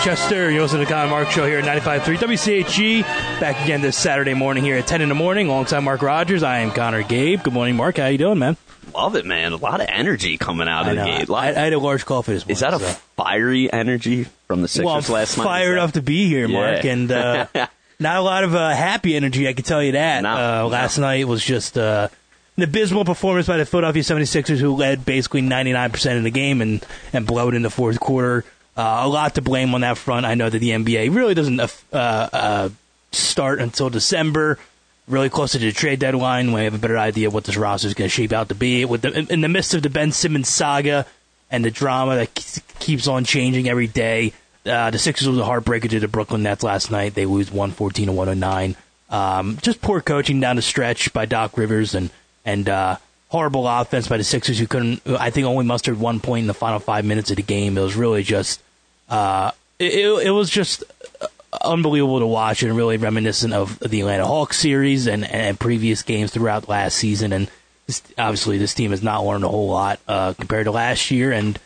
Westchester. 0.00 0.50
You're 0.50 0.62
listening 0.62 0.80
to 0.80 0.88
the 0.88 0.94
Connor 0.94 1.10
Mark 1.10 1.30
Show 1.30 1.44
here 1.44 1.58
at 1.58 1.64
95.3 1.66 2.16
WCHG. 2.16 3.02
Back 3.38 3.62
again 3.62 3.82
this 3.82 3.98
Saturday 3.98 4.32
morning 4.32 4.64
here 4.64 4.76
at 4.78 4.86
10 4.86 5.02
in 5.02 5.10
the 5.10 5.14
morning 5.14 5.48
alongside 5.48 5.80
Mark 5.80 6.00
Rogers. 6.00 6.42
I 6.42 6.60
am 6.60 6.70
Connor 6.70 7.02
Gabe. 7.02 7.42
Good 7.42 7.52
morning, 7.52 7.76
Mark. 7.76 7.98
How 7.98 8.06
you 8.06 8.16
doing, 8.16 8.38
man? 8.38 8.56
Love 8.94 9.14
it, 9.14 9.26
man. 9.26 9.52
A 9.52 9.56
lot 9.56 9.82
of 9.82 9.88
energy 9.90 10.38
coming 10.38 10.68
out 10.68 10.86
I 10.86 10.90
of 10.92 10.96
the 10.96 11.04
gate. 11.04 11.30
I, 11.30 11.48
I 11.48 11.52
had 11.52 11.74
a 11.74 11.78
large 11.78 12.06
coffee 12.06 12.32
this 12.32 12.44
morning. 12.44 12.52
Is 12.54 12.60
that 12.60 12.72
a 12.72 12.78
so- 12.78 12.98
fiery 13.16 13.70
energy 13.70 14.24
from 14.46 14.62
the 14.62 14.68
Sixers 14.68 14.86
well, 14.86 15.18
last 15.18 15.36
night? 15.36 15.44
fired 15.44 15.76
up 15.76 15.92
to 15.92 16.00
be 16.00 16.26
here, 16.28 16.48
Mark, 16.48 16.82
Yeah. 16.82 16.92
and 16.92 17.12
uh, 17.12 17.46
not 18.00 18.16
a 18.16 18.22
lot 18.22 18.44
of 18.44 18.54
uh, 18.54 18.70
happy 18.70 19.14
energy. 19.14 19.46
I 19.48 19.52
can 19.52 19.64
tell 19.64 19.82
you 19.82 19.92
that. 19.92 20.22
No, 20.22 20.30
uh, 20.30 20.58
no. 20.62 20.68
last 20.68 20.96
night 20.96 21.28
was 21.28 21.44
just 21.44 21.76
uh, 21.76 22.08
an 22.56 22.62
abysmal 22.62 23.04
performance 23.04 23.48
by 23.48 23.58
the 23.58 23.66
Philadelphia 23.66 24.02
76ers, 24.02 24.60
who 24.60 24.74
led 24.76 25.04
basically 25.04 25.42
99% 25.42 26.16
of 26.16 26.24
the 26.24 26.30
game 26.30 26.62
and 26.62 26.86
and 27.12 27.26
blowed 27.26 27.52
in 27.54 27.60
the 27.60 27.70
fourth 27.70 28.00
quarter. 28.00 28.46
Uh, 28.76 29.00
a 29.02 29.08
lot 29.08 29.34
to 29.34 29.42
blame 29.42 29.74
on 29.74 29.80
that 29.82 29.98
front. 29.98 30.24
I 30.26 30.34
know 30.34 30.48
that 30.48 30.58
the 30.58 30.70
NBA 30.70 31.14
really 31.14 31.34
doesn't 31.34 31.60
uh, 31.60 31.68
uh, 31.92 32.68
start 33.12 33.60
until 33.60 33.90
December. 33.90 34.58
Really 35.08 35.28
close 35.28 35.52
to 35.52 35.58
the 35.58 35.72
trade 35.72 35.98
deadline, 35.98 36.46
when 36.52 36.60
we 36.60 36.64
have 36.64 36.74
a 36.74 36.78
better 36.78 36.96
idea 36.98 37.26
of 37.28 37.34
what 37.34 37.44
this 37.44 37.56
roster 37.56 37.88
is 37.88 37.94
going 37.94 38.08
to 38.08 38.14
shape 38.14 38.32
out 38.32 38.48
to 38.50 38.54
be. 38.54 38.84
With 38.84 39.02
the, 39.02 39.26
in- 39.30 39.40
the 39.40 39.48
midst 39.48 39.74
of 39.74 39.82
the 39.82 39.90
Ben 39.90 40.12
Simmons 40.12 40.48
saga 40.48 41.04
and 41.50 41.64
the 41.64 41.70
drama 41.70 42.14
that 42.16 42.34
ke- 42.34 42.78
keeps 42.78 43.08
on 43.08 43.24
changing 43.24 43.68
every 43.68 43.88
day, 43.88 44.32
uh, 44.64 44.90
the 44.90 44.98
Sixers 44.98 45.28
was 45.28 45.38
a 45.38 45.42
heartbreaker 45.42 45.90
to 45.90 45.98
the 46.00 46.06
Brooklyn 46.08 46.44
Nets 46.44 46.62
last 46.62 46.90
night. 46.92 47.14
They 47.14 47.26
lose 47.26 47.50
114 47.50 48.06
to 48.06 48.12
109. 48.12 48.76
Um, 49.10 49.58
just 49.60 49.80
poor 49.82 50.00
coaching 50.00 50.38
down 50.38 50.54
the 50.56 50.62
stretch 50.62 51.12
by 51.12 51.26
Doc 51.26 51.58
Rivers 51.58 51.94
and 51.96 52.10
and 52.44 52.68
uh, 52.68 52.96
horrible 53.30 53.66
offense 53.66 54.08
by 54.08 54.16
the 54.16 54.24
Sixers, 54.24 54.58
who 54.58 54.66
couldn't. 54.66 55.02
I 55.06 55.30
think 55.30 55.46
only 55.46 55.64
mustered 55.64 55.98
one 55.98 56.20
point 56.20 56.42
in 56.42 56.46
the 56.46 56.54
final 56.54 56.78
five 56.78 57.04
minutes 57.04 57.30
of 57.30 57.36
the 57.36 57.42
game. 57.42 57.78
It 57.78 57.80
was 57.80 57.96
really 57.96 58.22
just. 58.22 58.60
Uh, 59.08 59.52
it, 59.78 59.94
it, 60.26 60.30
was 60.30 60.50
just 60.50 60.84
unbelievable 61.64 62.20
to 62.20 62.26
watch 62.26 62.62
and 62.62 62.76
really 62.76 62.96
reminiscent 62.96 63.52
of 63.54 63.78
the 63.80 64.00
Atlanta 64.00 64.26
Hawks 64.26 64.58
series 64.58 65.06
and, 65.06 65.24
and 65.24 65.58
previous 65.58 66.02
games 66.02 66.30
throughout 66.30 66.68
last 66.68 66.96
season. 66.96 67.32
And 67.32 67.50
obviously, 68.18 68.58
this 68.58 68.74
team 68.74 68.90
has 68.90 69.02
not 69.02 69.24
learned 69.24 69.44
a 69.44 69.48
whole 69.48 69.68
lot 69.68 69.98
uh, 70.06 70.34
compared 70.34 70.66
to 70.66 70.70
last 70.70 71.10
year. 71.10 71.32
And 71.32 71.58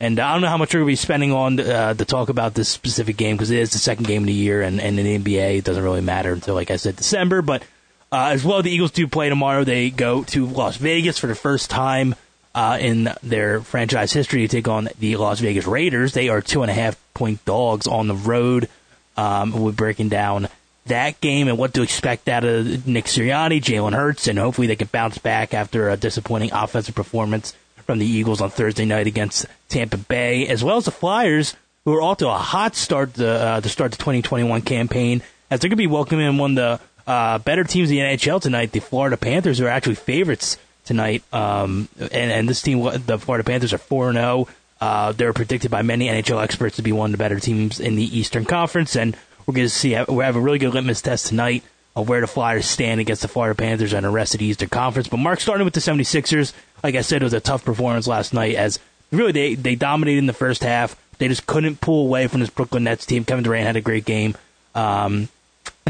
and 0.00 0.18
I 0.18 0.32
don't 0.32 0.40
know 0.40 0.48
how 0.48 0.56
much 0.56 0.72
we're 0.72 0.80
going 0.80 0.88
to 0.88 0.92
be 0.92 0.96
spending 0.96 1.32
on 1.32 1.60
uh, 1.60 1.92
to 1.92 2.04
talk 2.06 2.30
about 2.30 2.54
this 2.54 2.70
specific 2.70 3.18
game 3.18 3.36
because 3.36 3.50
it 3.50 3.58
is 3.58 3.72
the 3.72 3.78
second 3.78 4.06
game 4.06 4.22
of 4.22 4.26
the 4.26 4.32
year, 4.32 4.62
and, 4.62 4.80
and 4.80 4.98
in 4.98 5.22
the 5.22 5.36
NBA, 5.36 5.58
it 5.58 5.64
doesn't 5.64 5.84
really 5.84 6.00
matter 6.00 6.32
until, 6.32 6.54
like 6.54 6.70
I 6.70 6.76
said, 6.76 6.96
December. 6.96 7.42
But 7.42 7.62
uh, 8.12 8.30
as 8.32 8.44
well, 8.44 8.62
the 8.62 8.70
Eagles 8.70 8.90
do 8.90 9.06
play 9.06 9.28
tomorrow. 9.28 9.64
They 9.64 9.90
go 9.90 10.24
to 10.24 10.46
Las 10.46 10.76
Vegas 10.76 11.18
for 11.18 11.26
the 11.26 11.34
first 11.34 11.70
time 11.70 12.14
uh, 12.54 12.78
in 12.80 13.10
their 13.22 13.60
franchise 13.60 14.12
history 14.12 14.42
to 14.42 14.48
take 14.48 14.68
on 14.68 14.88
the 14.98 15.16
Las 15.16 15.40
Vegas 15.40 15.66
Raiders. 15.66 16.12
They 16.12 16.28
are 16.28 16.40
two 16.40 16.62
and 16.62 16.70
a 16.70 16.74
half 16.74 16.98
point 17.14 17.44
dogs 17.44 17.86
on 17.86 18.08
the 18.08 18.14
road. 18.14 18.68
Um, 19.16 19.52
we're 19.52 19.72
breaking 19.72 20.08
down 20.08 20.48
that 20.86 21.20
game 21.20 21.48
and 21.48 21.58
what 21.58 21.74
to 21.74 21.82
expect 21.82 22.28
out 22.28 22.44
of 22.44 22.86
Nick 22.86 23.04
Sirianni, 23.04 23.60
Jalen 23.60 23.94
Hurts, 23.94 24.26
and 24.26 24.38
hopefully 24.38 24.66
they 24.66 24.76
can 24.76 24.88
bounce 24.90 25.18
back 25.18 25.54
after 25.54 25.88
a 25.88 25.96
disappointing 25.96 26.52
offensive 26.52 26.94
performance 26.94 27.54
from 27.86 27.98
the 27.98 28.06
Eagles 28.06 28.40
on 28.40 28.50
Thursday 28.50 28.84
night 28.84 29.06
against 29.06 29.46
Tampa 29.68 29.98
Bay, 29.98 30.46
as 30.46 30.64
well 30.64 30.76
as 30.76 30.84
the 30.86 30.90
Flyers, 30.90 31.54
who 31.84 31.94
are 31.94 32.02
off 32.02 32.18
to 32.18 32.28
a 32.28 32.36
hot 32.36 32.74
start 32.74 33.14
to, 33.14 33.28
uh, 33.28 33.60
to 33.60 33.68
start 33.68 33.92
the 33.92 33.98
2021 33.98 34.62
campaign, 34.62 35.22
as 35.50 35.60
they're 35.60 35.68
going 35.68 35.76
to 35.76 35.76
be 35.76 35.86
welcoming 35.86 36.38
one 36.38 36.56
of 36.58 36.80
the 36.80 36.84
uh, 37.10 37.38
better 37.38 37.64
teams 37.64 37.90
in 37.90 37.96
the 37.96 38.02
NHL 38.02 38.40
tonight, 38.40 38.70
the 38.70 38.78
Florida 38.78 39.16
Panthers, 39.16 39.60
are 39.60 39.66
actually 39.66 39.96
favorites 39.96 40.56
tonight. 40.84 41.24
Um, 41.32 41.88
and, 41.98 42.30
and 42.30 42.48
this 42.48 42.62
team, 42.62 42.82
the 43.04 43.18
Florida 43.18 43.42
Panthers, 43.42 43.72
are 43.72 43.78
4 43.78 44.12
0. 44.12 44.46
Uh, 44.80 45.10
they're 45.10 45.32
predicted 45.32 45.72
by 45.72 45.82
many 45.82 46.06
NHL 46.06 46.40
experts 46.40 46.76
to 46.76 46.82
be 46.82 46.92
one 46.92 47.08
of 47.08 47.12
the 47.12 47.18
better 47.18 47.40
teams 47.40 47.80
in 47.80 47.96
the 47.96 48.18
Eastern 48.18 48.44
Conference, 48.44 48.94
and 48.94 49.16
we're 49.44 49.54
going 49.54 49.66
to 49.66 49.74
see 49.74 50.00
we 50.08 50.22
have 50.22 50.36
a 50.36 50.40
really 50.40 50.60
good 50.60 50.72
litmus 50.72 51.02
test 51.02 51.26
tonight 51.26 51.64
of 51.96 52.08
where 52.08 52.20
the 52.20 52.28
Flyers 52.28 52.66
stand 52.66 53.00
against 53.00 53.22
the 53.22 53.28
Florida 53.28 53.56
Panthers 53.56 53.92
and 53.92 54.06
the 54.06 54.10
rest 54.10 54.34
of 54.34 54.38
the 54.38 54.46
Eastern 54.46 54.68
Conference. 54.68 55.08
But 55.08 55.16
Mark, 55.16 55.40
starting 55.40 55.64
with 55.64 55.74
the 55.74 55.80
76ers, 55.80 56.52
like 56.84 56.94
I 56.94 57.00
said, 57.00 57.22
it 57.22 57.24
was 57.24 57.34
a 57.34 57.40
tough 57.40 57.64
performance 57.64 58.06
last 58.06 58.32
night 58.32 58.54
as 58.54 58.78
really 59.10 59.32
they, 59.32 59.54
they 59.56 59.74
dominated 59.74 60.18
in 60.18 60.26
the 60.26 60.32
first 60.32 60.62
half. 60.62 60.96
They 61.18 61.26
just 61.26 61.44
couldn't 61.44 61.80
pull 61.80 62.06
away 62.06 62.28
from 62.28 62.38
this 62.38 62.50
Brooklyn 62.50 62.84
Nets 62.84 63.04
team. 63.04 63.24
Kevin 63.24 63.42
Durant 63.42 63.66
had 63.66 63.76
a 63.76 63.80
great 63.80 64.04
game. 64.04 64.36
Um, 64.76 65.28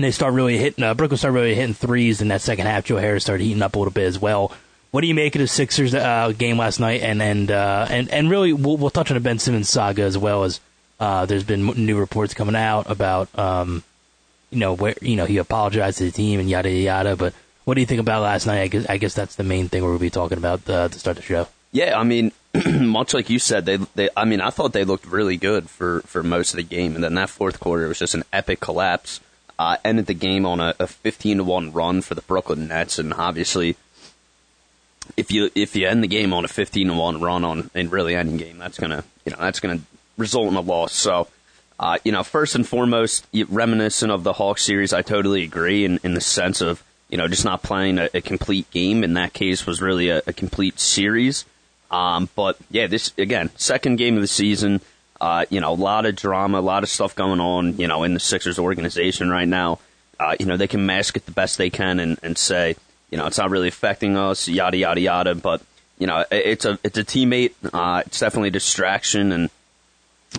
and 0.01 0.05
they 0.07 0.13
start 0.13 0.33
really 0.33 0.57
hitting, 0.57 0.83
uh, 0.83 0.95
Brooklyn 0.95 1.19
started 1.19 1.35
really 1.35 1.55
hitting 1.55 1.75
threes 1.75 2.23
in 2.23 2.29
that 2.29 2.41
second 2.41 2.67
half. 2.67 2.87
Joe 2.87 2.97
Harris 2.97 3.23
started 3.23 3.45
heating 3.45 3.61
up 3.61 3.77
a 3.77 3.79
little 3.79 3.93
bit 3.93 4.07
as 4.07 4.19
well. 4.19 4.51
What 4.93 5.03
do 5.03 5.07
you 5.07 5.15
make 5.15 5.35
of 5.35 5.41
the 5.41 5.47
Sixers 5.47 5.95
uh, 5.95 6.33
game 6.37 6.57
last 6.57 6.81
night? 6.81 7.03
And 7.03 7.21
and 7.21 7.51
uh, 7.51 7.87
and 7.91 8.09
and 8.09 8.31
really, 8.31 8.55
we'll, 8.55 8.79
we'll 8.79 8.89
touch 8.89 9.11
on 9.11 9.15
the 9.15 9.21
Ben 9.21 9.39
Simmons 9.39 9.69
saga 9.69 10.03
as 10.03 10.17
well 10.17 10.45
as 10.45 10.59
uh, 10.99 11.27
there's 11.27 11.45
been 11.45 11.67
new 11.67 11.99
reports 11.99 12.33
coming 12.33 12.57
out 12.57 12.91
about 12.91 13.29
um, 13.39 13.85
you 14.49 14.59
know 14.59 14.73
where 14.73 14.95
you 15.03 15.17
know 15.17 15.27
he 15.27 15.37
apologized 15.37 15.99
to 15.99 16.05
the 16.05 16.11
team 16.11 16.41
and 16.41 16.49
yada 16.49 16.71
yada 16.71 16.83
yada. 16.83 17.17
But 17.17 17.35
what 17.67 17.75
do 17.75 17.83
you 17.83 17.87
think 17.87 18.01
about 18.01 18.23
last 18.23 18.47
night? 18.47 18.63
I 18.63 18.69
guess, 18.69 18.87
I 18.89 18.97
guess 18.97 19.15
that's 19.15 19.37
the 19.37 19.45
main 19.45 19.69
thing 19.69 19.85
we'll 19.85 19.99
be 19.99 20.11
talking 20.11 20.39
about 20.39 20.69
uh, 20.69 20.89
to 20.89 20.99
start 20.99 21.17
the 21.17 21.23
show. 21.23 21.47
Yeah, 21.73 21.97
I 21.97 22.03
mean, 22.03 22.33
much 22.81 23.15
like 23.15 23.31
you 23.31 23.39
said, 23.39 23.65
they, 23.67 23.77
they, 23.95 24.09
I 24.17 24.25
mean, 24.25 24.41
I 24.41 24.51
thought 24.51 24.73
they 24.73 24.85
looked 24.85 25.07
really 25.07 25.37
good 25.37 25.71
for, 25.71 26.01
for 26.01 26.25
most 26.25 26.53
of 26.53 26.57
the 26.57 26.65
game, 26.65 26.97
and 26.97 27.05
then 27.05 27.15
that 27.15 27.31
fourth 27.31 27.61
quarter 27.61 27.87
was 27.87 28.01
just 28.01 28.15
an 28.15 28.25
epic 28.33 28.59
collapse. 28.59 29.21
Uh, 29.61 29.77
ended 29.85 30.07
the 30.07 30.15
game 30.15 30.47
on 30.47 30.59
a, 30.59 30.75
a 30.81 30.87
15 30.87 31.37
to 31.37 31.45
one 31.45 31.71
run 31.71 32.01
for 32.01 32.15
the 32.15 32.23
Brooklyn 32.23 32.67
Nets, 32.69 32.99
and 32.99 33.13
obviously, 33.13 33.77
if 35.19 35.31
you 35.31 35.51
if 35.55 35.77
you 35.77 35.87
end 35.87 36.03
the 36.03 36.09
game 36.09 36.33
on 36.33 36.47
a 36.47 36.49
15 36.49 36.89
to 36.89 36.95
one 36.95 37.21
run 37.21 37.45
on 37.45 37.71
in 37.75 37.91
really 37.91 38.17
any 38.17 38.39
game, 38.39 38.57
that's 38.57 38.79
gonna 38.79 39.05
you 39.27 39.33
know 39.33 39.37
that's 39.39 39.61
gonna 39.61 39.81
result 40.17 40.49
in 40.49 40.57
a 40.57 40.63
loss. 40.63 40.95
So. 40.95 41.29
Uh, 41.79 41.97
you 42.05 42.13
know, 42.13 42.23
first 42.23 42.55
and 42.55 42.69
foremost, 42.69 43.27
reminiscent 43.49 44.13
of 44.13 44.23
the 44.23 44.35
Hawks 44.35 44.63
series, 44.63 44.93
I 44.93 45.01
totally 45.01 45.45
agree 45.45 45.87
in, 45.87 45.99
in 46.05 46.13
the 46.13 46.21
sense 46.21 46.61
of, 46.61 46.85
you 47.09 47.17
know, 47.17 47.27
just 47.27 47.47
not 47.47 47.63
playing 47.63 47.97
a, 47.97 48.11
a 48.13 48.21
complete 48.21 48.71
game. 48.71 49.03
In 49.03 49.15
that 49.15 49.33
case, 49.33 49.65
was 49.65 49.81
really 49.81 50.11
a, 50.11 50.19
a 50.27 50.35
complete 50.35 50.79
series. 50.79 51.47
Um, 51.91 52.29
but 52.37 52.59
yeah, 52.71 52.87
this 52.87 53.15
again, 53.17 53.49
second 53.57 53.97
game 53.97 54.17
of 54.17 54.21
the 54.21 54.29
season. 54.29 54.83
Uh, 55.21 55.45
you 55.51 55.61
know, 55.61 55.73
a 55.73 55.75
lot 55.75 56.07
of 56.07 56.17
drama, 56.17 56.59
a 56.59 56.63
lot 56.63 56.83
of 56.83 56.89
stuff 56.89 57.15
going 57.15 57.41
on. 57.41 57.77
You 57.77 57.89
know, 57.89 58.05
in 58.05 58.15
the 58.15 58.21
Sixers 58.21 58.59
organization 58.59 59.31
right 59.31 59.49
now. 59.49 59.79
Uh, 60.19 60.37
you 60.39 60.45
know, 60.47 60.57
they 60.59 60.69
can 60.69 60.85
mask 60.85 61.17
it 61.17 61.25
the 61.25 61.33
best 61.33 61.57
they 61.57 61.71
can 61.71 61.99
and, 61.99 62.19
and 62.23 62.37
say, 62.37 62.77
you 63.11 63.17
know, 63.17 63.27
it's 63.27 63.39
not 63.39 63.49
really 63.49 63.69
affecting 63.69 64.19
us, 64.19 64.49
yada 64.49 64.77
yada 64.77 65.01
yada. 65.01 65.35
But 65.35 65.63
you 65.99 66.07
know, 66.07 66.21
it- 66.21 66.27
it's 66.47 66.65
a 66.65 66.79
it's 66.85 66.99
a 66.99 67.05
teammate. 67.05 67.53
Uh, 67.73 68.03
it's 68.07 68.21
definitely 68.21 68.49
a 68.49 68.53
distraction, 68.53 69.33
and 69.33 69.51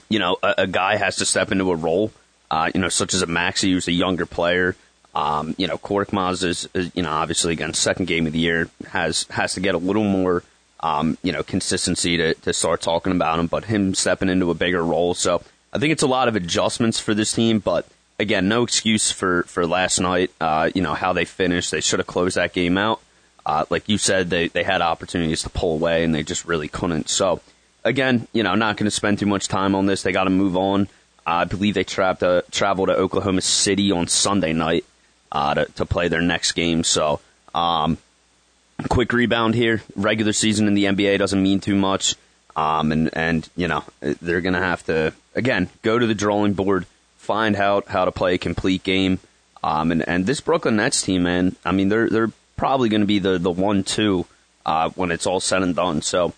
you 0.10 0.20
know, 0.20 0.38
a, 0.44 0.54
a 0.60 0.68
guy 0.68 0.96
has 0.98 1.16
to 1.18 1.26
step 1.26 1.52
into 1.52 1.72
a 1.72 1.76
role. 1.76 2.12
Uh, 2.50 2.70
you 2.76 2.82
know, 2.82 2.90
such 2.90 3.14
as 3.14 3.22
a 3.22 3.28
Maxey, 3.28 3.72
who's 3.72 3.88
a 3.88 3.92
younger 3.94 4.26
player. 4.26 4.76
Um, 5.16 5.56
you 5.58 5.68
know, 5.68 5.78
Korkmaz 5.78 6.44
is, 6.44 6.70
is, 6.74 6.92
you 6.96 7.04
know, 7.04 7.12
obviously 7.12 7.52
again, 7.54 7.74
second 7.74 8.06
game 8.08 8.28
of 8.28 8.34
the 8.34 8.40
year 8.40 8.70
has 8.90 9.26
has 9.30 9.54
to 9.56 9.60
get 9.62 9.74
a 9.76 9.78
little 9.78 10.04
more, 10.04 10.44
um, 10.82 11.18
you 11.24 11.32
know, 11.32 11.44
consistency 11.44 12.18
to, 12.18 12.34
to 12.34 12.54
start 12.54 12.82
talking 12.82 13.12
about 13.12 13.40
him. 13.40 13.48
But 13.48 13.66
him 13.66 13.94
stepping 13.94 14.30
into 14.30 14.52
a 14.52 14.56
bigger 14.56 14.84
role, 14.84 15.14
so 15.14 15.42
I 15.74 15.80
think 15.80 15.92
it's 15.92 16.04
a 16.04 16.08
lot 16.08 16.28
of 16.28 16.36
adjustments 16.36 17.00
for 17.00 17.14
this 17.14 17.34
team. 17.34 17.60
But 17.60 17.88
again, 18.20 18.48
no 18.48 18.64
excuse 18.64 19.12
for 19.12 19.44
for 19.44 19.66
last 19.66 20.00
night. 20.00 20.32
Uh, 20.40 20.70
you 20.74 20.82
know 20.82 20.94
how 20.94 21.14
they 21.14 21.26
finished; 21.26 21.72
they 21.72 21.82
should 21.82 22.00
have 22.00 22.08
closed 22.08 22.38
that 22.38 22.54
game 22.54 22.78
out. 22.78 23.02
Uh, 23.46 23.66
like 23.70 23.90
you 23.90 23.98
said, 23.98 24.30
they 24.30 24.48
they 24.48 24.64
had 24.64 24.82
opportunities 24.82 25.44
to 25.44 25.50
pull 25.50 25.74
away, 25.74 26.04
and 26.04 26.14
they 26.14 26.24
just 26.24 26.46
really 26.46 26.68
couldn't. 26.68 27.10
So 27.10 27.42
again, 27.84 28.28
you 28.34 28.44
know, 28.44 28.56
not 28.56 28.78
going 28.78 28.86
to 28.86 28.92
spend 28.92 29.20
too 29.20 29.26
much 29.26 29.48
time 29.48 29.76
on 29.76 29.86
this. 29.86 30.04
They 30.04 30.12
got 30.12 30.26
to 30.26 30.30
move 30.30 30.56
on. 30.56 30.88
I 31.26 31.46
believe 31.46 31.76
they 31.76 31.84
trapped 31.84 32.24
uh, 32.24 32.42
travel 32.52 32.88
to 32.88 32.94
Oklahoma 32.94 33.42
City 33.42 33.92
on 33.92 34.08
Sunday 34.08 34.54
night 34.54 34.86
uh, 35.32 35.54
to, 35.54 35.66
to 35.76 35.86
play 35.86 36.08
their 36.08 36.22
next 36.22 36.54
game. 36.54 36.84
So, 36.84 37.20
um, 37.54 37.98
quick 38.90 39.14
rebound 39.14 39.56
here. 39.56 39.82
Regular 39.96 40.34
season 40.34 40.68
in 40.68 40.74
the 40.74 40.86
NBA 40.86 41.18
doesn't 41.18 41.42
mean 41.42 41.60
too 41.60 41.76
much. 41.76 42.16
Um, 42.56 42.92
and, 42.92 43.10
and, 43.14 43.50
you 43.56 43.68
know, 43.68 43.84
they're 44.02 44.42
going 44.42 44.54
to 44.54 44.60
have 44.60 44.86
to, 44.86 45.14
again, 45.36 45.70
go 45.82 45.98
to 45.98 46.06
the 46.06 46.14
drawing 46.14 46.54
board, 46.54 46.86
find 47.18 47.56
out 47.56 47.88
how 47.88 48.06
to 48.06 48.12
play 48.12 48.36
a 48.36 48.38
complete 48.38 48.84
game. 48.84 49.20
Um, 49.64 49.92
and, 49.92 50.08
and 50.08 50.26
this 50.26 50.42
Brooklyn 50.42 50.76
Nets 50.76 51.02
team, 51.02 51.24
man, 51.24 51.56
I 51.64 51.72
mean, 51.72 51.90
they're, 51.90 52.10
they're 52.10 52.32
probably 52.58 52.90
going 52.90 53.02
to 53.02 53.08
be 53.08 53.20
the, 53.20 53.38
the 53.38 53.52
one, 53.52 53.84
two, 53.84 54.26
uh, 54.66 54.90
when 54.90 55.12
it's 55.12 55.26
all 55.26 55.40
said 55.40 55.64
and 55.64 55.76
done. 55.76 56.02
So, 56.02 56.34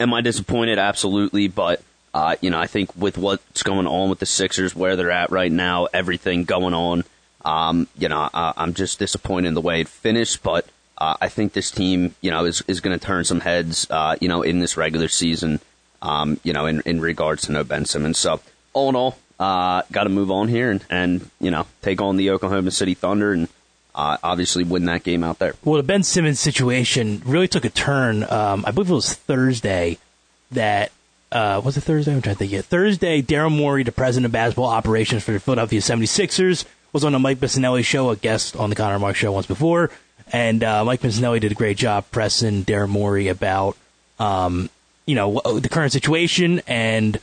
am 0.00 0.12
I 0.12 0.20
disappointed? 0.22 0.78
Absolutely. 0.78 1.48
But, 1.48 1.82
uh, 2.14 2.36
you 2.40 2.50
know, 2.50 2.58
I 2.58 2.66
think 2.66 2.90
with 2.96 3.16
what's 3.16 3.62
going 3.62 3.86
on 3.86 4.10
with 4.10 4.18
the 4.18 4.26
Sixers, 4.26 4.74
where 4.74 4.96
they're 4.96 5.10
at 5.10 5.30
right 5.30 5.52
now, 5.52 5.86
everything 5.92 6.44
going 6.44 6.74
on, 6.74 7.04
um, 7.44 7.86
you 7.96 8.08
know, 8.08 8.28
uh, 8.32 8.52
I'm 8.56 8.74
just 8.74 8.98
disappointed 8.98 9.48
in 9.48 9.54
the 9.54 9.60
way 9.60 9.80
it 9.82 9.88
finished. 9.88 10.42
But 10.42 10.66
uh, 10.98 11.16
I 11.20 11.28
think 11.28 11.52
this 11.52 11.70
team, 11.70 12.14
you 12.20 12.30
know, 12.30 12.44
is, 12.44 12.62
is 12.68 12.80
going 12.80 12.98
to 12.98 13.04
turn 13.04 13.24
some 13.24 13.40
heads, 13.40 13.86
uh, 13.90 14.16
you 14.20 14.28
know, 14.28 14.42
in 14.42 14.60
this 14.60 14.76
regular 14.76 15.08
season, 15.08 15.60
um, 16.00 16.38
you 16.42 16.52
know, 16.52 16.66
in, 16.66 16.82
in 16.84 17.00
regards 17.00 17.42
to 17.46 17.52
no 17.52 17.64
Ben 17.64 17.84
Simmons. 17.84 18.18
So, 18.18 18.40
all 18.72 18.88
in 18.88 18.96
all, 18.96 19.18
uh, 19.38 19.82
got 19.90 20.04
to 20.04 20.10
move 20.10 20.30
on 20.30 20.48
here 20.48 20.70
and, 20.70 20.84
and, 20.88 21.30
you 21.40 21.50
know, 21.50 21.66
take 21.82 22.00
on 22.00 22.16
the 22.16 22.30
Oklahoma 22.30 22.70
City 22.70 22.94
Thunder 22.94 23.32
and 23.32 23.48
uh, 23.94 24.16
obviously 24.22 24.64
win 24.64 24.86
that 24.86 25.02
game 25.02 25.24
out 25.24 25.38
there. 25.38 25.54
Well, 25.64 25.76
the 25.76 25.82
Ben 25.82 26.02
Simmons 26.02 26.40
situation 26.40 27.22
really 27.24 27.48
took 27.48 27.64
a 27.64 27.70
turn. 27.70 28.22
Um, 28.24 28.64
I 28.66 28.70
believe 28.70 28.90
it 28.90 28.94
was 28.94 29.14
Thursday 29.14 29.98
that 30.52 30.92
uh, 31.32 31.60
was 31.64 31.76
it 31.76 31.80
Thursday? 31.80 32.14
I'm 32.14 32.22
trying 32.22 32.36
to 32.36 32.38
think. 32.38 32.52
Yeah, 32.52 32.60
Thursday, 32.60 33.22
Daryl 33.22 33.54
Morey, 33.54 33.82
the 33.82 33.92
president 33.92 34.26
of 34.26 34.32
basketball 34.32 34.66
operations 34.66 35.24
for 35.24 35.32
the 35.32 35.40
Philadelphia 35.40 35.80
76ers, 35.80 36.64
was 36.92 37.04
on 37.04 37.12
the 37.12 37.18
Mike 37.18 37.38
Missanelli 37.38 37.84
show, 37.84 38.10
a 38.10 38.16
guest 38.16 38.54
on 38.54 38.68
the 38.68 38.76
Connor 38.76 38.98
Mark 38.98 39.16
show 39.16 39.32
once 39.32 39.46
before. 39.46 39.90
And 40.32 40.64
uh, 40.64 40.84
Mike 40.84 41.00
Missanelli 41.00 41.40
did 41.40 41.52
a 41.52 41.54
great 41.54 41.76
job 41.76 42.06
pressing 42.10 42.64
Daryl 42.64 42.88
Morey 42.88 43.28
about, 43.28 43.76
um, 44.18 44.70
you 45.04 45.14
know, 45.14 45.40
the 45.60 45.68
current 45.68 45.92
situation 45.92 46.62
and, 46.66 47.20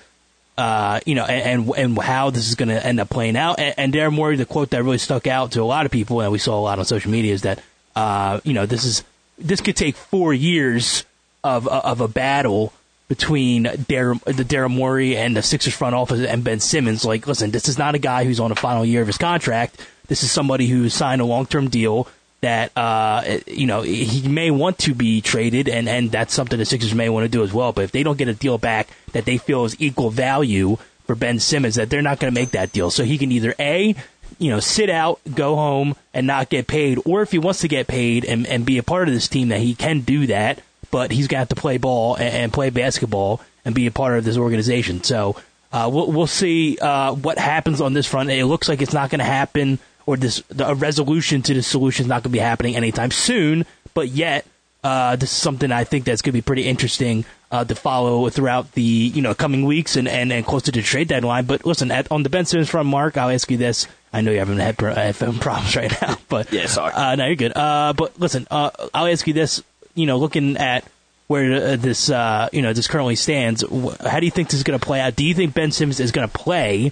uh, 0.58 1.00
you 1.06 1.16
know, 1.16 1.26
and, 1.26 1.70
and, 1.76 1.98
how 1.98 2.30
this 2.30 2.48
is 2.48 2.56
going 2.56 2.70
to 2.70 2.86
end 2.86 3.00
up 3.00 3.10
playing 3.10 3.36
out. 3.36 3.58
And, 3.58 3.74
and 3.78 3.94
Daryl 3.94 4.14
Morey, 4.14 4.36
the 4.36 4.46
quote 4.46 4.70
that 4.70 4.84
really 4.84 5.00
stuck 5.00 5.26
out 5.26 5.54
to 5.54 5.62
a 5.62 5.64
lot 5.64 5.88
of 5.88 5.92
people, 5.92 6.22
and 6.22 6.32
we 6.32 6.38
saw 6.38 6.60
a 6.60 6.62
lot 6.62 6.78
on 6.78 6.86
social 6.86 7.10
media, 7.10 7.34
is 7.34 7.42
that, 7.42 7.64
uh, 7.96 8.42
you 8.44 8.54
know, 8.54 8.68
this 8.68 8.86
is 8.86 9.04
this 9.40 9.62
could 9.62 9.76
take 9.76 9.96
four 9.96 10.34
years 10.34 11.06
of 11.44 11.68
of 11.68 12.02
a 12.02 12.08
battle 12.08 12.74
between 13.08 13.64
Dar- 13.64 14.14
the 14.26 14.46
Daryl 14.46 14.70
Morey 14.70 15.18
and 15.18 15.36
the 15.36 15.42
Sixers 15.42 15.74
front 15.74 15.96
office 15.96 16.26
and 16.26 16.44
Ben 16.44 16.60
Simmons. 16.60 17.04
Like, 17.04 17.26
listen, 17.26 17.52
this 17.52 17.68
is 17.68 17.78
not 17.78 17.96
a 17.96 18.00
guy 18.00 18.24
who's 18.24 18.40
on 18.40 18.50
the 18.50 18.56
final 18.56 18.86
year 18.86 19.02
of 19.02 19.08
his 19.08 19.18
contract. 19.18 19.84
This 20.08 20.24
is 20.24 20.32
somebody 20.32 20.68
who 20.68 20.90
signed 20.90 21.22
a 21.22 21.26
long 21.26 21.46
term 21.48 21.70
deal 21.70 22.08
that 22.42 22.72
uh, 22.78 23.40
you 23.48 23.68
know 23.68 23.82
he 23.82 24.28
may 24.28 24.52
want 24.52 24.78
to 24.80 24.94
be 24.94 25.22
traded, 25.22 25.68
and 25.68 25.90
and 25.90 26.12
that's 26.12 26.34
something 26.34 26.58
the 26.58 26.66
Sixers 26.66 26.96
may 26.96 27.10
want 27.10 27.26
to 27.26 27.30
do 27.30 27.44
as 27.44 27.54
well. 27.54 27.72
But 27.72 27.84
if 27.86 27.92
they 27.92 28.04
don't 28.04 28.18
get 28.18 28.28
a 28.28 28.34
deal 28.34 28.58
back 28.58 28.90
that 29.12 29.26
they 29.26 29.38
feel 29.38 29.66
is 29.66 29.76
equal 29.80 30.10
value 30.10 30.78
for 31.06 31.16
Ben 31.16 31.40
Simmons, 31.40 31.76
that 31.76 31.90
they're 31.90 32.02
not 32.02 32.20
going 32.20 32.34
to 32.34 32.40
make 32.40 32.52
that 32.52 32.72
deal. 32.72 32.92
So 32.92 33.04
he 33.04 33.18
can 33.18 33.32
either 33.32 33.56
a 33.60 33.96
you 34.38 34.50
know, 34.50 34.60
sit 34.60 34.90
out, 34.90 35.20
go 35.34 35.56
home, 35.56 35.96
and 36.14 36.28
not 36.28 36.50
get 36.50 36.68
paid, 36.68 37.00
or 37.06 37.22
if 37.22 37.32
he 37.32 37.38
wants 37.38 37.62
to 37.62 37.68
get 37.68 37.88
paid 37.88 38.26
and, 38.26 38.48
and 38.48 38.66
be 38.66 38.78
a 38.78 38.84
part 38.84 39.08
of 39.08 39.14
this 39.14 39.28
team, 39.28 39.50
that 39.50 39.60
he 39.60 39.76
can 39.76 40.02
do 40.02 40.28
that, 40.28 40.62
but 40.92 41.12
he's 41.12 41.28
got 41.28 41.50
to 41.50 41.56
play 41.56 41.78
ball 41.78 42.16
and, 42.16 42.34
and 42.34 42.54
play 42.54 42.70
basketball 42.70 43.42
and 43.66 43.76
be 43.76 43.88
a 43.88 43.92
part 43.92 44.18
of 44.18 44.24
this 44.24 44.38
organization. 44.38 45.04
So 45.04 45.36
uh, 45.72 45.90
we'll, 45.92 46.12
we'll 46.12 46.28
see 46.28 46.78
uh, 46.80 47.14
what 47.14 47.38
happens 47.38 47.82
on 47.82 47.94
this 47.94 48.08
front. 48.08 48.30
It 48.30 48.46
looks 48.46 48.70
like 48.70 48.82
it's 48.82 48.94
not 48.94 49.10
going 49.10 49.20
to 49.20 49.26
happen, 49.26 49.80
or 50.10 50.18
this 50.18 50.42
a 50.58 50.74
resolution 50.74 51.44
to 51.44 51.54
the 51.54 51.62
solution 51.62 52.06
is 52.06 52.10
not 52.10 52.24
going 52.24 52.32
to 52.32 52.38
be 52.38 52.40
happening 52.40 52.76
anytime 52.76 53.12
soon. 53.12 53.64
But 53.94 54.08
yet, 54.08 54.44
uh, 54.84 55.16
this 55.18 55.32
is 55.32 55.38
something 55.38 55.72
I 55.72 55.84
think 55.84 56.06
that's 56.06 56.24
going 56.24 56.32
to 56.32 56.38
be 56.38 56.42
pretty 56.42 56.64
interesting 56.64 57.26
uh, 57.52 57.64
to 57.64 57.76
follow 57.76 58.28
throughout 58.30 58.72
the 58.72 58.82
you 58.82 59.22
know 59.22 59.36
coming 59.36 59.66
weeks 59.66 59.96
and, 59.96 60.08
and, 60.08 60.34
and 60.34 60.44
closer 60.44 60.66
to 60.66 60.72
the 60.72 60.82
trade 60.82 61.10
deadline. 61.10 61.46
But 61.46 61.64
listen, 61.64 61.92
at, 61.92 62.12
on 62.12 62.24
the 62.24 62.30
Ben 62.30 62.46
Simmons 62.46 62.70
front, 62.70 62.90
Mark, 62.90 63.18
I'll 63.18 63.30
ask 63.30 63.52
you 63.52 63.58
this: 63.58 63.88
I 64.12 64.22
know 64.22 64.32
you're 64.32 64.40
having 64.40 64.58
head 64.58 64.82
headphone 64.82 65.38
problems 65.40 65.76
right 65.76 65.94
now, 66.02 66.18
but 66.28 66.52
yeah, 66.52 66.66
sorry. 66.66 66.94
Uh, 66.94 67.16
no, 67.16 67.28
you're 67.28 67.36
good. 67.36 67.56
Uh, 67.56 67.94
but 67.94 68.20
listen, 68.20 68.48
uh, 68.50 68.72
I'll 68.96 69.12
ask 69.12 69.28
you 69.28 69.34
this: 69.34 69.62
you 69.94 70.08
know, 70.08 70.18
looking 70.18 70.58
at 70.58 70.86
where 71.28 71.74
uh, 71.74 71.76
this 71.76 72.10
uh, 72.10 72.50
you 72.52 72.64
know 72.64 72.74
this 72.74 72.88
currently 72.88 73.16
stands, 73.16 73.62
how 73.62 74.20
do 74.20 74.26
you 74.26 74.32
think 74.32 74.50
this 74.50 74.58
is 74.58 74.64
going 74.64 74.80
to 74.80 74.84
play 74.84 75.02
out? 75.02 75.16
Do 75.16 75.24
you 75.24 75.36
think 75.36 75.54
Ben 75.54 75.72
Simmons 75.72 76.00
is 76.00 76.12
going 76.12 76.28
to 76.28 76.34
play, 76.34 76.92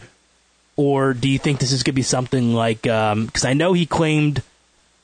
or 0.77 1.13
do 1.13 1.27
you 1.27 1.39
think 1.39 1.59
this 1.59 1.71
is 1.71 1.83
going 1.83 1.93
to 1.93 1.95
be 1.95 2.03
something 2.03 2.53
like? 2.53 2.83
Because 2.83 3.43
um, 3.45 3.49
I 3.49 3.53
know 3.53 3.73
he 3.73 3.85
claimed 3.85 4.43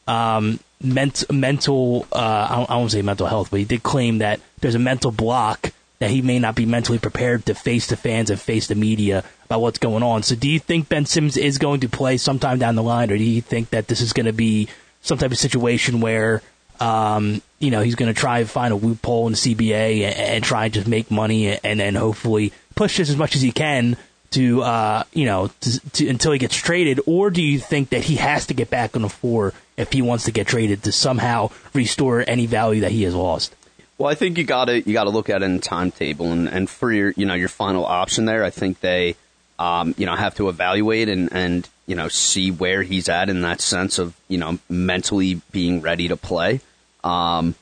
um, 0.07 0.59
ment- 0.81 1.29
mental. 1.31 2.07
Uh, 2.11 2.47
I, 2.49 2.55
don't, 2.55 2.69
I 2.69 2.77
won't 2.77 2.91
say 2.91 3.01
mental 3.01 3.27
health, 3.27 3.49
but 3.49 3.59
he 3.59 3.65
did 3.65 3.83
claim 3.83 4.19
that 4.19 4.39
there's 4.59 4.75
a 4.75 4.79
mental 4.79 5.11
block 5.11 5.73
that 5.99 6.11
he 6.11 6.21
may 6.21 6.37
not 6.37 6.55
be 6.55 6.65
mentally 6.65 6.99
prepared 6.99 7.45
to 7.47 7.55
face 7.55 7.87
the 7.87 7.95
fans 7.95 8.29
and 8.29 8.39
face 8.39 8.67
the 8.67 8.75
media 8.75 9.23
about 9.45 9.61
what's 9.61 9.79
going 9.79 10.03
on. 10.03 10.21
So, 10.21 10.35
do 10.35 10.47
you 10.47 10.59
think 10.59 10.89
Ben 10.89 11.05
Simmons 11.05 11.37
is 11.37 11.57
going 11.57 11.79
to 11.81 11.89
play 11.89 12.17
sometime 12.17 12.59
down 12.59 12.75
the 12.75 12.83
line, 12.83 13.09
or 13.09 13.17
do 13.17 13.23
you 13.23 13.41
think 13.41 13.71
that 13.71 13.87
this 13.87 14.01
is 14.01 14.13
going 14.13 14.27
to 14.27 14.33
be 14.33 14.67
some 15.01 15.17
type 15.17 15.31
of 15.31 15.37
situation 15.37 16.01
where, 16.01 16.41
um, 16.79 17.41
you 17.59 17.71
know, 17.71 17.81
he's 17.81 17.95
going 17.95 18.13
to 18.13 18.19
try 18.19 18.39
and 18.39 18.49
find 18.49 18.73
a 18.73 18.75
loophole 18.75 19.27
in 19.27 19.33
the 19.33 19.37
CBA 19.37 20.01
and, 20.01 20.15
and 20.15 20.43
try 20.43 20.65
and 20.65 20.73
just 20.73 20.87
make 20.87 21.09
money 21.09 21.57
and 21.63 21.79
then 21.79 21.95
hopefully 21.95 22.53
push 22.75 22.97
this 22.97 23.09
as 23.09 23.17
much 23.17 23.35
as 23.35 23.41
he 23.41 23.51
can 23.51 23.97
to, 24.33 24.61
uh, 24.61 25.03
you 25.13 25.25
know, 25.25 25.49
to, 25.61 25.89
to, 25.91 26.07
until 26.07 26.31
he 26.31 26.39
gets 26.39 26.55
traded, 26.55 26.99
or 27.05 27.29
do 27.29 27.41
you 27.41 27.59
think 27.59 27.89
that 27.89 28.03
he 28.03 28.15
has 28.15 28.47
to 28.47 28.53
get 28.53 28.69
back 28.69 28.95
on 28.95 29.01
the 29.01 29.09
floor 29.09 29.53
if 29.77 29.91
he 29.91 30.01
wants 30.01 30.25
to 30.25 30.31
get 30.31 30.47
traded 30.47 30.83
to 30.83 30.91
somehow 30.91 31.49
restore 31.73 32.23
any 32.27 32.45
value 32.45 32.81
that 32.81 32.91
he 32.91 33.03
has 33.03 33.15
lost? 33.15 33.55
Well, 33.97 34.09
I 34.09 34.15
think 34.15 34.37
you 34.37 34.43
got 34.43 34.65
to 34.65 34.81
you 34.81 34.93
got 34.93 35.03
to 35.05 35.11
look 35.11 35.29
at 35.29 35.41
it 35.41 35.45
in 35.45 35.59
timetable, 35.59 36.31
and, 36.31 36.47
and 36.47 36.69
for 36.69 36.91
your 36.91 37.13
you 37.15 37.25
know 37.25 37.35
your 37.35 37.47
final 37.47 37.85
option 37.85 38.25
there, 38.25 38.43
I 38.43 38.49
think 38.49 38.79
they 38.79 39.15
um, 39.59 39.93
you 39.97 40.05
know 40.05 40.15
have 40.15 40.35
to 40.35 40.49
evaluate 40.49 41.09
and 41.09 41.31
and 41.31 41.69
you 41.85 41.95
know 41.95 42.07
see 42.07 42.51
where 42.51 42.81
he's 42.81 43.07
at 43.07 43.29
in 43.29 43.41
that 43.41 43.61
sense 43.61 43.99
of 43.99 44.15
you 44.27 44.39
know 44.39 44.57
mentally 44.67 45.41
being 45.51 45.81
ready 45.81 46.07
to 46.07 46.17
play. 46.17 46.59
Um, 47.03 47.55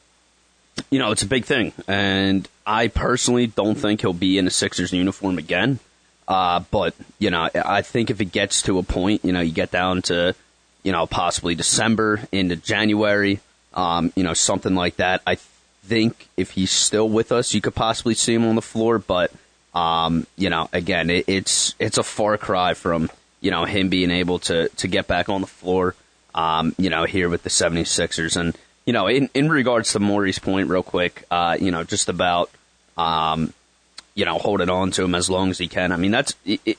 you 0.90 1.00
know, 1.00 1.12
it's 1.12 1.22
a 1.22 1.28
big 1.28 1.46
thing, 1.46 1.74
and 1.88 2.48
I 2.66 2.88
personally 2.88 3.48
don't 3.48 3.76
think 3.76 4.02
he'll 4.02 4.14
be 4.14 4.38
in 4.38 4.48
a 4.48 4.50
Sixers 4.50 4.94
uniform 4.94 5.38
again. 5.38 5.80
Uh, 6.28 6.62
but 6.72 6.94
you 7.20 7.30
know, 7.30 7.50
I 7.54 7.82
think 7.82 8.10
if 8.10 8.22
it 8.22 8.32
gets 8.32 8.62
to 8.64 8.78
a 8.78 8.84
point, 8.84 9.26
you 9.26 9.32
know, 9.32 9.42
you 9.42 9.52
get 9.52 9.72
down 9.72 10.02
to 10.04 10.36
you 10.84 10.92
know 10.92 11.06
possibly 11.08 11.56
December 11.56 12.22
into 12.32 12.56
January, 12.56 13.40
um, 13.74 14.12
you 14.16 14.24
know, 14.24 14.34
something 14.34 14.76
like 14.76 14.98
that. 14.98 15.22
I 15.26 15.36
think 15.84 16.28
if 16.38 16.52
he's 16.52 16.72
still 16.72 17.10
with 17.10 17.32
us, 17.32 17.54
you 17.54 17.62
could 17.62 17.76
possibly 17.76 18.14
see 18.14 18.34
him 18.34 18.46
on 18.46 18.56
the 18.56 18.62
floor. 18.62 19.00
But 19.00 19.32
um, 19.74 20.28
you 20.38 20.50
know, 20.50 20.70
again, 20.74 21.10
it, 21.10 21.26
it's 21.28 21.76
it's 21.80 21.98
a 21.98 22.04
far 22.04 22.38
cry 22.38 22.74
from 22.74 23.10
you 23.42 23.52
know 23.52 23.66
him 23.66 23.90
being 23.90 24.12
able 24.12 24.40
to 24.40 24.70
to 24.70 24.88
get 24.88 25.08
back 25.08 25.30
on 25.30 25.42
the 25.42 25.48
floor. 25.48 25.96
Um, 26.34 26.74
you 26.78 26.90
know, 26.90 27.04
here 27.04 27.28
with 27.28 27.44
the 27.44 27.50
76ers. 27.50 28.38
and 28.38 28.58
you 28.86 28.94
know, 28.94 29.08
in 29.08 29.30
in 29.34 29.50
regards 29.50 29.94
to 29.94 30.00
Morey's 30.00 30.40
point, 30.40 30.70
real 30.70 30.84
quick, 30.84 31.26
uh, 31.30 31.58
you 31.60 31.72
know, 31.72 31.84
just 31.84 32.10
about 32.10 32.50
um, 32.98 33.54
you 34.16 34.26
know 34.26 34.38
holding 34.38 34.70
on 34.70 34.92
to 34.92 35.04
him 35.04 35.16
as 35.16 35.30
long 35.30 35.50
as 35.50 35.58
he 35.58 35.68
can. 35.68 35.92
I 35.92 35.98
mean, 35.98 36.12
that's 36.12 36.36
it, 36.46 36.62
it, 36.66 36.78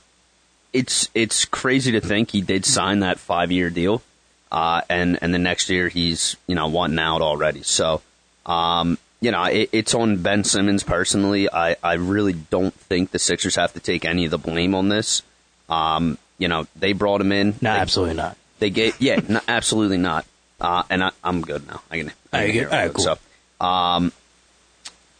it's 0.72 1.08
it's 1.14 1.44
crazy 1.44 1.92
to 1.92 2.00
think 2.00 2.30
he 2.30 2.40
did 2.40 2.64
sign 2.64 3.00
that 3.00 3.18
five 3.18 3.50
year 3.52 3.70
deal, 3.70 4.02
uh, 4.50 4.82
and 4.88 5.18
and 5.22 5.34
the 5.34 5.38
next 5.38 5.68
year 5.70 5.88
he's 5.88 6.36
you 6.46 6.54
know 6.54 6.68
wanting 6.68 6.98
out 6.98 7.22
already. 7.22 7.62
So 7.62 8.02
um, 8.46 8.98
you 9.22 9.30
know, 9.30 9.44
it, 9.44 9.70
it's 9.72 9.94
on 9.94 10.20
Ben 10.20 10.44
Simmons 10.44 10.82
personally. 10.82 11.48
I, 11.50 11.76
I 11.82 11.94
really 11.94 12.32
don't 12.32 12.74
think 12.74 13.12
the 13.12 13.18
Sixers 13.18 13.54
have 13.54 13.72
to 13.74 13.80
take 13.80 14.04
any 14.04 14.24
of 14.24 14.32
the 14.32 14.38
blame 14.38 14.74
on 14.74 14.88
this. 14.88 15.22
Um, 15.68 16.18
you 16.38 16.48
know, 16.48 16.66
they 16.74 16.92
brought 16.92 17.20
him 17.20 17.30
in. 17.30 17.54
No, 17.60 17.72
they, 17.72 17.78
absolutely 17.78 18.16
not. 18.16 18.36
They 18.58 18.70
gave, 18.70 19.00
yeah, 19.00 19.20
no, 19.28 19.40
absolutely 19.46 19.98
not. 19.98 20.26
Uh, 20.60 20.82
and 20.90 21.04
I, 21.04 21.10
am 21.22 21.40
good 21.42 21.66
now. 21.66 21.82
I 21.90 21.98
can. 21.98 22.12
I 22.32 22.50
can 22.50 22.64
All 22.64 22.70
right, 22.70 22.92
cool. 22.92 23.04
So, 23.04 23.64
um, 23.64 24.12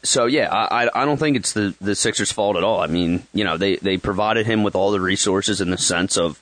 so 0.03 0.27
yeah, 0.27 0.53
I, 0.53 0.89
I 0.95 1.05
don't 1.05 1.19
think 1.19 1.37
it's 1.37 1.53
the 1.53 1.75
the 1.81 1.95
Sixers' 1.95 2.33
fault 2.33 2.57
at 2.57 2.65
all. 2.65 2.81
I 2.81 2.87
mean, 2.87 3.25
you 3.33 3.45
know, 3.45 3.57
they 3.57 3.77
they 3.77 3.97
provided 3.97 4.47
him 4.47 4.63
with 4.63 4.75
all 4.75 4.91
the 4.91 5.01
resources 5.01 5.61
in 5.61 5.71
the 5.71 5.79
sense 5.79 6.17
of 6.17 6.41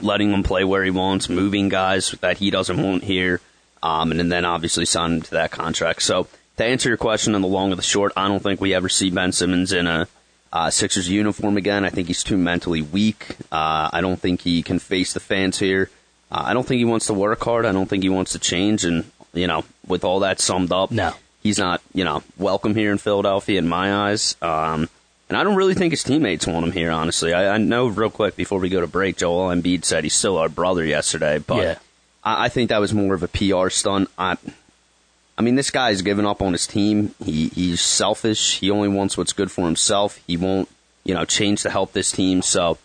letting 0.00 0.32
him 0.32 0.42
play 0.42 0.64
where 0.64 0.84
he 0.84 0.90
wants, 0.90 1.28
moving 1.28 1.68
guys 1.68 2.12
that 2.20 2.38
he 2.38 2.50
doesn't 2.50 2.82
want 2.82 3.04
here 3.04 3.40
um, 3.82 4.12
and 4.12 4.30
then 4.30 4.44
obviously 4.44 4.84
signed 4.84 5.24
to 5.26 5.30
that 5.32 5.50
contract. 5.50 6.02
So 6.02 6.26
to 6.56 6.64
answer 6.64 6.88
your 6.88 6.98
question 6.98 7.34
on 7.34 7.42
the 7.42 7.48
long 7.48 7.72
or 7.72 7.76
the 7.76 7.82
short, 7.82 8.12
I 8.16 8.28
don't 8.28 8.42
think 8.42 8.60
we 8.60 8.74
ever 8.74 8.88
see 8.88 9.10
Ben 9.10 9.32
Simmons 9.32 9.72
in 9.72 9.86
a 9.86 10.08
uh, 10.52 10.70
Sixers 10.70 11.08
uniform 11.08 11.56
again. 11.56 11.84
I 11.84 11.90
think 11.90 12.08
he's 12.08 12.24
too 12.24 12.36
mentally 12.36 12.82
weak. 12.82 13.36
Uh, 13.52 13.88
I 13.92 14.00
don't 14.00 14.20
think 14.20 14.42
he 14.42 14.62
can 14.62 14.78
face 14.78 15.12
the 15.12 15.20
fans 15.20 15.58
here. 15.58 15.90
Uh, 16.30 16.42
I 16.46 16.54
don't 16.54 16.66
think 16.66 16.78
he 16.78 16.84
wants 16.84 17.06
to 17.06 17.14
work 17.14 17.42
hard. 17.42 17.66
I 17.66 17.72
don't 17.72 17.88
think 17.88 18.02
he 18.02 18.08
wants 18.08 18.32
to 18.32 18.38
change. 18.38 18.84
And 18.84 19.10
you 19.32 19.46
know, 19.46 19.64
with 19.86 20.04
all 20.04 20.20
that 20.20 20.40
summed 20.40 20.72
up, 20.72 20.90
no, 20.90 21.14
he's 21.42 21.58
not 21.58 21.80
you 21.94 22.04
know 22.04 22.22
welcome 22.38 22.74
here 22.74 22.92
in 22.92 22.98
Philadelphia 22.98 23.58
in 23.58 23.68
my 23.68 24.10
eyes. 24.10 24.36
Um, 24.42 24.88
and 25.28 25.36
I 25.36 25.44
don't 25.44 25.54
really 25.54 25.74
think 25.74 25.92
his 25.92 26.02
teammates 26.02 26.46
want 26.46 26.66
him 26.66 26.72
here. 26.72 26.90
Honestly, 26.90 27.32
I, 27.32 27.54
I 27.54 27.58
know 27.58 27.86
real 27.86 28.10
quick 28.10 28.34
before 28.34 28.58
we 28.58 28.68
go 28.68 28.80
to 28.80 28.88
break, 28.88 29.16
Joel 29.16 29.54
Embiid 29.54 29.84
said 29.84 30.02
he's 30.02 30.14
still 30.14 30.38
our 30.38 30.48
brother 30.48 30.84
yesterday, 30.84 31.38
but. 31.38 31.62
Yeah 31.62 31.78
I, 32.22 32.46
I 32.46 32.48
think 32.48 32.68
that 32.68 32.80
was 32.80 32.94
more 32.94 33.14
of 33.14 33.22
a 33.22 33.28
PR 33.28 33.68
stunt. 33.70 34.10
I, 34.18 34.36
I 35.36 35.42
mean, 35.42 35.54
this 35.54 35.70
guy's 35.70 36.02
given 36.02 36.26
up 36.26 36.42
on 36.42 36.52
his 36.52 36.66
team. 36.66 37.14
He 37.24 37.48
he's 37.48 37.80
selfish. 37.80 38.58
He 38.58 38.70
only 38.70 38.88
wants 38.88 39.16
what's 39.16 39.32
good 39.32 39.50
for 39.50 39.64
himself. 39.64 40.20
He 40.26 40.36
won't, 40.36 40.68
you 41.04 41.14
know, 41.14 41.24
change 41.24 41.62
to 41.62 41.70
help 41.70 41.92
this 41.92 42.12
team. 42.12 42.42
So, 42.42 42.78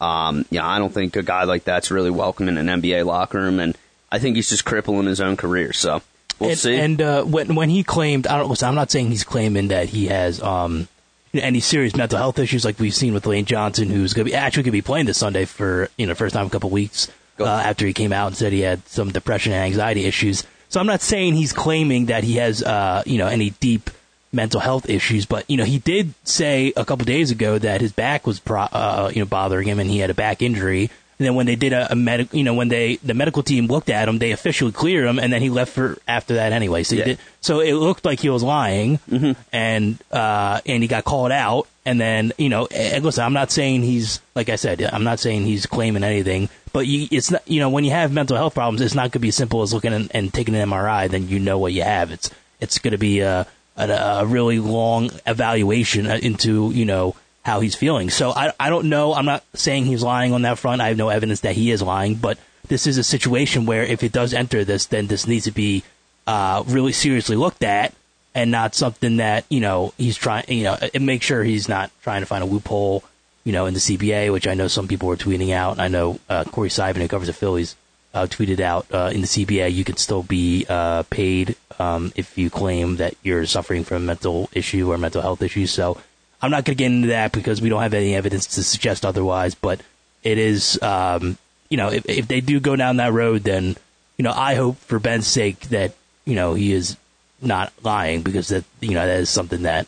um, 0.00 0.44
yeah, 0.50 0.66
I 0.66 0.78
don't 0.78 0.92
think 0.92 1.16
a 1.16 1.22
guy 1.22 1.44
like 1.44 1.64
that's 1.64 1.90
really 1.90 2.10
welcome 2.10 2.48
in 2.48 2.58
an 2.58 2.66
NBA 2.66 3.06
locker 3.06 3.38
room. 3.38 3.60
And 3.60 3.76
I 4.10 4.18
think 4.18 4.36
he's 4.36 4.50
just 4.50 4.64
crippling 4.64 5.06
his 5.06 5.20
own 5.20 5.36
career. 5.36 5.72
So 5.72 6.02
we'll 6.38 6.50
and, 6.50 6.58
see. 6.58 6.78
And 6.78 7.00
uh, 7.00 7.24
when 7.24 7.54
when 7.54 7.70
he 7.70 7.82
claimed, 7.82 8.26
I 8.26 8.38
don't. 8.38 8.48
Listen, 8.48 8.68
I'm 8.68 8.74
not 8.74 8.90
saying 8.90 9.10
he's 9.10 9.24
claiming 9.24 9.68
that 9.68 9.88
he 9.88 10.06
has 10.06 10.40
um, 10.42 10.88
any 11.34 11.60
serious 11.60 11.96
mental 11.96 12.18
health 12.18 12.38
issues 12.38 12.64
like 12.64 12.78
we've 12.78 12.94
seen 12.94 13.14
with 13.14 13.26
Lane 13.26 13.44
Johnson, 13.44 13.88
who's 13.88 14.14
going 14.14 14.26
to 14.26 14.30
be 14.30 14.36
actually 14.36 14.64
going 14.64 14.72
to 14.72 14.78
be 14.78 14.82
playing 14.82 15.06
this 15.06 15.18
Sunday 15.18 15.44
for 15.44 15.88
you 15.96 16.06
know 16.06 16.14
first 16.14 16.34
time 16.34 16.42
in 16.42 16.46
a 16.48 16.50
couple 16.50 16.70
weeks 16.70 17.08
uh, 17.40 17.46
after 17.46 17.86
he 17.86 17.92
came 17.92 18.12
out 18.12 18.28
and 18.28 18.36
said 18.36 18.52
he 18.52 18.60
had 18.60 18.86
some 18.88 19.10
depression 19.10 19.52
and 19.52 19.64
anxiety 19.64 20.04
issues. 20.04 20.44
So 20.68 20.80
I'm 20.80 20.86
not 20.86 21.02
saying 21.02 21.34
he's 21.34 21.52
claiming 21.52 22.06
that 22.06 22.24
he 22.24 22.36
has, 22.36 22.62
uh, 22.62 23.02
you 23.04 23.18
know, 23.18 23.26
any 23.26 23.50
deep 23.50 23.90
mental 24.32 24.60
health 24.60 24.88
issues, 24.88 25.26
but 25.26 25.48
you 25.50 25.58
know, 25.58 25.64
he 25.64 25.78
did 25.78 26.14
say 26.24 26.72
a 26.76 26.84
couple 26.84 27.04
days 27.04 27.30
ago 27.30 27.58
that 27.58 27.82
his 27.82 27.92
back 27.92 28.26
was, 28.26 28.40
pro- 28.40 28.62
uh, 28.62 29.10
you 29.14 29.20
know, 29.20 29.26
bothering 29.26 29.68
him 29.68 29.78
and 29.78 29.90
he 29.90 29.98
had 29.98 30.08
a 30.08 30.14
back 30.14 30.40
injury. 30.40 30.90
And 31.18 31.26
then 31.26 31.34
when 31.34 31.46
they 31.46 31.56
did 31.56 31.72
a, 31.72 31.92
a 31.92 31.94
medical, 31.94 32.36
you 32.36 32.44
know, 32.44 32.54
when 32.54 32.68
they 32.68 32.96
the 32.96 33.14
medical 33.14 33.42
team 33.42 33.66
looked 33.66 33.90
at 33.90 34.08
him, 34.08 34.18
they 34.18 34.32
officially 34.32 34.72
cleared 34.72 35.06
him, 35.06 35.18
and 35.18 35.32
then 35.32 35.42
he 35.42 35.50
left 35.50 35.72
for 35.72 35.98
after 36.08 36.34
that 36.34 36.52
anyway. 36.52 36.82
So, 36.82 36.96
yeah. 36.96 37.04
did, 37.04 37.18
so 37.40 37.60
it 37.60 37.74
looked 37.74 38.04
like 38.04 38.20
he 38.20 38.28
was 38.28 38.42
lying, 38.42 38.98
mm-hmm. 39.10 39.40
and 39.52 39.98
uh, 40.10 40.60
and 40.66 40.82
he 40.82 40.88
got 40.88 41.04
called 41.04 41.32
out, 41.32 41.68
And 41.84 42.00
then, 42.00 42.32
you 42.38 42.48
know, 42.48 42.66
and 42.66 43.04
listen, 43.04 43.24
I'm 43.24 43.32
not 43.32 43.50
saying 43.50 43.82
he's, 43.82 44.20
like 44.36 44.48
I 44.48 44.56
said, 44.56 44.80
I'm 44.82 45.02
not 45.02 45.18
saying 45.18 45.44
he's 45.44 45.66
claiming 45.66 46.04
anything, 46.04 46.48
but 46.72 46.86
you, 46.86 47.08
it's 47.10 47.32
not, 47.32 47.42
you 47.48 47.58
know, 47.58 47.70
when 47.70 47.84
you 47.84 47.90
have 47.90 48.12
mental 48.12 48.36
health 48.36 48.54
problems, 48.54 48.80
it's 48.80 48.94
not 48.94 49.02
going 49.02 49.10
to 49.12 49.18
be 49.18 49.28
as 49.28 49.36
simple 49.36 49.62
as 49.62 49.74
looking 49.74 49.92
and, 49.92 50.08
and 50.14 50.32
taking 50.32 50.54
an 50.54 50.68
MRI, 50.68 51.10
then 51.10 51.28
you 51.28 51.40
know 51.40 51.58
what 51.58 51.72
you 51.72 51.82
have. 51.82 52.12
It's, 52.12 52.30
it's 52.60 52.78
going 52.78 52.92
to 52.92 52.98
be 52.98 53.20
a, 53.20 53.48
a, 53.76 53.90
a 53.90 54.26
really 54.26 54.60
long 54.60 55.10
evaluation 55.26 56.06
into, 56.06 56.70
you 56.70 56.84
know, 56.84 57.16
how 57.42 57.60
he's 57.60 57.74
feeling. 57.74 58.10
So 58.10 58.30
I, 58.30 58.52
I 58.58 58.70
don't 58.70 58.88
know. 58.88 59.14
I'm 59.14 59.24
not 59.24 59.44
saying 59.54 59.84
he's 59.84 60.02
lying 60.02 60.32
on 60.32 60.42
that 60.42 60.58
front. 60.58 60.80
I 60.80 60.88
have 60.88 60.96
no 60.96 61.08
evidence 61.08 61.40
that 61.40 61.54
he 61.54 61.70
is 61.70 61.82
lying, 61.82 62.14
but 62.14 62.38
this 62.68 62.86
is 62.86 62.98
a 62.98 63.04
situation 63.04 63.66
where 63.66 63.82
if 63.82 64.02
it 64.02 64.12
does 64.12 64.32
enter 64.32 64.64
this, 64.64 64.86
then 64.86 65.08
this 65.08 65.26
needs 65.26 65.44
to 65.46 65.52
be 65.52 65.82
uh, 66.26 66.62
really 66.66 66.92
seriously 66.92 67.36
looked 67.36 67.64
at 67.64 67.92
and 68.34 68.50
not 68.50 68.74
something 68.74 69.16
that 69.18 69.44
you 69.48 69.60
know 69.60 69.92
he's 69.98 70.16
trying. 70.16 70.44
You 70.48 70.64
know, 70.64 70.78
make 71.00 71.22
sure 71.22 71.42
he's 71.42 71.68
not 71.68 71.90
trying 72.02 72.22
to 72.22 72.26
find 72.26 72.42
a 72.42 72.46
loophole. 72.46 73.04
You 73.44 73.52
know, 73.52 73.66
in 73.66 73.74
the 73.74 73.80
CBA, 73.80 74.32
which 74.32 74.46
I 74.46 74.54
know 74.54 74.68
some 74.68 74.86
people 74.86 75.08
were 75.08 75.16
tweeting 75.16 75.52
out. 75.52 75.80
I 75.80 75.88
know 75.88 76.20
uh, 76.28 76.44
Corey 76.44 76.68
Seidman, 76.68 76.98
who 76.98 77.08
covers 77.08 77.26
the 77.26 77.32
Phillies, 77.32 77.74
uh, 78.14 78.26
tweeted 78.26 78.60
out 78.60 78.86
uh, 78.92 79.10
in 79.12 79.20
the 79.20 79.26
CBA 79.26 79.72
you 79.72 79.84
can 79.84 79.96
still 79.96 80.22
be 80.22 80.66
uh, 80.68 81.02
paid 81.04 81.56
um, 81.78 82.12
if 82.14 82.36
you 82.38 82.50
claim 82.50 82.96
that 82.96 83.14
you're 83.22 83.46
suffering 83.46 83.84
from 83.84 83.96
a 83.96 84.06
mental 84.06 84.48
issue 84.52 84.92
or 84.92 84.98
mental 84.98 85.22
health 85.22 85.42
issues. 85.42 85.70
So 85.70 85.98
I'm 86.42 86.50
not 86.50 86.64
going 86.64 86.76
to 86.76 86.82
get 86.82 86.86
into 86.86 87.08
that 87.08 87.32
because 87.32 87.62
we 87.62 87.68
don't 87.68 87.82
have 87.82 87.94
any 87.94 88.14
evidence 88.14 88.46
to 88.56 88.64
suggest 88.64 89.06
otherwise. 89.06 89.54
But 89.54 89.80
it 90.22 90.38
is, 90.38 90.80
um, 90.82 91.38
you 91.68 91.76
know, 91.76 91.88
if, 91.88 92.08
if 92.08 92.28
they 92.28 92.40
do 92.40 92.58
go 92.60 92.74
down 92.74 92.96
that 92.96 93.12
road, 93.12 93.44
then 93.44 93.76
you 94.18 94.24
know 94.24 94.32
I 94.34 94.56
hope 94.56 94.76
for 94.78 94.98
Ben's 94.98 95.26
sake 95.26 95.60
that 95.70 95.94
you 96.24 96.34
know 96.34 96.54
he 96.54 96.72
is 96.72 96.96
not 97.40 97.72
lying 97.82 98.22
because 98.22 98.48
that 98.48 98.64
you 98.80 98.90
know 98.90 99.06
that 99.06 99.20
is 99.20 99.30
something 99.30 99.62
that 99.62 99.86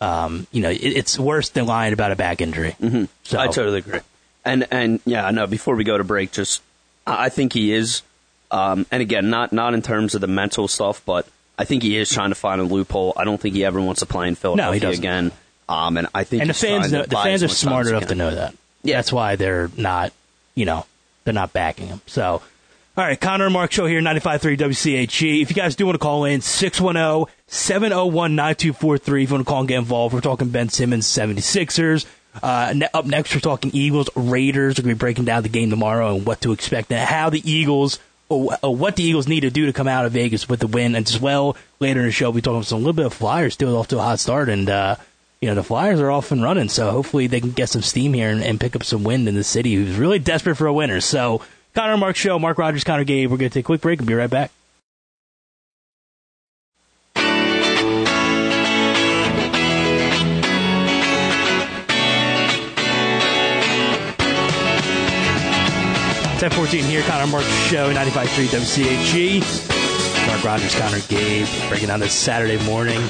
um, 0.00 0.46
you 0.52 0.62
know 0.62 0.70
it, 0.70 0.80
it's 0.80 1.18
worse 1.18 1.50
than 1.50 1.66
lying 1.66 1.92
about 1.92 2.12
a 2.12 2.16
back 2.16 2.40
injury. 2.40 2.76
Mm-hmm. 2.80 3.04
So 3.24 3.38
I 3.38 3.48
totally 3.48 3.78
agree. 3.78 4.00
And 4.44 4.66
and 4.70 5.00
yeah, 5.04 5.26
I 5.26 5.32
know. 5.32 5.46
Before 5.46 5.74
we 5.74 5.84
go 5.84 5.98
to 5.98 6.04
break, 6.04 6.32
just 6.32 6.62
I 7.06 7.28
think 7.28 7.52
he 7.52 7.72
is, 7.72 8.02
um, 8.50 8.86
and 8.90 9.02
again, 9.02 9.30
not 9.30 9.52
not 9.52 9.74
in 9.74 9.82
terms 9.82 10.14
of 10.14 10.20
the 10.20 10.28
mental 10.28 10.68
stuff, 10.68 11.02
but 11.04 11.26
I 11.58 11.64
think 11.64 11.82
he 11.82 11.96
is 11.96 12.08
trying 12.08 12.30
to 12.30 12.36
find 12.36 12.60
a 12.60 12.64
loophole. 12.64 13.12
I 13.16 13.24
don't 13.24 13.40
think 13.40 13.54
he 13.54 13.64
ever 13.64 13.80
wants 13.80 14.00
to 14.00 14.06
play 14.06 14.28
in 14.28 14.36
Philadelphia 14.36 14.80
no, 14.80 14.90
again. 14.90 15.32
Um, 15.68 15.96
and 15.96 16.08
I 16.14 16.24
think 16.24 16.42
and 16.42 16.50
the 16.50 16.54
fans 16.54 16.92
know, 16.92 17.04
the 17.04 17.16
fans 17.16 17.42
are 17.42 17.48
smart 17.48 17.86
enough 17.86 18.06
to 18.06 18.14
know 18.14 18.34
that. 18.34 18.54
Yeah, 18.82 18.96
that's 18.96 19.12
why 19.12 19.36
they're 19.36 19.70
not, 19.76 20.12
you 20.54 20.64
know, 20.64 20.86
they're 21.24 21.34
not 21.34 21.52
backing 21.52 21.88
him. 21.88 22.00
So 22.06 22.42
all 22.98 23.04
right, 23.04 23.20
Connor 23.20 23.44
and 23.44 23.52
Mark 23.52 23.70
show 23.70 23.86
here, 23.86 24.00
95.3 24.00 24.58
WCHG. 24.58 25.40
If 25.40 25.50
you 25.50 25.54
guys 25.54 25.76
do 25.76 25.86
want 25.86 25.94
to 25.94 26.00
call 26.00 26.24
in, 26.24 26.40
610-701-9243. 26.40 29.22
If 29.22 29.30
you 29.30 29.34
want 29.36 29.46
to 29.46 29.48
call 29.48 29.60
and 29.60 29.68
get 29.68 29.78
involved, 29.78 30.12
we're 30.12 30.20
talking 30.20 30.48
Ben 30.48 30.68
Simmons, 30.68 31.06
76ers. 31.06 32.06
Uh, 32.42 32.72
ne- 32.74 32.88
up 32.92 33.06
next, 33.06 33.32
we're 33.32 33.40
talking 33.40 33.70
Eagles, 33.72 34.10
Raiders. 34.16 34.78
We're 34.78 34.82
going 34.82 34.94
to 34.94 34.96
be 34.96 34.98
breaking 34.98 35.26
down 35.26 35.44
the 35.44 35.48
game 35.48 35.70
tomorrow 35.70 36.16
and 36.16 36.26
what 36.26 36.40
to 36.40 36.50
expect 36.50 36.90
and 36.90 37.08
how 37.08 37.30
the 37.30 37.48
Eagles, 37.48 38.00
or, 38.28 38.58
or, 38.64 38.74
what 38.74 38.96
the 38.96 39.04
Eagles 39.04 39.28
need 39.28 39.42
to 39.42 39.50
do 39.50 39.66
to 39.66 39.72
come 39.72 39.86
out 39.86 40.04
of 40.04 40.10
Vegas 40.10 40.48
with 40.48 40.58
the 40.58 40.66
win. 40.66 40.96
And 40.96 41.06
as 41.06 41.20
well, 41.20 41.56
later 41.78 42.00
in 42.00 42.06
the 42.06 42.10
show, 42.10 42.30
we'll 42.30 42.34
be 42.34 42.42
talking 42.42 42.64
some 42.64 42.78
a 42.78 42.80
little 42.80 42.94
bit 42.94 43.06
of 43.06 43.14
Flyers 43.14 43.54
still 43.54 43.76
off 43.76 43.86
to 43.88 44.00
a 44.00 44.02
hot 44.02 44.18
start. 44.18 44.48
And, 44.48 44.68
uh, 44.68 44.96
you 45.40 45.48
know, 45.48 45.54
the 45.54 45.62
Flyers 45.62 46.00
are 46.00 46.10
off 46.10 46.32
and 46.32 46.42
running. 46.42 46.68
So 46.68 46.90
hopefully 46.90 47.26
they 47.26 47.40
can 47.40 47.52
get 47.52 47.68
some 47.68 47.82
steam 47.82 48.12
here 48.12 48.30
and, 48.30 48.42
and 48.42 48.60
pick 48.60 48.74
up 48.74 48.84
some 48.84 49.04
wind 49.04 49.28
in 49.28 49.34
the 49.34 49.44
city 49.44 49.74
who's 49.74 49.96
really 49.96 50.18
desperate 50.18 50.56
for 50.56 50.66
a 50.66 50.72
winner. 50.72 51.00
So, 51.00 51.42
Connor 51.74 51.96
Mark 51.96 52.16
Show, 52.16 52.38
Mark 52.38 52.58
Rogers, 52.58 52.84
Connor 52.84 53.04
Gabe. 53.04 53.30
We're 53.30 53.36
going 53.36 53.50
to 53.50 53.54
take 53.54 53.64
a 53.64 53.66
quick 53.66 53.80
break 53.80 54.00
and 54.00 54.08
be 54.08 54.14
right 54.14 54.30
back. 54.30 54.50
Ten 66.38 66.50
fourteen 66.50 66.84
here, 66.84 67.02
Connor 67.02 67.26
Mark 67.26 67.44
Show, 67.66 67.92
ninety 67.92 68.12
five 68.12 68.28
95.3 68.28 69.40
WCHG. 69.40 70.26
Mark 70.28 70.44
Rogers, 70.44 70.74
Connor 70.78 71.00
Gabe, 71.08 71.48
breaking 71.68 71.88
down 71.88 71.98
this 71.98 72.12
Saturday 72.12 72.64
morning 72.64 73.02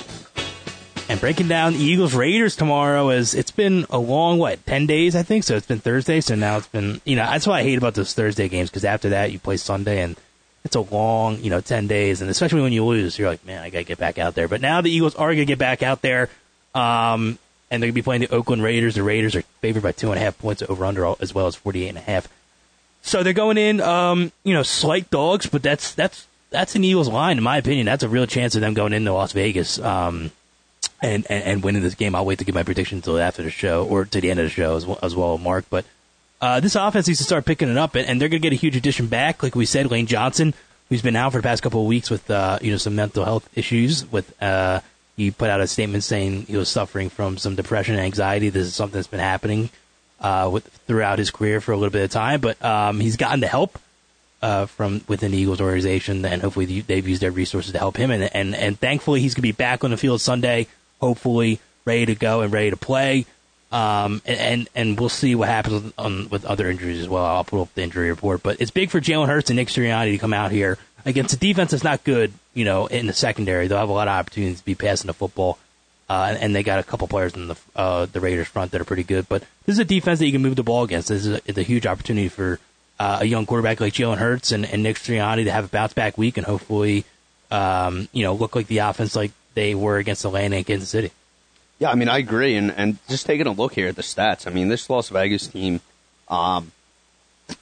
and 1.08 1.18
breaking 1.20 1.48
down 1.48 1.72
the 1.72 1.78
Eagles 1.78 2.14
Raiders 2.14 2.54
tomorrow 2.54 3.08
is 3.10 3.34
it's 3.34 3.50
been 3.50 3.86
a 3.90 3.98
long 3.98 4.38
what 4.38 4.64
ten 4.66 4.86
days 4.86 5.16
I 5.16 5.22
think? 5.22 5.44
So 5.44 5.56
it's 5.56 5.66
been 5.66 5.80
Thursday 5.80 6.20
so 6.20 6.34
now 6.34 6.58
it's 6.58 6.68
been 6.68 7.00
you 7.04 7.16
know 7.16 7.24
that's 7.24 7.46
what 7.46 7.54
I 7.54 7.62
hate 7.62 7.78
about 7.78 7.94
those 7.94 8.12
Thursday 8.12 8.48
games 8.48 8.68
because 8.70 8.84
after 8.84 9.10
that 9.10 9.32
you 9.32 9.38
play 9.38 9.56
Sunday 9.56 10.02
and 10.02 10.16
it's 10.64 10.76
a 10.76 10.80
long 10.80 11.38
you 11.40 11.50
know 11.50 11.60
ten 11.60 11.86
days. 11.86 12.20
And 12.20 12.30
especially 12.30 12.60
when 12.60 12.72
you 12.72 12.84
lose 12.84 13.18
you're 13.18 13.28
like 13.28 13.44
man 13.46 13.62
I 13.62 13.70
gotta 13.70 13.84
get 13.84 13.98
back 13.98 14.18
out 14.18 14.34
there. 14.34 14.48
But 14.48 14.60
now 14.60 14.80
the 14.80 14.90
Eagles 14.90 15.14
are 15.14 15.32
gonna 15.32 15.46
get 15.46 15.58
back 15.58 15.82
out 15.82 16.02
there 16.02 16.28
um, 16.74 17.38
and 17.70 17.82
they're 17.82 17.88
gonna 17.88 17.94
be 17.94 18.02
playing 18.02 18.20
the 18.22 18.30
Oakland 18.30 18.62
Raiders. 18.62 18.94
The 18.94 19.02
Raiders 19.02 19.34
are 19.34 19.42
favored 19.60 19.82
by 19.82 19.92
two 19.92 20.10
and 20.10 20.18
a 20.18 20.22
half 20.22 20.38
points 20.38 20.62
over 20.68 20.84
under 20.84 21.06
all 21.06 21.16
as 21.20 21.34
well 21.34 21.46
as 21.46 21.56
forty 21.56 21.84
eight 21.84 21.90
and 21.90 21.98
a 21.98 22.02
half. 22.02 22.28
So 23.00 23.22
they're 23.22 23.32
going 23.32 23.56
in 23.56 23.80
um, 23.80 24.30
you 24.44 24.52
know 24.52 24.62
slight 24.62 25.08
dogs 25.10 25.46
but 25.46 25.62
that's 25.62 25.94
that's 25.94 26.26
that's 26.50 26.74
an 26.74 26.84
Eagles 26.84 27.08
line 27.08 27.38
in 27.38 27.44
my 27.44 27.56
opinion. 27.56 27.86
That's 27.86 28.02
a 28.02 28.08
real 28.08 28.26
chance 28.26 28.54
of 28.54 28.60
them 28.60 28.74
going 28.74 28.92
into 28.92 29.12
Las 29.12 29.32
Vegas. 29.32 29.78
Um, 29.78 30.32
and, 31.02 31.26
and, 31.30 31.44
and 31.44 31.62
winning 31.62 31.82
this 31.82 31.94
game. 31.94 32.14
I'll 32.14 32.25
wait 32.25 32.38
to 32.38 32.44
give 32.44 32.54
my 32.54 32.62
prediction 32.62 32.99
until 32.99 33.18
after 33.18 33.42
the 33.42 33.50
show 33.50 33.87
or 33.87 34.04
to 34.04 34.20
the 34.20 34.30
end 34.30 34.40
of 34.40 34.47
the 34.47 34.50
show 34.50 34.76
as 34.76 34.87
well, 34.87 34.99
as 35.02 35.14
well 35.14 35.38
Mark. 35.38 35.64
But 35.70 35.85
uh, 36.40 36.61
this 36.61 36.75
offense 36.75 37.06
needs 37.06 37.18
to 37.18 37.25
start 37.25 37.44
picking 37.44 37.68
it 37.68 37.76
up, 37.76 37.94
and, 37.94 38.06
and 38.06 38.20
they're 38.20 38.28
going 38.28 38.42
to 38.42 38.49
get 38.49 38.52
a 38.52 38.61
huge 38.61 38.76
addition 38.76 39.06
back. 39.06 39.42
Like 39.42 39.54
we 39.54 39.66
said, 39.66 39.90
Lane 39.90 40.06
Johnson, 40.06 40.54
who's 40.88 41.02
been 41.02 41.16
out 41.16 41.32
for 41.32 41.38
the 41.38 41.42
past 41.42 41.62
couple 41.62 41.80
of 41.80 41.87
weeks 41.87 42.11
with 42.11 42.30
uh, 42.30 42.58
you 42.62 42.70
know 42.70 42.78
some 42.78 42.94
mental 42.94 43.25
health 43.25 43.49
issues. 43.56 44.11
With 44.11 44.40
uh, 44.42 44.80
he 45.16 45.30
put 45.30 45.50
out 45.50 45.61
a 45.61 45.66
statement 45.66 46.04
saying 46.04 46.42
he 46.42 46.56
was 46.56 46.68
suffering 46.68 47.11
from 47.11 47.38
some 47.38 47.56
depression 47.56 47.97
and 47.97 48.04
anxiety. 48.04 48.50
This 48.50 48.66
is 48.68 48.75
something 48.75 48.97
that's 48.97 49.08
been 49.08 49.20
happening 49.20 49.70
uh, 50.20 50.49
with, 50.52 50.66
throughout 50.87 51.18
his 51.18 51.30
career 51.30 51.61
for 51.61 51.73
a 51.73 51.76
little 51.76 51.92
bit 51.92 52.04
of 52.04 52.11
time, 52.11 52.40
but 52.40 52.62
um, 52.64 53.00
he's 53.00 53.16
gotten 53.16 53.40
the 53.40 53.49
help. 53.49 53.78
Uh, 54.40 54.66
from 54.66 55.00
within 55.09 55.33
the 55.33 55.38
Eagles 55.38 55.61
organization, 55.61 56.25
and 56.25 56.40
hopefully 56.40 56.80
they've 56.83 57.09
used 57.09 57.21
their 57.21 57.33
resources 57.33 57.73
to 57.73 57.78
help 57.78 57.97
him. 57.97 58.12
And 58.12 58.23
and, 58.33 58.54
and 58.54 58.78
thankfully, 58.78 59.21
he's 59.21 59.35
going 59.35 59.42
to 59.42 59.49
be 59.49 59.50
back 59.50 59.83
on 59.83 59.90
the 59.90 59.97
field 59.97 60.21
Sunday 60.21 60.68
hopefully 61.00 61.61
ready 61.85 62.07
to 62.07 62.14
go 62.14 62.42
and 62.42 62.52
ready 62.52 62.71
to 62.71 62.76
play. 62.76 63.26
Um, 63.71 64.23
and, 64.25 64.38
and, 64.38 64.68
and 64.75 65.00
we'll 65.00 65.11
see 65.11 65.35
what 65.35 65.49
happens 65.49 65.83
with, 65.83 65.99
um, 65.99 66.28
with 66.30 66.45
other 66.47 66.71
injuries 66.71 67.00
as 67.00 67.09
well. 67.09 67.25
I'll 67.25 67.45
put 67.45 67.61
up 67.61 67.75
the 67.75 67.83
injury 67.83 68.09
report, 68.09 68.42
but 68.42 68.61
it's 68.61 68.71
big 68.71 68.90
for 68.90 69.00
Jalen 69.00 69.26
Hurts 69.26 69.50
and 69.50 69.57
Nick 69.57 69.68
Sirianni 69.68 70.12
to 70.12 70.18
come 70.18 70.33
out 70.33 70.52
here 70.52 70.78
against 71.04 71.35
a 71.35 71.37
defense 71.37 71.73
that's 71.73 71.85
not 71.85 72.02
good. 72.02 72.33
You 72.54 72.64
know, 72.64 72.87
in 72.87 73.07
the 73.07 73.12
secondary, 73.12 73.66
they'll 73.66 73.78
have 73.78 73.90
a 73.90 73.92
lot 73.92 74.09
of 74.09 74.12
opportunities 74.12 74.61
to 74.61 74.64
be 74.64 74.75
passing 74.75 75.07
the 75.07 75.14
football, 75.14 75.59
uh, 76.09 76.28
and, 76.30 76.38
and, 76.38 76.57
they 76.57 76.62
got 76.62 76.80
a 76.80 76.83
couple 76.83 77.07
players 77.07 77.35
in 77.35 77.49
the 77.49 77.57
uh, 77.76 78.07
the 78.07 78.21
Raiders 78.21 78.49
front 78.49 78.73
that 78.73 78.80
are 78.80 78.87
pretty 78.87 79.04
good. 79.04 79.28
But 79.28 79.42
this 79.66 79.75
is 79.75 79.78
a 79.78 79.85
defense 79.85 80.18
that 80.18 80.26
you 80.26 80.33
can 80.33 80.42
move 80.42 80.57
the 80.57 80.64
ball 80.64 80.83
against. 80.83 81.09
This 81.09 81.25
is 81.25 81.37
a, 81.37 81.40
it's 81.45 81.59
a 81.59 81.62
huge 81.62 81.87
opportunity 81.87 82.28
for 82.28 82.59
uh, 82.99 83.19
a 83.21 83.25
young 83.25 83.47
quarterback 83.47 83.81
like 83.81 83.93
Jalen 83.93 84.19
Hurts 84.19 84.52
and, 84.52 84.64
and 84.64 84.83
Nick 84.83 84.97
Sirianni 84.97 85.45
to 85.45 85.50
have 85.50 85.67
a 85.67 85.69
bounce 85.69 85.93
back 85.93 86.19
week 86.19 86.37
and 86.37 86.47
hopefully, 86.47 87.05
um, 87.50 88.09
you 88.12 88.25
know, 88.25 88.35
look 88.35 88.57
like 88.57 88.67
the 88.67 88.78
offense 88.78 89.14
like 89.14 89.33
they 89.55 89.75
were 89.75 89.99
against 89.99 90.25
Atlanta 90.25 90.57
and 90.57 90.67
Kansas 90.67 90.88
City. 90.88 91.12
Yeah, 91.78 91.90
I 91.90 91.95
mean, 91.95 92.09
I 92.09 92.19
agree. 92.19 92.57
And, 92.57 92.73
and 92.73 92.99
just 93.09 93.25
taking 93.25 93.47
a 93.47 93.52
look 93.52 93.75
here 93.75 93.88
at 93.88 93.97
the 93.97 94.02
stats, 94.02 94.47
I 94.47 94.50
mean, 94.50 94.69
this 94.69 94.90
Las 94.90 95.11
Vegas 95.11 95.47
team, 95.47 95.81
um, 96.28 96.73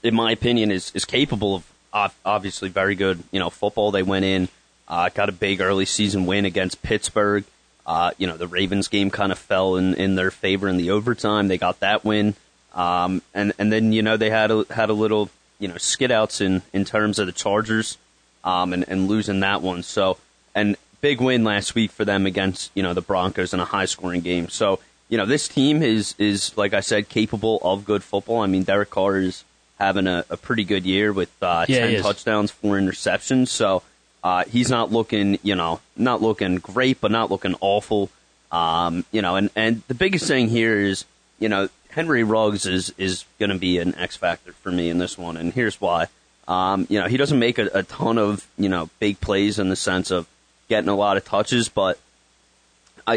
in 0.02 0.14
my 0.14 0.32
opinion, 0.32 0.70
is, 0.70 0.90
is 0.94 1.04
capable 1.04 1.56
of 1.92 2.14
obviously 2.24 2.68
very 2.68 2.94
good, 2.94 3.22
you 3.30 3.38
know, 3.38 3.50
football. 3.50 3.90
They 3.90 4.02
went 4.02 4.24
in, 4.24 4.48
uh, 4.88 5.10
got 5.10 5.28
a 5.28 5.32
big 5.32 5.60
early 5.60 5.84
season 5.84 6.26
win 6.26 6.44
against 6.46 6.82
Pittsburgh. 6.82 7.44
Uh, 7.86 8.10
you 8.18 8.26
know, 8.26 8.36
the 8.36 8.48
Ravens 8.48 8.88
game 8.88 9.10
kind 9.10 9.30
of 9.30 9.38
fell 9.38 9.76
in, 9.76 9.94
in 9.94 10.14
their 10.16 10.30
favor 10.30 10.68
in 10.68 10.76
the 10.76 10.90
overtime. 10.90 11.48
They 11.48 11.58
got 11.58 11.80
that 11.80 12.04
win. 12.04 12.34
Um, 12.74 13.22
and, 13.32 13.52
and 13.58 13.72
then, 13.72 13.92
you 13.92 14.02
know, 14.02 14.16
they 14.16 14.30
had 14.30 14.50
a, 14.50 14.64
had 14.70 14.90
a 14.90 14.94
little, 14.94 15.30
you 15.58 15.68
know, 15.68 15.78
skid 15.78 16.10
outs 16.10 16.40
in, 16.40 16.62
in 16.72 16.84
terms 16.84 17.18
of 17.18 17.26
the 17.26 17.32
Chargers, 17.32 17.96
um, 18.44 18.72
and, 18.72 18.84
and 18.88 19.08
losing 19.08 19.40
that 19.40 19.62
one. 19.62 19.82
So, 19.82 20.18
and 20.54 20.76
big 21.00 21.20
win 21.20 21.44
last 21.44 21.74
week 21.74 21.90
for 21.92 22.04
them 22.04 22.26
against 22.26 22.70
you 22.74 22.82
know 22.82 22.94
the 22.94 23.00
Broncos 23.00 23.54
in 23.54 23.60
a 23.60 23.64
high 23.64 23.84
scoring 23.84 24.20
game. 24.20 24.48
So 24.48 24.80
you 25.08 25.16
know 25.16 25.26
this 25.26 25.48
team 25.48 25.82
is 25.82 26.14
is 26.18 26.56
like 26.56 26.74
I 26.74 26.80
said 26.80 27.08
capable 27.08 27.60
of 27.62 27.84
good 27.84 28.02
football. 28.02 28.40
I 28.40 28.46
mean 28.46 28.64
Derek 28.64 28.90
Carr 28.90 29.18
is 29.18 29.44
having 29.78 30.06
a, 30.06 30.24
a 30.30 30.36
pretty 30.36 30.64
good 30.64 30.84
year 30.84 31.12
with 31.12 31.30
uh, 31.42 31.66
yeah, 31.68 31.90
ten 31.90 32.02
touchdowns, 32.02 32.50
four 32.50 32.76
interceptions. 32.76 33.48
So 33.48 33.82
uh, 34.24 34.44
he's 34.44 34.70
not 34.70 34.90
looking 34.90 35.38
you 35.42 35.54
know 35.54 35.80
not 35.96 36.22
looking 36.22 36.56
great, 36.56 37.00
but 37.00 37.10
not 37.10 37.30
looking 37.30 37.54
awful. 37.60 38.10
Um, 38.50 39.04
you 39.12 39.22
know, 39.22 39.36
and 39.36 39.50
and 39.54 39.82
the 39.88 39.94
biggest 39.94 40.26
thing 40.26 40.48
here 40.48 40.78
is 40.80 41.04
you 41.38 41.48
know 41.48 41.68
Henry 41.96 42.22
Ruggs 42.24 42.66
is 42.66 42.92
is 42.98 43.24
going 43.38 43.48
to 43.48 43.58
be 43.58 43.78
an 43.78 43.94
X 43.94 44.16
factor 44.16 44.52
for 44.52 44.70
me 44.70 44.90
in 44.90 44.98
this 44.98 45.16
one, 45.16 45.38
and 45.38 45.52
here's 45.52 45.80
why. 45.80 46.08
Um, 46.46 46.86
you 46.90 47.00
know, 47.00 47.08
he 47.08 47.16
doesn't 47.16 47.38
make 47.38 47.58
a, 47.58 47.70
a 47.72 47.82
ton 47.82 48.18
of 48.18 48.46
you 48.58 48.68
know 48.68 48.90
big 49.00 49.18
plays 49.18 49.58
in 49.58 49.70
the 49.70 49.76
sense 49.76 50.10
of 50.10 50.28
getting 50.68 50.90
a 50.90 50.94
lot 50.94 51.16
of 51.16 51.24
touches, 51.24 51.70
but 51.70 51.98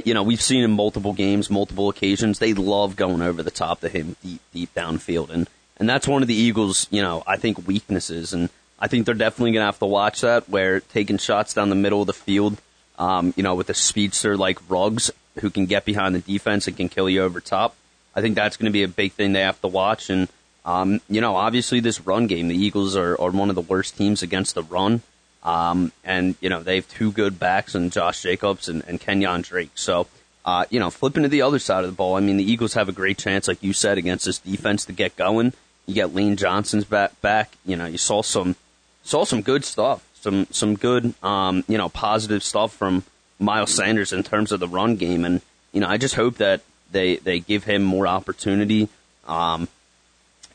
you 0.06 0.14
know, 0.14 0.24
we've 0.24 0.42
seen 0.42 0.64
in 0.64 0.72
multiple 0.72 1.12
games, 1.12 1.50
multiple 1.50 1.90
occasions, 1.90 2.40
they 2.40 2.54
love 2.54 2.96
going 2.96 3.22
over 3.22 3.44
the 3.44 3.52
top 3.52 3.82
to 3.82 3.90
him 3.90 4.16
deep, 4.24 4.40
deep 4.54 4.74
downfield, 4.74 5.30
and 5.30 5.50
and 5.76 5.90
that's 5.90 6.08
one 6.08 6.22
of 6.22 6.30
the 6.30 6.36
Eagles, 6.36 6.88
you 6.90 7.02
know, 7.02 7.22
I 7.28 7.36
think 7.36 7.68
weaknesses, 7.68 8.32
and 8.32 8.50
I 8.80 8.88
think 8.88 9.06
they're 9.06 9.14
definitely 9.14 9.52
going 9.52 9.62
to 9.62 9.66
have 9.66 9.80
to 9.80 9.88
watch 9.88 10.22
that, 10.22 10.48
where 10.48 10.80
taking 10.80 11.18
shots 11.18 11.54
down 11.54 11.68
the 11.68 11.76
middle 11.76 12.00
of 12.00 12.08
the 12.08 12.14
field, 12.14 12.62
um, 12.98 13.34
you 13.36 13.44
know, 13.44 13.56
with 13.56 13.70
a 13.70 13.74
speedster 13.74 14.38
like 14.38 14.58
Ruggs, 14.70 15.12
who 15.42 15.50
can 15.50 15.66
get 15.66 15.84
behind 15.84 16.16
the 16.16 16.20
defense 16.20 16.66
and 16.66 16.78
can 16.78 16.88
kill 16.88 17.10
you 17.10 17.24
over 17.24 17.42
top. 17.42 17.76
I 18.16 18.22
think 18.22 18.36
that's 18.36 18.58
going 18.58 18.66
to 18.66 18.72
be 18.72 18.84
a 18.84 18.88
big 18.88 19.14
thing 19.14 19.34
they 19.34 19.42
have 19.42 19.62
to 19.62 19.68
watch. 19.68 20.10
And 20.10 20.28
um, 20.66 21.02
you 21.10 21.22
know, 21.22 21.36
obviously, 21.36 21.80
this 21.80 22.02
run 22.02 22.28
game, 22.28 22.48
the 22.48 22.56
Eagles 22.56 22.96
are, 22.96 23.20
are 23.20 23.32
one 23.32 23.50
of 23.50 23.56
the 23.56 23.62
worst 23.62 23.98
teams 23.98 24.22
against 24.22 24.56
the 24.56 24.64
run. 24.64 25.02
Um, 25.42 25.94
and 26.04 26.36
you 26.42 26.50
know 26.50 26.62
they 26.62 26.76
have 26.76 26.90
two 26.90 27.14
good 27.14 27.40
backs 27.40 27.74
in 27.74 27.92
Josh 27.92 28.22
Jacobs 28.22 28.68
and, 28.68 28.84
and 28.88 29.00
Kenyon 29.00 29.42
Drake. 29.42 29.72
So 29.76 30.08
uh, 30.46 30.66
you 30.70 30.80
know, 30.80 30.90
flipping 30.90 31.24
to 31.24 31.30
the 31.30 31.42
other 31.42 31.60
side 31.60 31.84
of 31.84 31.90
the 31.90 31.96
ball, 31.96 32.16
I 32.16 32.22
mean, 32.22 32.38
the 32.38 32.52
Eagles 32.52 32.74
have 32.74 32.90
a 32.90 32.94
great 32.94 33.18
chance, 33.18 33.48
like 33.48 33.62
you 33.62 33.74
said, 33.74 33.98
against 33.98 34.26
this 34.26 34.40
defense 34.40 34.86
to 34.86 34.94
get 34.94 35.16
going. 35.16 35.54
You 35.86 35.94
get 35.94 36.16
Lane 36.16 36.38
Johnson's 36.38 36.86
back. 36.86 37.20
Back. 37.22 37.56
You 37.66 37.76
know, 37.76 37.86
you 37.86 37.98
saw 37.98 38.22
some 38.22 38.56
saw 39.04 39.26
some 39.26 39.42
good 39.42 39.66
stuff, 39.66 40.08
some 40.16 40.48
some 40.52 40.76
good, 40.76 41.14
um, 41.24 41.64
you 41.68 41.78
know, 41.78 41.90
positive 41.90 42.44
stuff 42.44 42.74
from 42.74 43.04
Miles 43.40 43.74
Sanders 43.74 44.14
in 44.14 44.24
terms 44.24 44.52
of 44.52 44.60
the 44.60 44.68
run 44.68 44.96
game, 44.96 45.26
and 45.26 45.42
you 45.72 45.82
know, 45.82 45.88
I 45.88 45.98
just 45.98 46.16
hope 46.16 46.38
that 46.38 46.62
they 46.92 47.18
they 47.18 47.40
give 47.40 47.64
him 47.64 47.84
more 47.84 48.08
opportunity. 48.08 48.90
Um, 49.28 49.68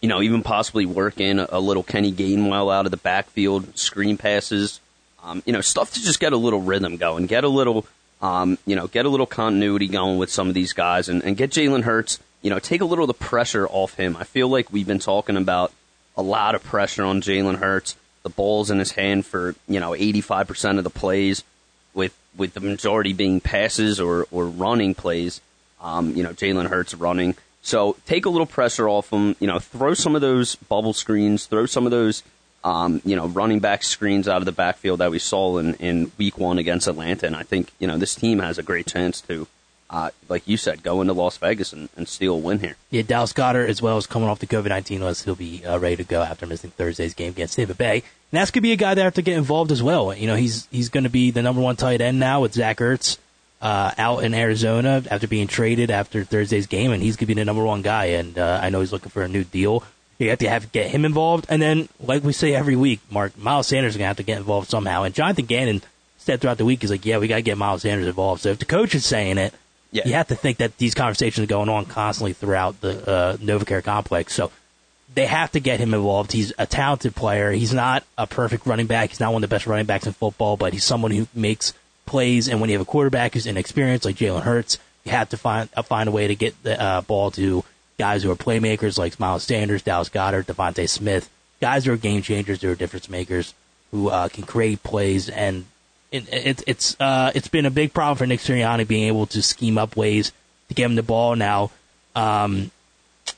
you 0.01 0.09
know, 0.09 0.21
even 0.21 0.43
possibly 0.43 0.85
work 0.85 1.19
in 1.19 1.39
a, 1.39 1.59
little 1.59 1.83
Kenny 1.83 2.13
Gainwell 2.13 2.75
out 2.75 2.85
of 2.85 2.91
the 2.91 2.99
backfield, 2.99 3.79
screen 3.79 4.19
passes, 4.19 4.81
um, 5.23 5.43
you 5.47 5.53
know, 5.55 5.63
stuff 5.63 5.95
to 5.95 6.03
just 6.03 6.21
get 6.21 6.35
a 6.35 6.37
little 6.37 6.61
rhythm 6.61 6.99
going, 6.99 7.25
get 7.25 7.43
a 7.45 7.49
little, 7.49 7.87
um, 8.21 8.59
you 8.67 8.77
know, 8.77 8.87
get 8.87 9.07
a 9.07 9.09
little 9.09 9.25
continuity 9.25 9.89
going 9.89 10.19
with 10.19 10.31
some 10.31 10.49
of 10.49 10.55
these 10.55 10.75
guys, 10.75 11.09
and, 11.09 11.25
and 11.25 11.39
get 11.39 11.51
Jalen 11.51 11.85
Hurts 11.85 12.19
you 12.45 12.51
know, 12.51 12.59
take 12.59 12.83
a 12.83 12.85
little 12.85 13.05
of 13.05 13.09
the 13.09 13.15
pressure 13.15 13.67
off 13.67 13.95
him. 13.95 14.17
I 14.19 14.25
feel 14.25 14.49
like 14.49 14.71
we've 14.71 14.87
been 14.87 14.99
talking 14.99 15.39
about 15.39 15.73
a 16.15 16.23
lot 16.23 16.55
of 16.55 16.63
pressure 16.63 17.03
on 17.03 17.23
Jalen 17.23 17.57
Hurts. 17.57 17.97
The 18.23 18.29
ball's 18.29 18.71
in 18.71 18.79
his 18.79 18.93
hand 18.93 19.25
for 19.25 19.55
you 19.67 19.81
know 19.81 19.93
85% 19.93 20.77
of 20.77 20.85
the 20.85 20.91
plays, 20.91 21.43
with 21.95 22.15
with 22.37 22.53
the 22.53 22.61
majority 22.61 23.15
being 23.15 23.41
passes 23.41 23.99
or 23.99 24.27
or 24.31 24.45
running 24.47 24.95
plays. 24.95 25.41
Um, 25.85 26.17
you 26.17 26.23
know, 26.25 26.31
Jalen 26.31 26.67
Hurts 26.67 26.95
running. 26.95 27.37
So 27.63 27.97
take 28.07 28.27
a 28.27 28.31
little 28.31 28.47
pressure 28.47 28.89
off 28.89 29.13
him. 29.13 29.37
You 29.39 29.47
know, 29.47 29.61
throw 29.61 29.95
some 29.95 30.17
of 30.17 30.21
those 30.21 30.57
bubble 30.57 30.93
screens, 30.93 31.47
throw 31.47 31.67
some 31.67 31.85
of 31.85 31.93
those 31.93 32.25
um, 32.65 33.01
you 33.05 33.15
know 33.15 33.29
running 33.29 33.61
back 33.61 33.85
screens 33.85 34.27
out 34.27 34.39
of 34.39 34.47
the 34.47 34.53
backfield 34.53 35.01
that 35.01 35.11
we 35.11 35.19
saw 35.21 35.59
in 35.59 35.75
in 35.75 36.11
Week 36.19 36.39
One 36.39 36.59
against 36.59 36.89
Atlanta. 36.89 37.27
And 37.27 37.37
I 37.37 37.45
think 37.45 37.71
you 37.79 37.87
know 37.87 37.99
this 37.99 38.17
team 38.17 38.41
has 38.41 38.59
a 38.59 38.63
great 38.63 38.87
chance 38.87 39.21
to 39.23 39.47
uh, 39.91 40.11
like 40.29 40.49
you 40.49 40.57
said, 40.57 40.83
go 40.83 41.01
into 41.01 41.13
Las 41.13 41.37
Vegas 41.37 41.73
and, 41.73 41.89
and 41.97 42.09
steal 42.09 42.35
a 42.35 42.39
win 42.39 42.59
here. 42.59 42.77
Yeah, 42.91 43.03
Dallas 43.03 43.33
Goedert, 43.33 43.69
as 43.69 43.81
well 43.81 43.97
as 43.97 44.07
coming 44.07 44.29
off 44.29 44.41
the 44.41 44.47
COVID 44.47 44.69
19 44.69 45.01
list, 45.01 45.25
he'll 45.25 45.35
be 45.35 45.65
uh, 45.65 45.79
ready 45.79 45.97
to 45.97 46.05
go 46.05 46.23
after 46.23 46.47
missing 46.47 46.71
Thursday's 46.71 47.15
game 47.15 47.31
against 47.31 47.57
Tampa 47.57 47.75
Bay. 47.75 47.97
And 47.99 48.41
that's 48.41 48.51
going 48.51 48.61
to 48.61 48.63
be 48.63 48.73
a 48.73 48.77
guy 48.77 48.95
that 48.95 49.03
have 49.03 49.15
to 49.15 49.23
get 49.23 49.37
involved 49.37 49.71
as 49.71 49.83
well. 49.83 50.13
You 50.15 50.27
know, 50.27 50.37
he's 50.37 50.67
he's 50.71 50.89
going 50.89 51.05
to 51.05 51.11
be 51.11 51.31
the 51.31 51.43
number 51.43 51.61
one 51.61 51.77
tight 51.77 52.01
end 52.01 52.19
now 52.19 52.41
with 52.41 52.55
Zach 52.55 52.79
Ertz 52.79 53.19
uh, 53.65 53.93
out 53.97 54.23
in 54.23 54.35
Arizona 54.35 55.03
after 55.11 55.27
being 55.27 55.47
traded 55.47 55.91
after 55.91 56.23
Thursday's 56.23 56.67
game, 56.67 56.93
and 56.93 57.03
he's 57.03 57.17
going 57.17 57.27
to 57.27 57.35
be 57.35 57.35
the 57.35 57.47
number 57.47 57.65
one 57.65 57.81
guy. 57.81 58.05
And 58.07 58.39
uh, 58.39 58.61
I 58.63 58.69
know 58.69 58.81
he's 58.81 58.93
looking 58.93 59.09
for 59.09 59.23
a 59.23 59.29
new 59.29 59.43
deal. 59.43 59.83
You 60.19 60.29
have 60.29 60.39
to 60.41 60.49
have 60.51 60.71
get 60.71 60.91
him 60.91 61.05
involved, 61.05 61.47
and 61.49 61.61
then, 61.61 61.89
like 61.99 62.23
we 62.23 62.33
say 62.33 62.55
every 62.55 62.77
week, 62.77 63.01
Mark 63.11 63.37
Miles 63.37 63.67
Sanders 63.67 63.95
is 63.95 63.97
going 63.97 64.05
to 64.05 64.09
have 64.09 64.19
to 64.19 64.23
get 64.23 64.37
involved 64.37 64.69
somehow. 64.71 65.03
And 65.03 65.15
Jonathan 65.15 65.47
Gannon 65.47 65.83
said 66.19 66.41
throughout 66.41 66.59
the 66.59 66.65
week, 66.65 66.83
he's 66.83 66.91
like, 66.91 67.05
"Yeah, 67.05 67.19
we 67.19 67.27
got 67.27 67.37
to 67.37 67.43
get 67.43 67.59
Miles 67.59 67.83
Sanders 67.83 68.07
involved." 68.07 68.43
So 68.43 68.51
if 68.51 68.59
the 68.59 68.65
coach 68.65 68.95
is 68.95 69.05
saying 69.05 69.39
it, 69.39 69.53
yeah. 69.91 70.03
you 70.07 70.13
have 70.13 70.29
to 70.29 70.37
think 70.37 70.59
that 70.59 70.79
these 70.79 70.95
conversations 70.95 71.45
are 71.45 71.49
going 71.49 71.69
on 71.69 71.87
constantly 71.87 72.33
throughout 72.33 72.81
the 72.81 73.11
uh, 73.11 73.37
NovaCare 73.39 73.83
complex. 73.83 74.35
So 74.35 74.53
they 75.15 75.27
have 75.27 75.51
to 75.53 75.61
get 75.61 75.81
him 75.81 75.95
involved. 75.95 76.31
He's 76.31 76.53
a 76.59 76.67
talented 76.67 77.17
player. 77.17 77.51
He's 77.51 77.75
not 77.75 78.05
a 78.17 78.27
perfect 78.27 78.67
running 78.67 78.87
back. 78.87 79.11
He's 79.11 79.21
not 79.21 79.33
one 79.33 79.43
of 79.43 79.51
the 79.51 79.55
best 79.55 79.67
running 79.67 79.87
backs 79.87 80.07
in 80.07 80.13
football, 80.13 80.57
but 80.57 80.73
he's 80.73 80.85
someone 80.85 81.11
who 81.11 81.27
makes 81.35 81.73
plays. 82.07 82.49
And 82.49 82.61
when 82.61 82.71
you 82.71 82.79
have 82.79 82.87
a 82.87 82.91
quarterback 82.91 83.35
who's 83.35 83.47
inexperienced 83.47 84.05
like 84.05 84.17
Jalen 84.17 84.43
Hurts, 84.43 84.79
you 85.05 85.13
have 85.13 85.29
to 85.31 85.37
find 85.37 85.69
uh, 85.77 85.83
find 85.83 86.09
a 86.09 86.13
way 86.13 86.29
to 86.29 86.35
get 86.35 86.61
the 86.63 86.81
uh, 86.81 87.01
ball 87.03 87.31
to 87.33 87.65
guys 87.99 88.23
who 88.23 88.31
are 88.31 88.37
playmakers 88.37 88.99
like 88.99 89.21
Miles 89.21 89.45
Sanders, 89.45 89.83
Dallas 89.83 90.09
Goedert, 90.09 90.47
DeVonta 90.47 90.89
Smith, 90.89 91.31
guys 91.61 91.85
who 91.85 91.93
are 91.93 91.97
game 91.97 92.23
changers, 92.23 92.63
who 92.63 92.71
are 92.71 92.75
difference 92.75 93.09
makers, 93.09 93.55
who 93.91 94.09
uh, 94.09 94.29
can 94.29 94.45
create 94.45 94.83
plays 94.83 95.29
and 95.29 95.67
it, 96.15 96.33
it, 96.33 96.63
it's 96.69 96.97
uh, 97.01 97.33
it's 97.35 97.49
been 97.49 97.67
a 97.67 97.71
big 97.71 97.93
problem 97.93 98.17
for 98.17 98.27
Nick 98.27 98.39
Sirianni 98.39 98.87
being 98.87 99.09
able 99.09 99.27
to 99.27 99.43
scheme 99.43 99.77
up 99.77 99.97
ways 99.97 100.31
to 100.69 100.75
get 100.75 100.87
him 100.87 100.95
the 100.95 101.03
ball. 101.03 101.35
Now, 101.35 101.73
um, 102.15 102.71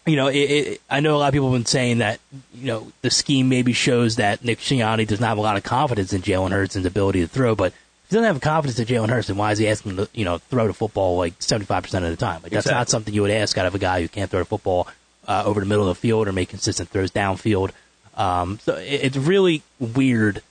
you 0.04 0.16
know, 0.16 0.26
it, 0.26 0.82
I 0.90 1.00
know 1.00 1.16
a 1.16 1.18
lot 1.18 1.28
of 1.28 1.32
people 1.32 1.50
have 1.50 1.58
been 1.58 1.66
saying 1.66 1.98
that 1.98 2.20
you 2.54 2.66
know 2.66 2.92
the 3.00 3.10
scheme 3.10 3.48
maybe 3.48 3.72
shows 3.72 4.16
that 4.16 4.44
Nick 4.44 4.58
Sirianni 4.58 5.06
does 5.06 5.20
not 5.20 5.28
have 5.28 5.38
a 5.38 5.42
lot 5.42 5.56
of 5.56 5.62
confidence 5.62 6.12
in 6.12 6.20
Jalen 6.20 6.50
Hurts' 6.50 6.76
ability 6.76 7.22
to 7.22 7.28
throw, 7.28 7.54
but 7.54 7.72
he 8.08 8.14
doesn't 8.14 8.32
have 8.32 8.40
confidence 8.40 8.78
in 8.78 8.86
Jalen 8.86 9.08
Hurts, 9.08 9.28
then 9.28 9.36
why 9.36 9.52
is 9.52 9.58
he 9.58 9.68
asking 9.68 9.92
him 9.92 9.96
to 9.98 10.08
you 10.14 10.24
know 10.24 10.38
throw 10.38 10.66
the 10.66 10.74
football 10.74 11.16
like 11.16 11.34
seventy 11.40 11.66
five 11.66 11.82
percent 11.82 12.04
of 12.04 12.10
the 12.10 12.16
time? 12.16 12.42
Like 12.42 12.52
that's 12.52 12.66
exactly. 12.66 12.78
not 12.78 12.88
something 12.88 13.14
you 13.14 13.22
would 13.22 13.30
ask 13.30 13.58
out 13.58 13.66
of 13.66 13.74
a 13.74 13.78
guy 13.78 14.00
who 14.00 14.08
can't 14.08 14.30
throw 14.30 14.40
the 14.40 14.46
football 14.46 14.88
uh, 15.26 15.42
over 15.44 15.60
the 15.60 15.66
middle 15.66 15.88
of 15.88 15.96
the 15.96 16.00
field 16.00 16.28
or 16.28 16.32
make 16.32 16.48
consistent 16.48 16.88
throws 16.88 17.10
downfield. 17.10 17.70
Um, 18.14 18.58
so 18.60 18.76
it, 18.76 19.04
it's 19.04 19.16
really 19.16 19.62
weird 19.78 20.42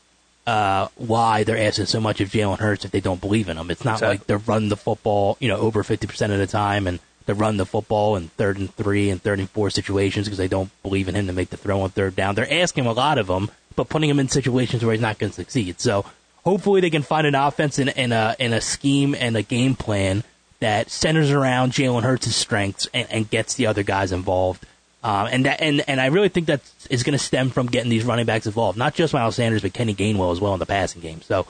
uh, 0.45 0.89
why 0.95 1.43
they're 1.43 1.57
asking 1.57 1.87
so 1.87 1.99
much 1.99 2.21
of 2.21 2.29
Jalen 2.29 2.59
Hurts 2.59 2.85
if 2.85 2.91
they 2.91 2.99
don't 2.99 3.21
believe 3.21 3.49
in 3.49 3.57
him. 3.57 3.71
It's 3.71 3.85
not 3.85 3.95
exactly. 3.95 4.17
like 4.17 4.27
they're 4.27 4.37
running 4.37 4.69
the 4.69 4.77
football, 4.77 5.37
you 5.39 5.47
know, 5.47 5.57
over 5.57 5.83
50% 5.83 6.31
of 6.31 6.37
the 6.37 6.47
time 6.47 6.87
and 6.87 6.99
they 7.25 7.33
run 7.33 7.57
the 7.57 7.65
football 7.65 8.15
in 8.15 8.27
third 8.29 8.57
and 8.57 8.73
three 8.75 9.09
and 9.09 9.21
third 9.21 9.39
and 9.39 9.49
four 9.49 9.69
situations 9.69 10.27
because 10.27 10.37
they 10.37 10.47
don't 10.47 10.69
believe 10.83 11.09
in 11.09 11.15
him 11.15 11.27
to 11.27 11.33
make 11.33 11.49
the 11.49 11.57
throw 11.57 11.81
on 11.81 11.89
third 11.89 12.15
down. 12.15 12.35
They're 12.35 12.61
asking 12.61 12.85
a 12.85 12.91
lot 12.91 13.17
of 13.17 13.27
him, 13.27 13.49
but 13.75 13.89
putting 13.89 14.09
him 14.09 14.19
in 14.19 14.29
situations 14.29 14.85
where 14.85 14.93
he's 14.93 15.01
not 15.01 15.17
going 15.17 15.31
to 15.31 15.35
succeed. 15.35 15.79
So 15.79 16.05
hopefully 16.45 16.79
they 16.79 16.89
can 16.89 17.01
find 17.01 17.27
an 17.27 17.35
offense 17.35 17.79
in 17.79 18.11
a 18.11 18.35
in 18.39 18.53
a 18.53 18.61
scheme 18.61 19.15
and 19.15 19.35
a 19.35 19.41
game 19.41 19.75
plan 19.75 20.23
that 20.59 20.89
centers 20.89 21.31
around 21.31 21.73
Jalen 21.73 22.03
Hurts' 22.03 22.33
strengths 22.35 22.87
and, 22.93 23.07
and 23.11 23.29
gets 23.29 23.55
the 23.55 23.67
other 23.67 23.83
guys 23.83 24.11
involved. 24.11 24.65
Um, 25.03 25.27
and 25.29 25.45
that, 25.45 25.61
and 25.61 25.83
and 25.87 25.99
I 25.99 26.07
really 26.07 26.29
think 26.29 26.47
that 26.47 26.61
is 26.89 27.03
going 27.03 27.17
to 27.17 27.23
stem 27.23 27.49
from 27.49 27.67
getting 27.67 27.89
these 27.89 28.05
running 28.05 28.25
backs 28.25 28.47
involved, 28.47 28.77
not 28.77 28.95
just 28.95 29.13
Miles 29.13 29.35
Sanders, 29.35 29.61
but 29.61 29.73
Kenny 29.73 29.93
Gainwell 29.93 30.31
as 30.31 30.39
well 30.39 30.53
in 30.53 30.59
the 30.59 30.65
passing 30.65 31.01
game. 31.01 31.21
So 31.21 31.45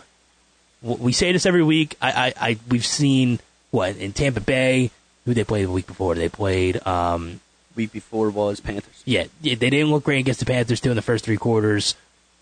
we 0.82 1.14
say 1.14 1.32
this 1.32 1.46
every 1.46 1.64
week. 1.64 1.96
I, 2.02 2.12
I, 2.12 2.50
I 2.50 2.58
we've 2.70 2.86
seen 2.86 3.40
what 3.72 3.96
in 3.96 4.12
Tampa 4.12 4.42
Bay, 4.42 4.92
who 5.26 5.34
they 5.34 5.44
played 5.44 5.66
the 5.66 5.72
week 5.72 5.88
before. 5.88 6.16
They 6.16 6.28
played 6.28 6.86
um, 6.86 7.40
week 7.76 7.94
before 7.94 8.30
was 8.30 8.60
Panthers. 8.60 9.04
Yeah, 9.06 9.26
yeah, 9.42 9.56
they 9.56 9.70
didn't 9.70 9.92
look 9.92 10.04
great 10.04 10.20
against 10.20 10.42
the 10.42 10.46
Panthers 10.46 10.82
too 10.82 10.90
in 10.90 10.98
the 10.98 11.02
first 11.02 11.24
three 11.24 11.38
quarters. 11.38 11.96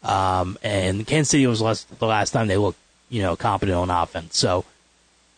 Um, 0.03 0.57
and 0.63 1.07
Kansas 1.07 1.31
City 1.31 1.47
was 1.47 1.61
last, 1.61 1.87
the 1.99 2.07
last 2.07 2.31
time 2.31 2.47
they 2.47 2.57
looked, 2.57 2.79
you 3.09 3.21
know, 3.21 3.35
competent 3.35 3.77
on 3.77 3.89
offense. 3.89 4.37
So 4.37 4.65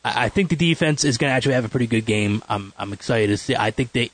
I, 0.03 0.25
I 0.25 0.29
think 0.29 0.49
the 0.49 0.55
defense 0.55 1.03
is 1.03 1.17
going 1.17 1.29
to 1.29 1.35
actually 1.35 1.53
have 1.53 1.65
a 1.65 1.69
pretty 1.69 1.87
good 1.87 2.05
game. 2.05 2.41
I'm 2.49 2.73
I'm 2.77 2.93
excited 2.93 3.27
to 3.27 3.37
see. 3.37 3.55
I 3.55 3.71
think 3.71 3.91
they 3.91 4.11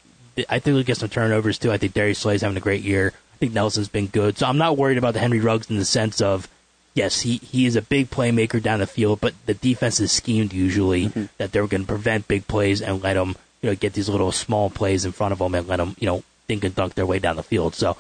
I 0.49 0.59
think 0.59 0.75
we'll 0.75 0.83
get 0.83 0.97
some 0.97 1.09
turnovers 1.09 1.57
too. 1.57 1.71
I 1.71 1.77
think 1.77 1.93
Darius 1.93 2.19
Slay's 2.19 2.41
having 2.41 2.57
a 2.57 2.61
great 2.61 2.83
year. 2.83 3.13
I 3.33 3.37
think 3.37 3.53
Nelson's 3.53 3.89
been 3.89 4.07
good. 4.07 4.37
So 4.37 4.45
I'm 4.45 4.57
not 4.57 4.77
worried 4.77 4.97
about 4.97 5.13
the 5.13 5.19
Henry 5.19 5.39
Ruggs 5.39 5.69
in 5.69 5.77
the 5.77 5.85
sense 5.85 6.21
of, 6.21 6.47
yes, 6.93 7.21
he, 7.21 7.37
he 7.37 7.65
is 7.65 7.75
a 7.75 7.81
big 7.81 8.09
playmaker 8.09 8.61
down 8.61 8.79
the 8.79 8.87
field, 8.87 9.19
but 9.19 9.33
the 9.45 9.53
defense 9.53 9.99
is 9.99 10.11
schemed 10.11 10.53
usually 10.53 11.07
mm-hmm. 11.07 11.25
that 11.37 11.51
they're 11.51 11.67
going 11.67 11.83
to 11.83 11.87
prevent 11.87 12.27
big 12.27 12.47
plays 12.47 12.81
and 12.81 13.01
let 13.01 13.15
them, 13.15 13.35
you 13.61 13.69
know, 13.69 13.75
get 13.75 13.93
these 13.93 14.09
little 14.09 14.31
small 14.31 14.69
plays 14.69 15.05
in 15.05 15.11
front 15.11 15.31
of 15.31 15.39
them 15.39 15.55
and 15.55 15.67
let 15.67 15.77
them, 15.77 15.95
you 15.99 16.05
know, 16.05 16.23
think 16.47 16.63
and 16.63 16.75
dunk 16.75 16.93
their 16.95 17.05
way 17.05 17.19
down 17.19 17.35
the 17.35 17.43
field. 17.43 17.73
So 17.75 17.97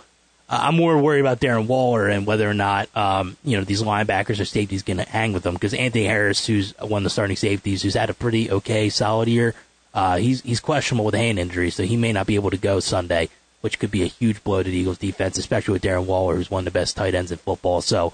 I'm 0.53 0.75
more 0.75 0.97
worried 0.97 1.21
about 1.21 1.39
Darren 1.39 1.65
Waller 1.67 2.09
and 2.09 2.27
whether 2.27 2.49
or 2.49 2.53
not, 2.53 2.89
um, 2.95 3.37
you 3.41 3.57
know, 3.57 3.63
these 3.63 3.81
linebackers 3.81 4.41
or 4.41 4.45
safeties 4.45 4.83
going 4.83 4.97
to 4.97 5.07
hang 5.07 5.31
with 5.31 5.43
them 5.43 5.53
because 5.53 5.73
Anthony 5.73 6.03
Harris, 6.03 6.45
who's 6.45 6.77
one 6.77 6.99
of 6.99 7.03
the 7.05 7.09
starting 7.09 7.37
safeties, 7.37 7.81
who's 7.81 7.93
had 7.93 8.09
a 8.09 8.13
pretty 8.13 8.51
okay, 8.51 8.89
solid 8.89 9.29
year, 9.29 9.55
uh, 9.93 10.17
he's 10.17 10.41
he's 10.41 10.59
questionable 10.59 11.05
with 11.05 11.15
a 11.15 11.19
hand 11.19 11.39
injury, 11.39 11.69
so 11.69 11.83
he 11.83 11.95
may 11.95 12.11
not 12.11 12.27
be 12.27 12.35
able 12.35 12.49
to 12.49 12.57
go 12.57 12.81
Sunday, 12.81 13.29
which 13.61 13.79
could 13.79 13.91
be 13.91 14.03
a 14.03 14.07
huge 14.07 14.43
blow 14.43 14.61
to 14.61 14.69
the 14.69 14.75
Eagles' 14.75 14.97
defense, 14.97 15.37
especially 15.37 15.71
with 15.73 15.83
Darren 15.83 16.05
Waller, 16.05 16.35
who's 16.35 16.51
one 16.51 16.67
of 16.67 16.73
the 16.73 16.77
best 16.77 16.97
tight 16.97 17.15
ends 17.15 17.31
in 17.31 17.37
football. 17.37 17.81
So 17.81 18.11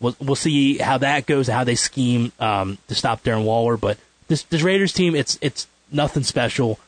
we'll 0.00 0.16
we'll 0.20 0.36
see 0.36 0.78
how 0.78 0.98
that 0.98 1.26
goes, 1.26 1.48
how 1.48 1.64
they 1.64 1.74
scheme 1.74 2.30
um, 2.38 2.78
to 2.86 2.94
stop 2.94 3.24
Darren 3.24 3.44
Waller. 3.44 3.76
But 3.76 3.98
this 4.28 4.44
this 4.44 4.62
Raiders 4.62 4.92
team, 4.92 5.16
it's 5.16 5.38
it's 5.40 5.66
nothing 5.90 6.22
special. 6.22 6.78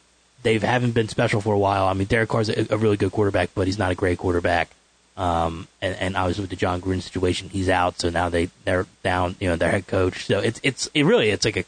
They 0.44 0.58
haven't 0.58 0.92
been 0.92 1.08
special 1.08 1.40
for 1.40 1.54
a 1.54 1.58
while. 1.58 1.86
I 1.86 1.92
mean, 1.92 2.06
Derek 2.06 2.28
Carr's 2.28 2.48
a, 2.48 2.72
a 2.72 2.76
really 2.76 2.96
good 2.96 3.12
quarterback, 3.12 3.50
but 3.54 3.66
he's 3.66 3.78
not 3.78 3.90
a 3.90 3.96
great 3.96 4.18
quarterback. 4.18 4.70
Um, 5.16 5.68
and, 5.80 5.94
and 5.96 6.16
obviously 6.16 6.42
with 6.42 6.50
the 6.50 6.56
Jon 6.56 6.80
Gruden 6.80 7.02
situation, 7.02 7.50
he's 7.50 7.68
out, 7.68 8.00
so 8.00 8.08
now 8.08 8.28
they 8.28 8.48
they're 8.64 8.86
down, 9.02 9.36
you 9.40 9.48
know, 9.48 9.56
their 9.56 9.70
head 9.70 9.86
coach. 9.86 10.26
So 10.26 10.38
it's 10.38 10.58
it's 10.62 10.88
it 10.94 11.04
really 11.04 11.30
it's 11.30 11.44
like 11.44 11.58
a 11.58 11.64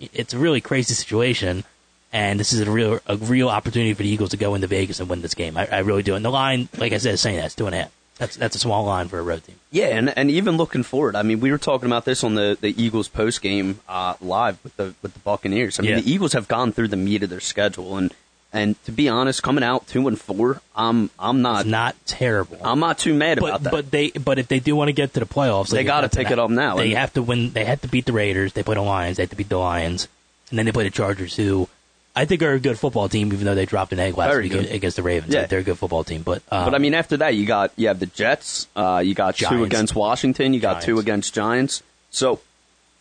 it's 0.00 0.32
a 0.32 0.38
really 0.38 0.60
crazy 0.60 0.94
situation 0.94 1.64
and 2.12 2.40
this 2.40 2.52
is 2.52 2.60
a 2.60 2.70
real 2.70 3.00
a 3.06 3.16
real 3.16 3.48
opportunity 3.48 3.92
for 3.94 4.02
the 4.02 4.08
Eagles 4.08 4.30
to 4.30 4.36
go 4.36 4.54
into 4.54 4.66
Vegas 4.66 5.00
and 5.00 5.08
win 5.08 5.22
this 5.22 5.34
game. 5.34 5.56
I, 5.56 5.68
I 5.70 5.78
really 5.80 6.02
do. 6.02 6.14
And 6.14 6.24
the 6.24 6.30
line, 6.30 6.68
like 6.78 6.92
I 6.92 6.98
said, 6.98 7.14
is 7.14 7.20
saying 7.20 7.36
that 7.36 7.46
it's 7.46 7.54
two 7.54 7.66
and 7.66 7.74
a 7.74 7.82
half. 7.82 7.92
That's 8.16 8.36
that's 8.36 8.56
a 8.56 8.58
small 8.58 8.84
line 8.84 9.08
for 9.08 9.18
a 9.18 9.22
road 9.22 9.44
team. 9.44 9.56
Yeah, 9.70 9.88
and 9.88 10.16
and 10.16 10.30
even 10.30 10.56
looking 10.56 10.82
forward, 10.82 11.14
I 11.16 11.22
mean, 11.22 11.40
we 11.40 11.50
were 11.50 11.58
talking 11.58 11.86
about 11.86 12.06
this 12.06 12.24
on 12.24 12.34
the, 12.34 12.56
the 12.58 12.82
Eagles 12.82 13.08
post 13.08 13.42
game 13.42 13.80
uh, 13.88 14.14
live 14.22 14.62
with 14.64 14.76
the 14.76 14.94
with 15.02 15.12
the 15.12 15.20
Buccaneers. 15.20 15.78
I 15.78 15.82
mean, 15.82 15.90
yeah. 15.90 16.00
the 16.00 16.10
Eagles 16.10 16.32
have 16.32 16.48
gone 16.48 16.72
through 16.72 16.88
the 16.88 16.96
meat 16.96 17.22
of 17.22 17.28
their 17.28 17.40
schedule, 17.40 17.98
and 17.98 18.14
and 18.52 18.82
to 18.84 18.92
be 18.92 19.08
honest, 19.08 19.42
coming 19.42 19.64
out 19.64 19.86
two 19.86 20.08
and 20.08 20.18
four, 20.18 20.60
I'm 20.74 21.10
I'm 21.18 21.42
not 21.42 21.62
it's 21.62 21.70
not 21.70 21.96
terrible. 22.06 22.58
I'm 22.62 22.80
not 22.80 22.98
too 22.98 23.14
mad 23.14 23.38
but, 23.40 23.48
about 23.48 23.62
that. 23.64 23.70
But 23.70 23.90
they 23.90 24.10
but 24.10 24.38
if 24.38 24.48
they 24.48 24.60
do 24.60 24.74
want 24.76 24.88
to 24.88 24.92
get 24.92 25.14
to 25.14 25.20
the 25.20 25.26
playoffs, 25.26 25.70
they 25.70 25.84
got 25.84 26.02
to 26.02 26.08
pick 26.08 26.30
it 26.30 26.38
up 26.38 26.50
now. 26.50 26.76
They 26.76 26.90
have 26.90 27.12
to 27.14 27.22
win. 27.22 27.50
They 27.50 27.64
had 27.64 27.82
to 27.82 27.88
beat 27.88 28.06
the 28.06 28.12
Raiders. 28.12 28.52
They 28.52 28.62
play 28.62 28.74
the 28.74 28.82
Lions. 28.82 29.16
They 29.16 29.24
have 29.24 29.30
to 29.30 29.36
beat 29.36 29.48
the 29.48 29.58
Lions, 29.58 30.08
and 30.50 30.58
then 30.58 30.66
they 30.66 30.72
play 30.72 30.84
the 30.84 30.90
Chargers, 30.90 31.36
who 31.36 31.68
I 32.16 32.24
think 32.24 32.42
are 32.42 32.54
a 32.54 32.58
good 32.58 32.78
football 32.78 33.10
team, 33.10 33.30
even 33.32 33.44
though 33.44 33.54
they 33.54 33.66
dropped 33.66 33.92
an 33.92 33.98
egg 33.98 34.16
last 34.16 34.30
Very 34.30 34.44
week 34.44 34.52
good. 34.52 34.66
against 34.70 34.96
the 34.96 35.02
Ravens. 35.02 35.34
Yeah. 35.34 35.40
Like, 35.40 35.50
they're 35.50 35.58
a 35.58 35.64
good 35.64 35.78
football 35.78 36.02
team, 36.02 36.22
but 36.22 36.42
um, 36.50 36.64
But 36.64 36.74
I 36.74 36.78
mean, 36.78 36.94
after 36.94 37.18
that, 37.18 37.34
you 37.34 37.44
got 37.44 37.72
you 37.76 37.88
have 37.88 38.00
the 38.00 38.06
Jets. 38.06 38.68
Uh, 38.74 39.02
you 39.04 39.14
got 39.14 39.36
two 39.36 39.64
against 39.64 39.94
Washington. 39.94 40.54
You 40.54 40.60
got 40.60 40.82
two 40.82 40.98
against 40.98 41.34
Giants. 41.34 41.82
So, 42.10 42.40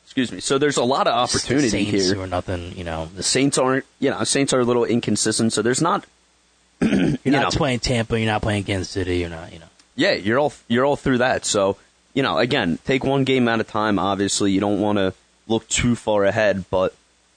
excuse 0.06 0.32
me. 0.32 0.40
So 0.40 0.58
there's 0.58 0.78
a 0.78 0.84
lot 0.84 1.08
of 1.08 1.14
opportunity 1.14 1.70
Saints 1.70 2.10
here. 2.10 2.22
are 2.22 2.28
nothing. 2.28 2.78
You 2.78 2.84
know, 2.84 3.10
The 3.16 3.24
Saints 3.24 3.58
aren't, 3.58 3.86
you 4.00 4.12
know, 4.12 4.24
Saints 4.24 4.54
are 4.54 4.60
a 4.60 4.64
little 4.64 4.86
inconsistent. 4.86 5.52
So 5.52 5.62
there's 5.62 5.82
not. 5.82 6.06
you're 6.82 6.92
you 7.24 7.32
not 7.32 7.54
know. 7.54 7.58
playing 7.58 7.80
Tampa. 7.80 8.20
You're 8.20 8.32
not 8.32 8.42
playing 8.42 8.64
Kansas 8.64 8.90
City. 8.90 9.18
You're 9.18 9.30
not. 9.30 9.52
You 9.52 9.60
know. 9.60 9.66
Yeah, 9.96 10.14
you're 10.14 10.40
all 10.40 10.54
you're 10.68 10.86
all 10.86 10.96
through 10.96 11.20
that. 11.20 11.46
So, 11.46 11.78
you 12.14 12.22
know, 12.24 12.38
again, 12.38 12.80
take 12.86 13.04
one 13.04 13.24
game 13.24 13.48
at 13.48 13.60
a 13.60 13.64
time. 13.64 13.98
Obviously, 13.98 14.52
you 14.52 14.60
don't 14.60 14.80
want 14.80 14.98
to 14.98 15.14
look 15.48 15.68
too 15.68 15.96
far 15.96 16.26
ahead, 16.26 16.66
but 16.70 16.94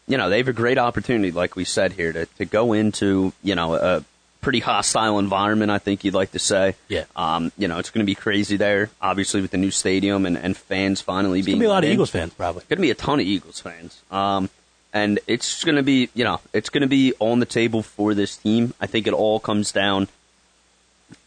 you 0.06 0.16
know, 0.16 0.28
they 0.28 0.38
have 0.38 0.48
a 0.48 0.52
great 0.52 0.78
opportunity, 0.78 1.30
like 1.30 1.54
we 1.56 1.64
said 1.64 1.92
here, 1.92 2.12
to 2.12 2.26
to 2.26 2.44
go 2.44 2.72
into 2.72 3.32
you 3.42 3.54
know 3.54 3.74
a 3.74 4.04
pretty 4.40 4.60
hostile 4.60 5.18
environment. 5.18 5.70
I 5.70 5.78
think 5.78 6.04
you'd 6.04 6.14
like 6.14 6.32
to 6.32 6.38
say. 6.38 6.74
Yeah. 6.88 7.04
Um, 7.16 7.52
you 7.58 7.68
know, 7.68 7.78
it's 7.78 7.90
going 7.90 8.04
to 8.04 8.06
be 8.06 8.14
crazy 8.14 8.56
there. 8.56 8.90
Obviously, 9.00 9.40
with 9.40 9.50
the 9.50 9.58
new 9.58 9.70
stadium 9.70 10.26
and, 10.26 10.36
and 10.36 10.56
fans 10.56 11.00
finally 11.00 11.38
There's 11.40 11.46
being 11.46 11.58
gonna 11.58 11.64
be 11.64 11.66
a 11.66 11.70
lot 11.70 11.74
let 11.76 11.84
of 11.84 11.88
in. 11.88 11.94
Eagles 11.94 12.10
fans 12.10 12.34
probably. 12.34 12.62
Going 12.68 12.78
to 12.78 12.82
be 12.82 12.90
a 12.90 12.94
ton 12.94 13.20
of 13.20 13.26
Eagles 13.26 13.60
fans. 13.60 14.02
Um, 14.10 14.50
and 14.92 15.20
it's 15.26 15.64
going 15.64 15.76
to 15.76 15.82
be, 15.82 16.08
you 16.14 16.24
know, 16.24 16.40
it's 16.52 16.70
going 16.70 16.82
to 16.82 16.88
be 16.88 17.12
on 17.18 17.40
the 17.40 17.46
table 17.46 17.82
for 17.82 18.14
this 18.14 18.36
team. 18.36 18.74
I 18.80 18.86
think 18.86 19.06
it 19.06 19.12
all 19.12 19.38
comes 19.38 19.72
down, 19.72 20.08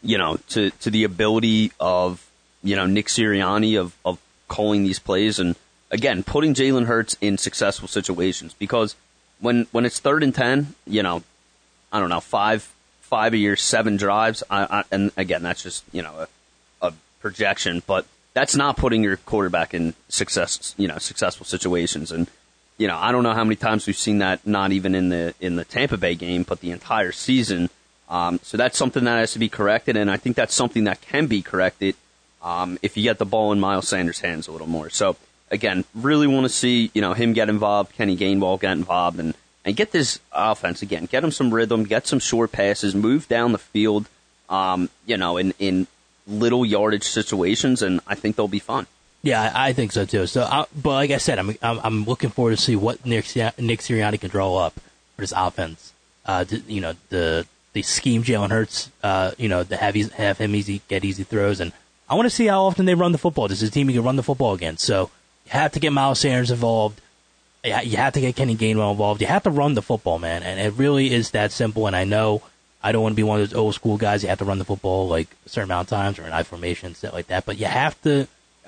you 0.02 0.18
know, 0.18 0.38
to, 0.50 0.70
to 0.70 0.90
the 0.90 1.04
ability 1.04 1.72
of, 1.78 2.28
you 2.62 2.76
know, 2.76 2.86
Nick 2.86 3.06
Sirianni 3.06 3.78
of, 3.78 3.96
of 4.04 4.18
calling 4.48 4.82
these 4.82 4.98
plays 4.98 5.38
and, 5.38 5.54
again, 5.90 6.22
putting 6.22 6.54
Jalen 6.54 6.86
Hurts 6.86 7.16
in 7.20 7.38
successful 7.38 7.86
situations. 7.86 8.54
Because 8.58 8.96
when, 9.40 9.66
when 9.70 9.86
it's 9.86 10.00
third 10.00 10.22
and 10.22 10.34
10, 10.34 10.74
you 10.86 11.02
know, 11.02 11.22
I 11.92 12.00
don't 12.00 12.08
know, 12.08 12.20
five, 12.20 12.71
five 13.12 13.34
of 13.34 13.40
your 13.40 13.56
seven 13.56 13.98
drives, 13.98 14.42
I, 14.48 14.62
I, 14.62 14.84
and 14.90 15.12
again, 15.18 15.42
that's 15.42 15.62
just, 15.62 15.84
you 15.92 16.00
know, 16.00 16.26
a, 16.80 16.86
a 16.86 16.94
projection, 17.20 17.82
but 17.86 18.06
that's 18.32 18.56
not 18.56 18.78
putting 18.78 19.02
your 19.02 19.18
quarterback 19.18 19.74
in 19.74 19.92
success, 20.08 20.74
you 20.78 20.88
know, 20.88 20.96
successful 20.96 21.44
situations. 21.44 22.10
And 22.10 22.26
you 22.78 22.88
know, 22.88 22.96
I 22.96 23.12
don't 23.12 23.22
know 23.22 23.34
how 23.34 23.44
many 23.44 23.56
times 23.56 23.86
we've 23.86 23.98
seen 23.98 24.20
that, 24.20 24.46
not 24.46 24.72
even 24.72 24.94
in 24.94 25.10
the 25.10 25.34
in 25.40 25.56
the 25.56 25.64
Tampa 25.66 25.98
Bay 25.98 26.14
game, 26.14 26.42
but 26.42 26.60
the 26.60 26.70
entire 26.70 27.12
season. 27.12 27.68
Um, 28.08 28.40
so 28.42 28.56
that's 28.56 28.78
something 28.78 29.04
that 29.04 29.18
has 29.18 29.34
to 29.34 29.38
be 29.38 29.50
corrected, 29.50 29.94
and 29.98 30.10
I 30.10 30.16
think 30.16 30.34
that's 30.34 30.54
something 30.54 30.84
that 30.84 31.02
can 31.02 31.26
be 31.26 31.42
corrected 31.42 31.96
um, 32.42 32.78
if 32.80 32.96
you 32.96 33.02
get 33.02 33.18
the 33.18 33.26
ball 33.26 33.52
in 33.52 33.60
Miles 33.60 33.88
Sanders' 33.88 34.20
hands 34.20 34.48
a 34.48 34.52
little 34.52 34.66
more. 34.66 34.88
So 34.88 35.16
again, 35.50 35.84
really 35.94 36.26
want 36.26 36.44
to 36.44 36.48
see 36.48 36.90
you 36.94 37.02
know 37.02 37.12
him 37.12 37.34
get 37.34 37.50
involved, 37.50 37.92
Kenny 37.92 38.16
Gainwell 38.16 38.58
get 38.58 38.72
involved, 38.72 39.20
and 39.20 39.34
and 39.64 39.76
get 39.76 39.92
this 39.92 40.20
offense 40.32 40.82
again, 40.82 41.06
get 41.06 41.20
them 41.20 41.30
some 41.30 41.52
rhythm, 41.52 41.84
get 41.84 42.06
some 42.06 42.18
short 42.18 42.52
passes, 42.52 42.94
move 42.94 43.28
down 43.28 43.52
the 43.52 43.58
field, 43.58 44.08
um, 44.48 44.90
you 45.06 45.16
know, 45.16 45.36
in 45.36 45.54
in 45.58 45.86
little 46.26 46.64
yardage 46.64 47.04
situations, 47.04 47.82
and 47.82 48.00
I 48.06 48.14
think 48.14 48.36
they'll 48.36 48.48
be 48.48 48.58
fun. 48.58 48.86
Yeah, 49.22 49.52
I, 49.54 49.72
think 49.72 49.92
so 49.92 50.04
too. 50.04 50.26
So, 50.26 50.42
I, 50.42 50.66
but 50.74 50.90
like 50.90 51.10
I 51.12 51.18
said, 51.18 51.38
I'm, 51.38 51.56
I'm 51.62 51.78
I'm 51.82 52.04
looking 52.04 52.30
forward 52.30 52.56
to 52.56 52.56
see 52.56 52.74
what 52.74 53.06
Nick 53.06 53.24
Nick 53.36 53.80
Sirianni 53.80 54.20
can 54.20 54.30
draw 54.30 54.56
up 54.56 54.74
for 54.74 55.20
this 55.20 55.32
offense. 55.34 55.92
Uh, 56.26 56.44
to, 56.44 56.58
you 56.66 56.80
know, 56.80 56.94
the 57.08 57.46
the 57.72 57.82
scheme 57.82 58.24
Jalen 58.24 58.50
Hurts. 58.50 58.90
Uh, 59.02 59.32
you 59.38 59.48
know, 59.48 59.62
to 59.62 59.76
have 59.76 59.94
have 59.94 60.38
him 60.38 60.54
easy 60.56 60.82
get 60.88 61.04
easy 61.04 61.22
throws, 61.22 61.60
and 61.60 61.72
I 62.08 62.14
want 62.14 62.26
to 62.26 62.30
see 62.30 62.46
how 62.46 62.64
often 62.64 62.84
they 62.84 62.94
run 62.94 63.12
the 63.12 63.18
football. 63.18 63.46
This 63.46 63.62
is 63.62 63.68
a 63.68 63.72
team 63.72 63.88
you 63.88 63.98
can 64.00 64.04
run 64.04 64.16
the 64.16 64.22
football 64.24 64.54
against. 64.54 64.84
So 64.84 65.10
you 65.46 65.52
have 65.52 65.72
to 65.72 65.80
get 65.80 65.92
Miles 65.92 66.18
Sanders 66.18 66.50
involved. 66.50 67.00
Yeah, 67.64 67.80
you 67.82 67.96
have 67.96 68.14
to 68.14 68.20
get 68.20 68.34
Kenny 68.34 68.56
Gainwell 68.56 68.90
involved. 68.90 69.20
You 69.20 69.28
have 69.28 69.44
to 69.44 69.50
run 69.50 69.74
the 69.74 69.82
football, 69.82 70.18
man, 70.18 70.42
and 70.42 70.58
it 70.58 70.72
really 70.76 71.12
is 71.12 71.30
that 71.30 71.52
simple. 71.52 71.86
And 71.86 71.94
I 71.94 72.02
know 72.04 72.42
I 72.82 72.90
don't 72.90 73.02
want 73.02 73.12
to 73.12 73.16
be 73.16 73.22
one 73.22 73.40
of 73.40 73.48
those 73.50 73.56
old 73.56 73.74
school 73.74 73.96
guys. 73.96 74.22
You 74.24 74.28
have 74.30 74.38
to 74.40 74.44
run 74.44 74.58
the 74.58 74.64
football 74.64 75.06
like 75.06 75.28
a 75.46 75.48
certain 75.48 75.70
amount 75.70 75.86
of 75.86 75.90
times 75.90 76.18
or 76.18 76.22
an 76.24 76.32
I 76.32 76.42
formation, 76.42 76.94
stuff 76.96 77.12
like 77.12 77.28
that. 77.28 77.46
But 77.46 77.58
you 77.58 77.66
have 77.66 78.00
to 78.02 78.26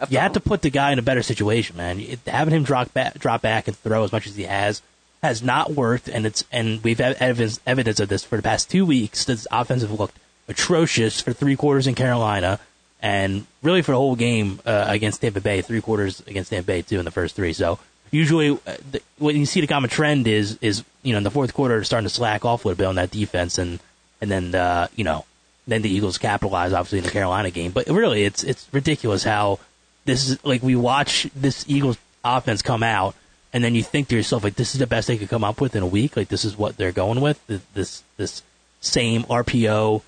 you 0.09 0.18
have 0.18 0.33
to 0.35 0.40
put 0.40 0.62
the 0.62 0.70
guy 0.70 0.92
in 0.92 0.98
a 0.98 1.02
better 1.02 1.22
situation, 1.22 1.76
man. 1.76 1.98
It- 2.00 2.20
Having 2.26 2.54
him 2.54 2.62
drop 2.64 2.92
back, 2.94 3.18
drop 3.18 3.42
back 3.42 3.66
and 3.66 3.76
throw 3.76 4.04
as 4.04 4.12
much 4.12 4.26
as 4.28 4.37
he 4.37 4.44
has 4.44 4.80
has 5.24 5.42
not 5.42 5.72
worked, 5.72 6.09
and 6.09 6.24
it's 6.24 6.44
and 6.52 6.83
we've 6.85 6.98
had 7.00 7.16
evidence 7.18 7.59
evidence 7.66 7.98
of 7.98 8.09
this 8.09 8.22
for 8.22 8.37
the 8.37 8.42
past 8.42 8.70
two 8.70 8.87
weeks. 8.87 9.24
This 9.24 9.46
offensive 9.50 9.90
looked 9.98 10.18
atrocious 10.46 11.20
for 11.20 11.33
three 11.33 11.57
quarters 11.57 11.88
in 11.88 11.96
Carolina, 11.96 12.61
and 13.02 13.46
really 13.62 13.83
for 13.83 13.90
the 13.92 13.98
whole 13.98 14.14
game 14.14 14.61
uh, 14.66 14.85
against 14.87 15.20
Tampa 15.20 15.40
Bay. 15.40 15.62
Three 15.62 15.80
quarters 15.80 16.22
against 16.28 16.50
Tampa 16.50 16.66
Bay 16.68 16.83
too 16.83 17.00
in 17.00 17.04
the 17.04 17.11
first 17.11 17.35
three. 17.35 17.52
So 17.52 17.78
usually, 18.14 18.50
uh, 18.50 18.77
the, 18.90 19.03
what 19.18 19.35
you 19.35 19.44
see 19.46 19.61
the 19.61 19.66
common 19.66 19.90
trend 19.90 20.27
is 20.27 20.59
is 20.61 20.85
you 21.03 21.12
know 21.12 21.18
in 21.18 21.24
the 21.24 21.31
fourth 21.31 21.53
quarter 21.53 21.83
starting 21.85 22.09
to 22.09 22.14
slack 22.14 22.44
off 22.44 22.64
a 22.64 22.68
little 22.68 22.79
bit 22.79 22.87
on 22.87 22.94
that 22.94 23.11
defense, 23.11 23.59
and 23.59 23.81
and 24.20 24.31
then 24.31 24.55
uh, 24.55 24.88
you 24.96 25.05
know 25.05 25.24
then 25.66 25.83
the 25.83 25.90
Eagles 25.90 26.18
capitalize 26.18 26.72
obviously 26.72 26.98
in 26.98 27.05
the 27.05 27.11
Carolina 27.11 27.50
game. 27.50 27.72
But 27.72 27.87
really, 27.88 28.24
it's 28.24 28.44
it's 28.44 28.66
ridiculous 28.72 29.24
how 29.24 29.59
this 30.05 30.29
is 30.29 30.44
like 30.44 30.62
we 30.62 30.77
watch 30.77 31.29
this 31.35 31.64
Eagles 31.68 31.98
offense 32.24 32.62
come 32.62 32.83
out, 32.83 33.14
and 33.53 33.64
then 33.64 33.74
you 33.74 33.83
think 33.83 34.09
to 34.09 34.16
yourself 34.16 34.44
like 34.44 34.55
this 34.55 34.74
is 34.74 34.79
the 34.79 34.87
best 34.87 35.09
they 35.09 35.18
could 35.18 35.29
come 35.29 35.44
up 35.44 35.61
with 35.61 35.74
in 35.77 35.83
a 35.83 35.87
week. 35.87 36.16
Like 36.16 36.29
this 36.29 36.44
is 36.44 36.57
what 36.57 36.77
they're 36.77 36.92
going 36.92 37.20
with. 37.20 37.40
This 37.74 38.03
this 38.16 38.42
same 38.81 39.24
RPO 39.24 40.03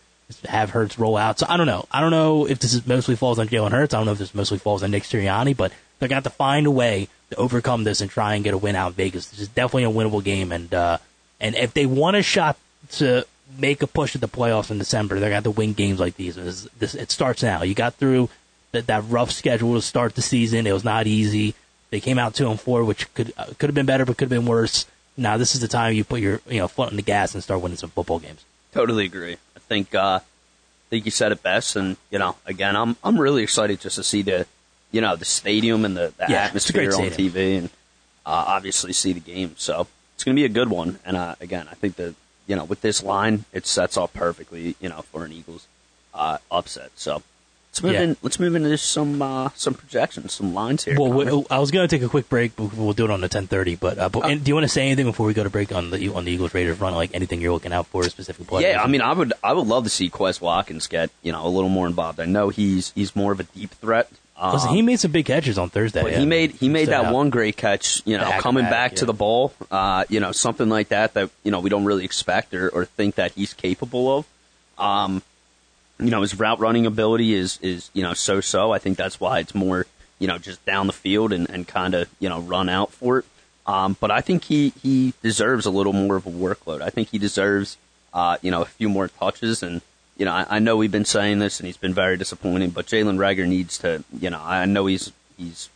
have 0.45 0.71
Hurts 0.71 0.99
roll 0.99 1.17
out. 1.17 1.39
So 1.39 1.47
I 1.49 1.57
don't 1.57 1.67
know. 1.67 1.87
I 1.91 2.01
don't 2.01 2.11
know 2.11 2.47
if 2.47 2.59
this 2.59 2.75
is 2.75 2.87
mostly 2.87 3.17
falls 3.17 3.39
on 3.39 3.49
Jalen 3.49 3.71
Hurts. 3.71 3.95
I 3.95 3.99
don't 3.99 4.07
know 4.07 4.13
if 4.13 4.19
this 4.19 4.35
mostly 4.35 4.59
falls 4.59 4.83
on 4.83 4.91
Nick 4.91 5.05
Sirianni, 5.05 5.57
but 5.57 5.73
to 6.01 6.15
have 6.15 6.25
to 6.25 6.31
find 6.31 6.67
a 6.67 6.71
way 6.71 7.09
to 7.31 7.37
overcome 7.37 7.85
this 7.85 8.01
and 8.01 8.11
try 8.11 8.35
and 8.35 8.45
get 8.45 8.55
a 8.55 8.59
win 8.59 8.77
out 8.77 8.89
in 8.89 8.93
Vegas. 8.95 9.29
This 9.29 9.41
is 9.41 9.49
definitely 9.49 9.85
a 9.85 9.91
winnable 9.91 10.23
game, 10.23 10.53
and 10.53 10.73
uh, 10.73 10.99
and 11.41 11.55
if 11.57 11.75
they 11.75 11.87
want 11.87 12.17
a 12.17 12.23
shot 12.23 12.57
to 12.93 13.27
make 13.59 13.83
a 13.83 13.87
push 13.87 14.15
at 14.15 14.21
the 14.21 14.29
playoffs 14.29 14.71
in 14.71 14.79
December, 14.79 15.15
they're 15.17 15.31
going 15.31 15.43
to 15.43 15.49
have 15.49 15.55
to 15.55 15.59
win 15.59 15.73
games 15.73 16.01
like 16.01 16.17
these. 16.17 16.35
This, 16.35 16.69
this, 16.79 16.95
it 16.95 17.11
starts 17.11 17.43
now. 17.43 17.63
You 17.63 17.75
got 17.75 17.95
through 17.95 18.29
that, 18.73 18.87
that 18.87 19.05
rough 19.09 19.31
schedule 19.31 19.75
to 19.75 19.83
start 19.83 20.15
the 20.15 20.23
season. 20.23 20.67
It 20.67 20.73
was 20.73 20.85
not 20.85 21.07
easy. 21.07 21.55
They 21.91 22.01
came 22.01 22.19
out 22.19 22.35
two 22.35 22.51
and 22.51 22.61
four, 22.61 22.85
which 22.85 23.13
could 23.15 23.33
uh, 23.37 23.47
could 23.59 23.69
have 23.69 23.75
been 23.75 23.87
better, 23.87 24.05
but 24.05 24.17
could 24.17 24.31
have 24.31 24.39
been 24.39 24.49
worse. 24.49 24.87
Now 25.17 25.37
this 25.37 25.55
is 25.55 25.61
the 25.61 25.69
time 25.69 25.95
you 25.95 26.05
put 26.05 26.21
your 26.21 26.41
you 26.49 26.59
know 26.59 26.69
foot 26.69 26.91
on 26.91 26.97
the 26.97 27.03
gas 27.03 27.35
and 27.35 27.43
start 27.43 27.61
winning 27.61 27.79
some 27.79 27.91
football 27.91 28.19
games. 28.19 28.45
Totally 28.73 29.05
agree. 29.05 29.37
I 29.57 29.61
think 29.61 29.95
uh, 29.95 30.21
I 30.21 30.89
think 30.91 31.05
you 31.05 31.11
said 31.11 31.33
it 31.33 31.43
best, 31.43 31.77
and 31.77 31.97
you 32.11 32.19
know, 32.19 32.37
again, 32.45 32.77
I'm 32.77 32.97
I'm 33.03 33.19
really 33.19 33.43
excited 33.43 33.81
just 33.81 33.97
to 33.97 34.05
see 34.05 34.23
the, 34.23 34.47
you 34.93 35.01
know, 35.01 35.17
the 35.17 35.25
stadium 35.25 35.85
and 35.85 35.97
the, 35.97 36.13
the 36.17 36.27
Yeah, 36.29 36.43
a 36.43 36.47
atmosphere 36.47 36.95
on 36.95 37.11
stadium. 37.11 37.33
TV, 37.33 37.59
and 37.59 37.67
uh, 38.25 38.45
obviously 38.49 38.93
see 38.93 39.13
the 39.13 39.21
game. 39.21 39.55
So 39.59 39.87
it's 40.15 40.25
going 40.25 40.35
to 40.37 40.41
be 40.41 40.45
a 40.47 40.49
good 40.49 40.69
one. 40.71 40.99
And 41.05 41.17
uh, 41.17 41.35
again, 41.41 41.69
I 41.71 41.75
think 41.75 41.97
that 41.97 42.15
you 42.47 42.55
know, 42.57 42.65
with 42.65 42.81
this 42.81 43.03
line, 43.03 43.45
it 43.53 43.67
sets 43.67 43.97
off 43.97 44.13
perfectly, 44.15 44.77
you 44.81 44.89
know, 44.89 45.03
for 45.03 45.25
an 45.25 45.33
Eagles 45.33 45.67
uh, 46.15 46.39
upset. 46.51 46.91
So 46.95 47.23
let's 47.73 47.83
move 47.83 47.93
Yeah. 47.95 48.03
in. 48.03 48.17
Let's 48.23 48.39
move 48.39 48.55
into 48.55 48.79
some 48.79 49.21
uh, 49.21 49.49
some 49.57 49.75
projections, 49.75 50.33
some 50.35 50.55
lines 50.55 50.85
here. 50.85 50.97
Well, 50.99 51.13
we, 51.13 51.27
I 51.51 51.59
was 51.59 51.73
going 51.73 51.87
to 51.89 51.95
take 51.95 52.07
a 52.07 52.09
quick 52.09 52.29
break. 52.29 52.55
but 52.55 52.73
We'll 52.73 52.93
do 52.93 53.05
it 53.05 53.11
on 53.11 53.21
the 53.21 53.29
ten 53.29 53.49
thirty. 53.49 53.75
But, 53.75 53.99
uh, 53.99 54.09
but 54.09 54.31
and 54.31 54.45
do 54.45 54.49
you 54.51 54.55
want 54.55 54.63
to 54.65 54.69
say 54.69 54.87
anything 54.87 55.07
before 55.07 55.27
we 55.27 55.35
go 55.35 55.43
to 55.43 55.51
break 55.51 55.73
on 55.73 55.91
the 55.91 56.09
on 56.15 56.25
the 56.25 56.31
Eagles 56.31 56.55
Raiders 56.55 56.79
front? 56.79 56.95
Like 56.95 57.11
anything 57.15 57.41
you're 57.41 57.53
looking 57.53 57.73
out 57.73 57.89
for, 57.89 58.05
specific 58.05 58.47
players? 58.47 58.71
Yeah, 58.73 58.81
I 58.83 58.87
mean, 58.87 59.01
I 59.03 59.13
would 59.13 59.33
I 59.43 59.53
would 59.53 59.67
love 59.67 59.83
to 59.85 59.91
see 59.91 60.09
Quez 60.09 60.41
Watkins 60.41 60.87
get 60.87 61.11
you 61.23 61.33
know 61.33 61.45
a 61.45 61.51
little 61.51 61.69
more 61.69 61.89
involved. 61.89 62.21
I 62.21 62.27
know 62.27 62.49
he's 62.49 62.93
he's 62.93 63.17
more 63.17 63.33
of 63.33 63.41
a 63.41 63.45
deep 63.45 63.73
threat. 63.73 64.09
Listen, 64.43 64.69
Um, 64.69 64.75
he 64.75 64.83
made 64.83 65.01
some 65.01 65.13
big 65.13 65.25
catches 65.25 65.57
on 65.57 65.71
Thursday. 65.71 66.03
But 66.03 66.13
yeah. 66.13 66.19
he 66.19 66.27
made 66.27 66.51
he 66.53 66.69
made 66.69 66.89
that 66.89 67.07
out. 67.07 67.15
one 67.15 67.31
great 67.31 67.57
catch, 67.57 68.03
you 68.05 68.19
know, 68.19 68.25
Back 68.25 68.41
coming 68.41 68.65
back, 68.65 68.71
back 68.71 68.93
yeah. 68.93 68.99
to 68.99 69.07
the 69.07 69.15
ball, 69.15 69.55
uh, 69.71 70.05
you 70.11 70.21
know, 70.21 70.33
something 70.33 70.69
like 70.69 70.89
that 70.89 71.15
that 71.15 71.31
you 71.43 71.51
know 71.51 71.61
we 71.61 71.71
don't 71.71 71.85
really 71.87 72.05
expect 72.05 72.53
or, 72.53 72.69
or 72.69 72.85
think 72.85 73.15
that 73.15 73.33
he's 73.33 73.55
capable 73.55 74.19
of. 74.19 74.27
Um, 74.79 75.23
you 75.99 76.11
know, 76.11 76.21
his 76.21 76.39
route 76.39 76.61
running 76.61 76.85
ability 76.85 77.33
is 77.33 77.59
is 77.63 77.91
you 77.95 78.03
know 78.03 78.13
so 78.13 78.43
so. 78.43 78.73
I 78.73 78.79
think 78.79 78.99
that's 78.99 79.19
why 79.19 79.39
it's 79.39 79.55
more 79.55 79.87
you 80.19 80.29
know 80.29 80.37
just 80.37 80.63
down 80.67 80.87
the 80.87 80.93
field 80.93 81.33
and, 81.33 81.49
and 81.49 81.67
kind 81.67 81.95
of 81.95 82.09
you 82.19 82.29
know 82.29 82.41
run 82.41 82.69
out 82.69 82.93
for 82.93 83.21
it. 83.21 83.25
Um, 83.67 83.97
but 83.99 84.11
I 84.11 84.21
think 84.21 84.45
he 84.45 84.75
he 84.83 85.15
deserves 85.23 85.65
a 85.65 85.71
little 85.71 85.95
more 85.95 86.17
of 86.17 86.27
a 86.27 86.31
workload. 86.31 86.83
I 86.83 86.91
think 86.91 87.09
he 87.09 87.19
deserves 87.19 87.79
uh, 88.13 88.37
you 88.43 88.51
know 88.51 88.61
a 88.61 88.67
few 88.67 88.91
more 88.91 89.09
touches 89.09 89.63
and. 89.63 89.81
You 90.17 90.25
know, 90.25 90.33
I, 90.33 90.47
I 90.49 90.59
know 90.59 90.77
we've 90.77 90.91
been 90.91 91.05
saying 91.05 91.39
this, 91.39 91.61
and 91.61 91.67
he's 91.67 91.77
been 91.77 91.95
very 91.95 92.17
disappointing. 92.17 92.71
But 92.71 92.87
Jalen 92.87 93.19
Reagor 93.19 93.47
needs 93.47 93.79
to, 93.79 94.03
you 94.19 94.31
know, 94.31 94.41
I 94.43 94.65
know 94.65 94.87
he's 94.87 95.13
he's 95.37 95.69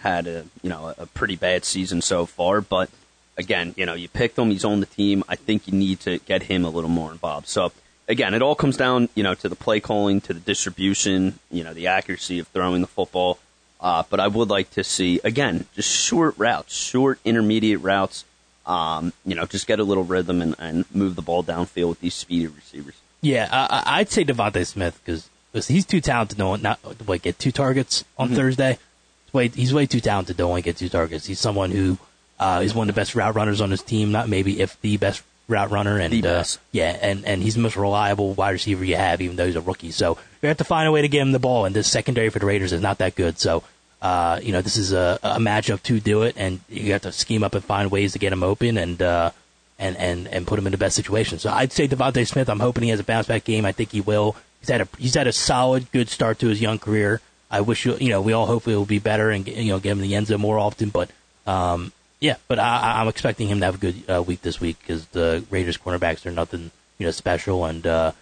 had 0.00 0.26
a 0.26 0.44
you 0.62 0.70
know 0.70 0.94
a 0.96 1.06
pretty 1.06 1.36
bad 1.36 1.64
season 1.64 2.02
so 2.02 2.26
far, 2.26 2.60
but 2.60 2.90
again, 3.36 3.74
you 3.76 3.86
know, 3.86 3.94
you 3.94 4.08
picked 4.08 4.38
him, 4.38 4.50
he's 4.50 4.64
on 4.64 4.80
the 4.80 4.86
team. 4.86 5.24
I 5.28 5.36
think 5.36 5.66
you 5.66 5.74
need 5.74 6.00
to 6.00 6.18
get 6.18 6.44
him 6.44 6.64
a 6.64 6.70
little 6.70 6.90
more 6.90 7.10
involved. 7.10 7.48
So 7.48 7.72
again, 8.08 8.34
it 8.34 8.42
all 8.42 8.54
comes 8.54 8.76
down, 8.76 9.08
you 9.14 9.22
know, 9.22 9.34
to 9.34 9.48
the 9.48 9.56
play 9.56 9.80
calling, 9.80 10.20
to 10.22 10.34
the 10.34 10.40
distribution, 10.40 11.38
you 11.50 11.64
know, 11.64 11.74
the 11.74 11.88
accuracy 11.88 12.38
of 12.38 12.48
throwing 12.48 12.80
the 12.80 12.86
football. 12.86 13.38
Uh, 13.80 14.02
but 14.08 14.20
I 14.20 14.28
would 14.28 14.48
like 14.48 14.70
to 14.72 14.84
see 14.84 15.20
again 15.24 15.66
just 15.74 15.90
short 15.90 16.34
routes, 16.38 16.74
short 16.74 17.18
intermediate 17.24 17.80
routes. 17.80 18.24
Um, 18.66 19.12
you 19.26 19.34
know, 19.34 19.44
just 19.44 19.66
get 19.66 19.78
a 19.78 19.84
little 19.84 20.04
rhythm 20.04 20.40
and, 20.40 20.54
and 20.58 20.84
move 20.94 21.16
the 21.16 21.22
ball 21.22 21.44
downfield 21.44 21.88
with 21.90 22.00
these 22.00 22.14
speedy 22.14 22.46
receivers. 22.46 22.94
Yeah, 23.24 23.48
I, 23.50 23.82
I'd 24.00 24.10
say 24.10 24.24
DeVonta 24.24 24.66
Smith 24.66 25.00
because 25.04 25.30
he's 25.66 25.86
too 25.86 26.00
talented 26.00 26.38
to 26.38 26.56
not 26.58 26.78
get 27.22 27.38
two 27.38 27.52
targets 27.52 28.04
on 28.18 28.28
Mm-hmm. 28.28 28.36
Thursday. 28.36 28.78
He's 29.26 29.34
way, 29.34 29.48
he's 29.48 29.74
way 29.74 29.86
too 29.86 30.00
talented 30.00 30.36
to 30.36 30.42
only 30.44 30.62
get 30.62 30.76
two 30.76 30.88
targets. 30.88 31.26
He's 31.26 31.40
someone 31.40 31.70
who 31.70 31.98
Uh, 32.38 32.60
he's 32.60 32.74
one 32.74 32.88
of 32.88 32.94
the 32.94 33.00
best 33.00 33.14
route 33.14 33.34
runners 33.34 33.60
on 33.60 33.70
his 33.70 33.80
team, 33.82 34.10
not 34.10 34.28
maybe 34.28 34.60
if 34.60 34.78
the 34.80 34.96
best 34.96 35.22
route 35.46 35.70
runner, 35.70 35.98
and 35.98 36.26
uh, 36.26 36.42
yeah, 36.72 36.98
and 37.00 37.24
and 37.24 37.40
he's 37.42 37.54
the 37.54 37.60
most 37.60 37.76
reliable 37.76 38.34
wide 38.34 38.50
receiver 38.50 38.84
you 38.84 38.96
have, 38.96 39.20
even 39.22 39.36
though 39.36 39.46
he's 39.46 39.54
a 39.56 39.60
rookie. 39.60 39.92
So 39.92 40.18
you 40.42 40.48
have 40.48 40.58
to 40.58 40.64
find 40.64 40.88
a 40.88 40.92
way 40.92 41.00
to 41.02 41.08
get 41.08 41.22
him 41.22 41.30
the 41.32 41.38
ball, 41.38 41.64
and 41.64 41.74
this 41.74 41.86
secondary 41.86 42.30
for 42.30 42.40
the 42.40 42.46
Raiders 42.46 42.72
is 42.72 42.82
not 42.82 42.98
that 42.98 43.14
good. 43.14 43.38
So. 43.38 43.62
Uh, 44.02 44.38
you 44.42 44.52
know, 44.52 44.60
this 44.60 44.76
is 44.76 44.92
a, 44.92 45.18
a 45.22 45.38
matchup 45.38 45.82
to 45.84 45.98
do 45.98 46.24
it, 46.24 46.34
and 46.36 46.60
you 46.68 46.92
have 46.92 47.00
to 47.00 47.10
scheme 47.10 47.42
up 47.42 47.54
and 47.54 47.64
find 47.64 47.90
ways 47.90 48.12
to 48.12 48.18
get 48.18 48.34
him 48.34 48.42
open 48.42 48.76
and 48.76 49.00
uh, 49.00 49.30
and 49.78 49.96
and 49.96 50.28
and 50.28 50.46
put 50.46 50.58
him 50.58 50.66
in 50.66 50.72
the 50.72 50.78
best 50.78 50.96
situation. 50.96 51.38
So 51.38 51.50
I'd 51.50 51.72
say 51.72 51.88
DeVonta 51.88 52.26
Smith. 52.26 52.48
I'm 52.48 52.60
hoping 52.60 52.84
he 52.84 52.90
has 52.90 53.00
a 53.00 53.04
bounce 53.04 53.26
back 53.26 53.44
game. 53.44 53.64
I 53.64 53.72
think 53.72 53.92
he 53.92 54.00
will. 54.00 54.36
He's 54.60 54.68
had 54.68 54.80
a 54.80 54.88
he's 54.98 55.14
had 55.14 55.26
a 55.26 55.32
solid, 55.32 55.90
good 55.92 56.08
start 56.08 56.38
to 56.40 56.48
his 56.48 56.60
young 56.60 56.78
career. 56.78 57.20
I 57.50 57.60
wish 57.60 57.84
you 57.84 58.08
know 58.08 58.20
we 58.20 58.32
all 58.32 58.46
hope 58.46 58.66
it 58.66 58.76
will 58.76 58.84
be 58.84 58.98
better 58.98 59.30
and 59.30 59.46
you 59.46 59.70
know 59.72 59.78
get 59.78 59.92
him 59.92 59.98
in 59.98 60.08
the 60.08 60.14
end 60.14 60.28
zone 60.28 60.40
more 60.40 60.58
often. 60.58 60.90
But 60.90 61.10
um, 61.46 61.92
yeah, 62.20 62.36
but 62.48 62.58
I, 62.58 63.00
I'm 63.00 63.08
expecting 63.08 63.48
him 63.48 63.60
to 63.60 63.66
have 63.66 63.74
a 63.76 63.78
good 63.78 64.10
uh, 64.10 64.22
week 64.22 64.42
this 64.42 64.60
week 64.60 64.78
because 64.80 65.06
the 65.06 65.44
Raiders 65.50 65.76
cornerbacks 65.76 66.24
are 66.26 66.30
nothing 66.30 66.70
you 66.98 67.06
know 67.06 67.12
special 67.12 67.64
and. 67.64 67.86
Uh, 67.86 68.12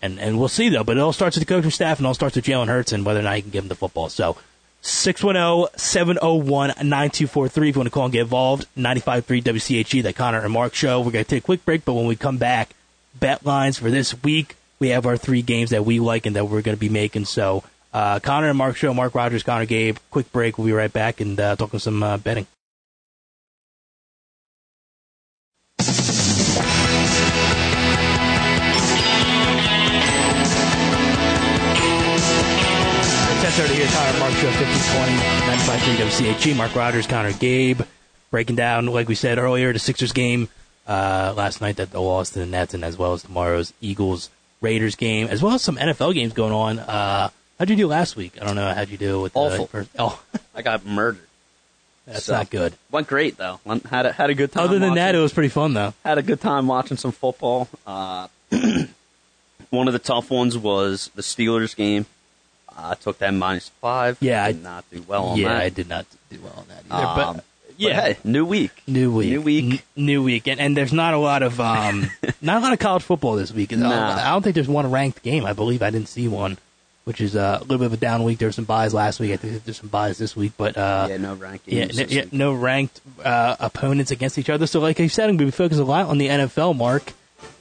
and 0.00 0.20
and 0.20 0.38
we'll 0.38 0.46
see 0.46 0.68
though. 0.68 0.84
But 0.84 0.96
it 0.96 1.00
all 1.00 1.12
starts 1.12 1.36
with 1.36 1.44
the 1.44 1.52
coaching 1.52 1.72
staff, 1.72 1.98
and 1.98 2.06
it 2.06 2.08
all 2.08 2.14
starts 2.14 2.36
with 2.36 2.44
Jalen 2.44 2.68
Hurts 2.68 2.92
and 2.92 3.04
whether 3.04 3.18
or 3.18 3.24
not 3.24 3.34
he 3.34 3.42
can 3.42 3.50
give 3.50 3.64
him 3.64 3.68
the 3.68 3.74
football. 3.74 4.08
So 4.08 4.36
610-701-9243 4.88 7.68
if 7.68 7.76
you 7.76 7.80
want 7.80 7.86
to 7.86 7.90
call 7.90 8.04
and 8.04 8.12
get 8.12 8.22
involved. 8.22 8.66
95.3 8.76 9.42
WCHG, 9.42 10.02
the 10.02 10.14
Connor 10.14 10.40
and 10.40 10.52
Mark 10.52 10.74
show. 10.74 11.00
We're 11.00 11.12
going 11.12 11.24
to 11.24 11.30
take 11.30 11.44
a 11.44 11.46
quick 11.46 11.64
break, 11.64 11.84
but 11.84 11.94
when 11.94 12.06
we 12.06 12.16
come 12.16 12.38
back, 12.38 12.70
bet 13.18 13.44
lines 13.44 13.78
for 13.78 13.90
this 13.90 14.20
week. 14.22 14.56
We 14.78 14.88
have 14.88 15.06
our 15.06 15.16
three 15.16 15.42
games 15.42 15.70
that 15.70 15.84
we 15.84 16.00
like 16.00 16.24
and 16.24 16.36
that 16.36 16.46
we're 16.46 16.62
going 16.62 16.76
to 16.76 16.80
be 16.80 16.88
making. 16.88 17.26
So 17.26 17.64
uh, 17.92 18.20
Connor 18.20 18.48
and 18.48 18.58
Mark 18.58 18.76
show, 18.76 18.94
Mark 18.94 19.14
Rogers, 19.14 19.42
Connor 19.42 19.66
Gabe. 19.66 19.98
Quick 20.10 20.32
break. 20.32 20.56
We'll 20.56 20.66
be 20.66 20.72
right 20.72 20.92
back 20.92 21.20
and 21.20 21.38
uh, 21.38 21.56
talking 21.56 21.80
some 21.80 22.02
uh, 22.02 22.16
betting. 22.16 22.46
Here, 33.78 33.86
Connor 33.86 34.18
Mark 34.18 34.32
Show, 34.32 34.48
1520, 34.48 35.94
95.3 36.02 36.34
WCHG. 36.34 36.56
Mark 36.56 36.74
Rogers, 36.74 37.06
Connor 37.06 37.32
Gabe, 37.32 37.80
breaking 38.32 38.56
down, 38.56 38.86
like 38.86 39.06
we 39.06 39.14
said 39.14 39.38
earlier, 39.38 39.72
the 39.72 39.78
Sixers 39.78 40.10
game 40.10 40.48
uh, 40.88 41.32
last 41.36 41.60
night 41.60 41.76
that 41.76 41.92
they 41.92 41.98
lost 41.98 42.32
to 42.32 42.40
the 42.40 42.46
Nets, 42.46 42.74
and 42.74 42.84
as 42.84 42.98
well 42.98 43.12
as 43.12 43.22
tomorrow's 43.22 43.72
Eagles 43.80 44.30
Raiders 44.60 44.96
game, 44.96 45.28
as 45.28 45.42
well 45.44 45.54
as 45.54 45.62
some 45.62 45.76
NFL 45.76 46.12
games 46.14 46.32
going 46.32 46.52
on. 46.52 46.80
Uh, 46.80 47.28
how'd 47.58 47.70
you 47.70 47.76
do 47.76 47.86
last 47.86 48.16
week? 48.16 48.36
I 48.42 48.44
don't 48.46 48.56
know. 48.56 48.74
How'd 48.74 48.88
you 48.88 48.98
do 48.98 49.20
with 49.20 49.32
the 49.34 49.38
Awful. 49.38 49.66
first? 49.68 49.90
Oh, 49.96 50.20
I 50.56 50.62
got 50.62 50.84
murdered. 50.84 51.22
that's 52.04 52.24
So, 52.24 52.32
not 52.32 52.50
good. 52.50 52.74
Went 52.90 53.06
great 53.06 53.36
though. 53.36 53.60
Went- 53.64 53.86
Had 53.86 54.06
a, 54.06 54.12
had 54.12 54.28
a 54.30 54.34
good 54.34 54.50
time. 54.50 54.64
Other 54.64 54.80
than 54.80 54.94
that, 54.94 55.14
it 55.14 55.18
was 55.18 55.32
pretty 55.32 55.50
fun 55.50 55.74
though. 55.74 55.94
had 56.04 56.18
a 56.18 56.22
good 56.22 56.40
time 56.40 56.66
watching 56.66 56.96
some 56.96 57.12
football. 57.12 57.68
Uh, 57.86 58.26
one 59.70 59.86
of 59.86 59.92
the 59.92 60.00
tough 60.00 60.32
ones 60.32 60.58
was 60.58 61.12
the 61.14 61.22
Steelers 61.22 61.76
game. 61.76 62.06
I 62.78 62.94
took 62.94 63.18
that 63.18 63.34
minus 63.34 63.68
five. 63.80 64.16
Yeah, 64.20 64.44
I- 64.44 64.52
did 64.52 64.62
not 64.62 64.84
do 64.90 65.02
well 65.06 65.26
on 65.26 65.38
yeah, 65.38 65.48
that. 65.48 65.62
I 65.62 65.68
did 65.68 65.88
not 65.88 66.06
do 66.30 66.38
well 66.42 66.54
on 66.56 66.64
that 66.68 66.84
either. 66.90 67.06
Um, 67.06 67.16
but 67.16 67.32
but 67.34 67.44
yeah, 67.76 68.00
hey, 68.00 68.16
new 68.24 68.44
week. 68.44 68.70
New 68.86 69.12
week, 69.14 69.28
New 69.30 69.40
week. 69.40 69.64
N- 69.72 69.80
new 70.04 70.22
week, 70.22 70.48
and, 70.48 70.60
and 70.60 70.76
there's 70.76 70.92
not 70.92 71.14
a 71.14 71.18
lot 71.18 71.42
of 71.42 71.60
um, 71.60 72.10
not 72.40 72.58
a 72.58 72.60
lot 72.60 72.72
of 72.72 72.78
college 72.78 73.02
football 73.02 73.36
this 73.36 73.52
week. 73.52 73.70
Nah. 73.72 74.16
I 74.16 74.30
don't 74.30 74.42
think 74.42 74.54
there's 74.54 74.68
one 74.68 74.90
ranked 74.90 75.22
game. 75.22 75.44
I 75.44 75.52
believe 75.52 75.82
I 75.82 75.90
didn't 75.90 76.08
see 76.08 76.26
one, 76.28 76.58
which 77.04 77.20
is 77.20 77.36
uh, 77.36 77.58
a 77.60 77.62
little 77.62 77.78
bit 77.78 77.86
of 77.86 77.92
a 77.92 77.96
down 77.96 78.24
week. 78.24 78.38
There 78.38 78.48
were 78.48 78.52
some 78.52 78.64
byes 78.64 78.94
last 78.94 79.20
week. 79.20 79.32
I 79.32 79.36
think 79.36 79.64
there's 79.64 79.78
some 79.78 79.88
byes 79.90 80.18
this 80.18 80.34
week, 80.36 80.52
but 80.56 80.76
uh, 80.76 81.06
yeah, 81.08 81.16
no 81.18 81.34
ranked 81.34 81.68
yeah, 81.68 81.84
games. 81.86 81.98
n- 82.00 82.06
yeah, 82.10 82.24
no 82.32 82.52
ranked 82.52 83.00
uh, 83.24 83.56
opponents 83.60 84.10
against 84.10 84.38
each 84.38 84.50
other. 84.50 84.66
So, 84.66 84.80
like 84.80 84.98
I 84.98 85.06
said, 85.06 85.30
I'm 85.30 85.36
going 85.36 85.50
to 85.50 85.56
be 85.56 85.56
focused 85.56 85.80
a 85.80 85.84
lot 85.84 86.06
on 86.06 86.18
the 86.18 86.26
NFL, 86.28 86.76
Mark, 86.76 87.12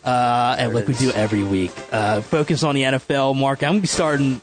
uh, 0.03 0.55
and 0.57 0.69
There 0.71 0.75
like 0.79 0.87
we 0.87 0.95
do 0.95 1.11
every 1.11 1.43
week. 1.43 1.71
Uh, 1.91 2.21
focus 2.21 2.63
on 2.63 2.73
the 2.73 2.81
NFL, 2.83 3.35
Mark. 3.35 3.61
I'm 3.61 3.69
going 3.73 3.77
to 3.79 3.81
be 3.81 3.87
starting 3.87 4.41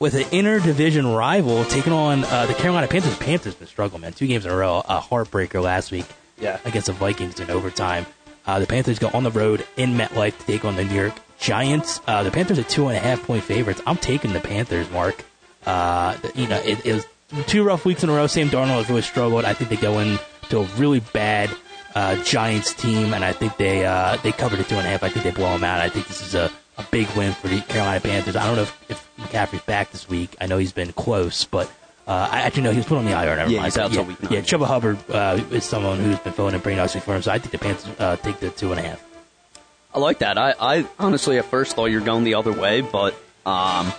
with 0.00 0.14
an 0.14 0.22
interdivision 0.24 1.14
rival 1.16 1.62
taking 1.66 1.92
on 1.92 2.24
uh, 2.24 2.46
the 2.46 2.54
Carolina 2.54 2.88
Panthers. 2.88 3.16
Panthers 3.18 3.54
been 3.54 3.68
struggling, 3.68 4.00
man. 4.00 4.12
Two 4.14 4.26
games 4.26 4.46
in 4.46 4.50
a 4.50 4.56
row. 4.56 4.82
A 4.88 4.98
heartbreaker 4.98 5.62
last 5.62 5.92
week 5.92 6.06
Yeah. 6.38 6.58
against 6.64 6.86
the 6.86 6.94
Vikings 6.94 7.38
in 7.38 7.50
overtime. 7.50 8.06
Uh, 8.46 8.58
the 8.58 8.66
Panthers 8.66 8.98
go 8.98 9.10
on 9.12 9.24
the 9.24 9.30
road 9.30 9.66
in 9.76 9.94
MetLife 9.98 10.38
to 10.38 10.46
take 10.46 10.64
on 10.64 10.76
the 10.76 10.84
New 10.84 10.94
York 10.94 11.12
Giants. 11.38 12.00
Uh, 12.06 12.22
the 12.22 12.30
Panthers 12.30 12.58
are 12.58 12.62
two 12.62 12.88
and 12.88 12.96
a 12.96 13.00
half 13.00 13.22
point 13.24 13.44
favorites. 13.44 13.82
I'm 13.86 13.98
taking 13.98 14.32
the 14.32 14.40
Panthers, 14.40 14.90
Mark. 14.90 15.22
Uh, 15.66 16.16
you 16.34 16.48
know, 16.48 16.56
it, 16.64 16.84
it 16.86 16.94
was 16.94 17.06
two 17.46 17.62
rough 17.62 17.84
weeks 17.84 18.02
in 18.02 18.08
a 18.08 18.14
row. 18.14 18.26
Sam 18.26 18.48
Darnold 18.48 18.78
has 18.78 18.88
really 18.88 19.02
struggled. 19.02 19.44
I 19.44 19.52
think 19.52 19.68
they 19.68 19.76
go 19.76 19.98
into 19.98 20.60
a 20.60 20.64
really 20.78 21.00
bad 21.12 21.50
uh, 21.94 22.16
Giants 22.24 22.72
team, 22.72 23.12
and 23.12 23.22
I 23.22 23.32
think 23.32 23.58
they 23.58 23.84
uh, 23.84 24.16
they 24.22 24.32
covered 24.32 24.58
the 24.60 24.64
two 24.64 24.76
and 24.76 24.86
a 24.86 24.90
half. 24.90 25.02
I 25.02 25.10
think 25.10 25.24
they 25.24 25.30
blow 25.30 25.52
them 25.52 25.64
out. 25.64 25.80
I 25.80 25.90
think 25.90 26.06
this 26.08 26.22
is 26.22 26.34
a, 26.34 26.50
a 26.78 26.82
big 26.90 27.06
win 27.10 27.32
for 27.34 27.48
the 27.48 27.60
Carolina 27.60 28.00
Panthers. 28.00 28.36
I 28.36 28.46
don't 28.46 28.56
know 28.56 28.62
if, 28.62 28.90
if 28.90 29.09
McCaffrey's 29.20 29.62
back 29.62 29.90
this 29.92 30.08
week. 30.08 30.36
I 30.40 30.46
know 30.46 30.58
he's 30.58 30.72
been 30.72 30.92
close, 30.92 31.44
but 31.44 31.70
uh, 32.06 32.28
I 32.30 32.40
actually 32.40 32.62
know 32.64 32.70
he 32.72 32.78
was 32.78 32.86
put 32.86 32.98
on 32.98 33.04
the 33.04 33.12
IR. 33.12 33.36
Never 33.36 33.50
Yeah, 33.50 33.60
mind. 33.62 33.74
But 33.74 33.92
yeah, 33.92 34.00
week 34.02 34.22
nine. 34.22 34.32
Yeah, 34.32 34.40
Chuba 34.40 34.66
Hubbard 34.66 34.98
uh, 35.10 35.40
is 35.50 35.64
someone 35.64 35.98
who's 36.00 36.18
been 36.18 36.32
filling 36.32 36.54
in 36.54 36.60
pretty 36.60 36.76
nicely 36.76 37.00
for 37.00 37.14
him. 37.14 37.22
So 37.22 37.30
I 37.32 37.38
think 37.38 37.52
the 37.52 37.58
Panthers 37.58 37.88
uh, 37.98 38.16
take 38.16 38.40
the 38.40 38.50
two 38.50 38.70
and 38.72 38.80
a 38.80 38.82
half. 38.82 39.04
I 39.94 39.98
like 39.98 40.18
that. 40.20 40.38
I, 40.38 40.54
I 40.60 40.86
honestly 40.98 41.38
at 41.38 41.44
first 41.46 41.74
thought 41.76 41.86
you 41.86 41.98
were 42.00 42.04
going 42.06 42.24
the 42.24 42.34
other 42.34 42.52
way, 42.52 42.80
but 42.80 43.12
um, 43.44 43.92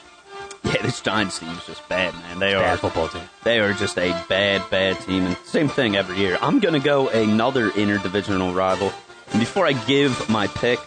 yeah, 0.63 0.81
this 0.81 1.01
Giants 1.01 1.39
team 1.39 1.49
is 1.49 1.65
just 1.65 1.87
bad, 1.89 2.13
man. 2.13 2.39
They 2.39 2.53
are 2.53 2.61
Bad 2.61 2.79
football 2.79 3.07
team. 3.09 3.23
They 3.43 3.59
are 3.59 3.73
just 3.73 3.97
a 3.97 4.11
bad, 4.29 4.69
bad 4.69 4.99
team, 5.01 5.25
and 5.25 5.37
same 5.45 5.67
thing 5.67 5.95
every 5.97 6.17
year. 6.17 6.37
I'm 6.41 6.59
going 6.59 6.73
to 6.75 6.79
go 6.79 7.09
another 7.09 7.71
interdivisional 7.71 8.55
rival. 8.55 8.93
And 9.31 9.39
before 9.39 9.65
I 9.65 9.73
give 9.73 10.29
my 10.29 10.47
pick, 10.47 10.79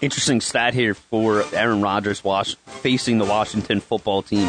interesting 0.00 0.40
stat 0.40 0.74
here 0.74 0.94
for 0.94 1.44
Aaron 1.52 1.80
Rodgers 1.80 2.22
was 2.22 2.56
facing 2.66 3.18
the 3.18 3.24
Washington 3.24 3.80
football 3.80 4.22
team. 4.22 4.48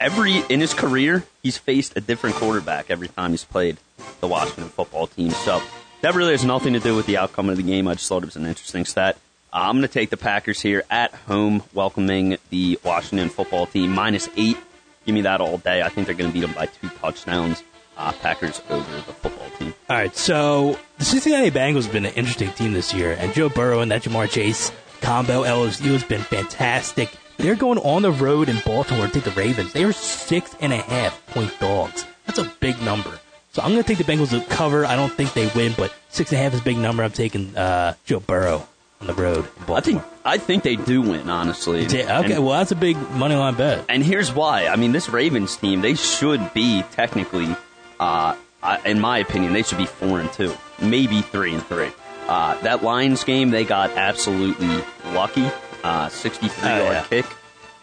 Every 0.00 0.42
in 0.48 0.60
his 0.60 0.74
career, 0.74 1.24
he's 1.42 1.58
faced 1.58 1.96
a 1.96 2.00
different 2.00 2.36
quarterback 2.36 2.90
every 2.90 3.08
time 3.08 3.30
he's 3.30 3.44
played 3.44 3.78
the 4.20 4.26
Washington 4.26 4.68
football 4.68 5.06
team. 5.06 5.30
So 5.30 5.62
that 6.02 6.14
really 6.14 6.32
has 6.32 6.44
nothing 6.44 6.74
to 6.74 6.80
do 6.80 6.94
with 6.94 7.06
the 7.06 7.16
outcome 7.16 7.48
of 7.48 7.56
the 7.56 7.62
game. 7.62 7.88
I 7.88 7.94
just 7.94 8.08
thought 8.08 8.22
it 8.22 8.26
was 8.26 8.36
an 8.36 8.46
interesting 8.46 8.84
stat. 8.84 9.16
Uh, 9.52 9.60
I'm 9.62 9.76
going 9.76 9.82
to 9.82 9.88
take 9.88 10.10
the 10.10 10.16
Packers 10.16 10.60
here 10.60 10.84
at 10.90 11.14
home, 11.14 11.62
welcoming 11.72 12.36
the 12.50 12.78
Washington 12.84 13.28
football 13.28 13.66
team 13.66 13.90
minus 13.92 14.28
eight. 14.36 14.58
Give 15.06 15.14
me 15.14 15.22
that 15.22 15.40
all 15.40 15.58
day. 15.58 15.82
I 15.82 15.88
think 15.88 16.06
they're 16.06 16.16
going 16.16 16.30
to 16.30 16.34
beat 16.34 16.40
them 16.46 16.52
by 16.52 16.66
two 16.66 16.88
touchdowns. 17.00 17.62
Uh, 17.96 18.12
Packers 18.12 18.60
over 18.68 18.94
the 18.96 19.12
football 19.12 19.48
team. 19.58 19.74
All 19.88 19.96
right, 19.96 20.14
so 20.14 20.78
the 20.98 21.04
Cincinnati 21.04 21.50
Bengals 21.50 21.84
have 21.84 21.92
been 21.92 22.04
an 22.06 22.14
interesting 22.14 22.50
team 22.52 22.72
this 22.72 22.92
year, 22.92 23.16
and 23.18 23.32
Joe 23.32 23.48
Burrow 23.48 23.80
and 23.80 23.90
that 23.90 24.02
Ja'Marr 24.02 24.28
Chase 24.30 24.70
combo 25.00 25.42
LSU 25.44 25.92
has 25.92 26.04
been 26.04 26.20
fantastic. 26.22 27.10
They're 27.38 27.54
going 27.54 27.78
on 27.78 28.02
the 28.02 28.12
road 28.12 28.48
in 28.48 28.58
Baltimore 28.64 29.06
to 29.06 29.12
take 29.12 29.24
the 29.24 29.30
Ravens. 29.32 29.72
They 29.72 29.84
are 29.84 29.92
six 29.92 30.54
and 30.60 30.72
a 30.72 30.78
half 30.78 31.24
point 31.28 31.58
dogs. 31.60 32.04
That's 32.26 32.38
a 32.38 32.44
big 32.60 32.80
number. 32.82 33.18
So 33.52 33.62
I'm 33.62 33.72
going 33.72 33.82
to 33.82 33.88
take 33.94 34.04
the 34.04 34.10
Bengals 34.10 34.30
to 34.30 34.46
cover. 34.54 34.84
I 34.84 34.96
don't 34.96 35.12
think 35.12 35.32
they 35.32 35.46
win, 35.54 35.72
but 35.76 35.94
six 36.10 36.30
and 36.32 36.38
a 36.38 36.42
half 36.42 36.52
is 36.54 36.60
a 36.60 36.64
big 36.64 36.76
number. 36.76 37.02
I'm 37.02 37.10
taking 37.12 37.56
uh, 37.56 37.94
Joe 38.04 38.20
Burrow 38.20 38.66
on 39.00 39.06
the 39.06 39.14
road 39.14 39.46
I 39.68 39.80
think 39.80 40.02
I 40.24 40.38
think 40.38 40.62
they 40.62 40.76
do 40.76 41.02
win, 41.02 41.28
honestly. 41.28 41.86
Ta- 41.86 42.20
okay, 42.20 42.32
And- 42.34 42.44
well 42.46 42.58
that's 42.58 42.72
a 42.72 42.76
big 42.76 42.96
money 43.12 43.34
line 43.34 43.54
bet. 43.54 43.84
And 43.88 44.02
here's 44.02 44.32
why. 44.32 44.66
I 44.66 44.76
mean, 44.76 44.92
this 44.92 45.08
Ravens 45.08 45.56
team, 45.56 45.80
they 45.82 45.94
should 45.94 46.52
be 46.54 46.82
technically, 46.92 47.54
uh, 48.00 48.36
I- 48.62 48.80
in 48.84 49.00
my 49.00 49.18
opinion, 49.18 49.52
they 49.52 49.62
should 49.62 49.78
be 49.78 49.86
four 49.86 50.20
and 50.20 50.32
two, 50.32 50.54
maybe 50.80 51.20
three 51.22 51.52
and 51.54 51.62
three. 51.66 51.90
Uh, 52.28 52.60
that 52.62 52.82
Lions 52.82 53.22
game, 53.24 53.50
they 53.50 53.64
got 53.64 53.90
absolutely 53.90 54.82
lucky. 55.12 55.48
Uh, 55.84 56.08
63 56.08 56.68
Oh, 56.68 56.76
yard 56.82 56.92
yeah. 56.92 57.04
kick. 57.22 57.26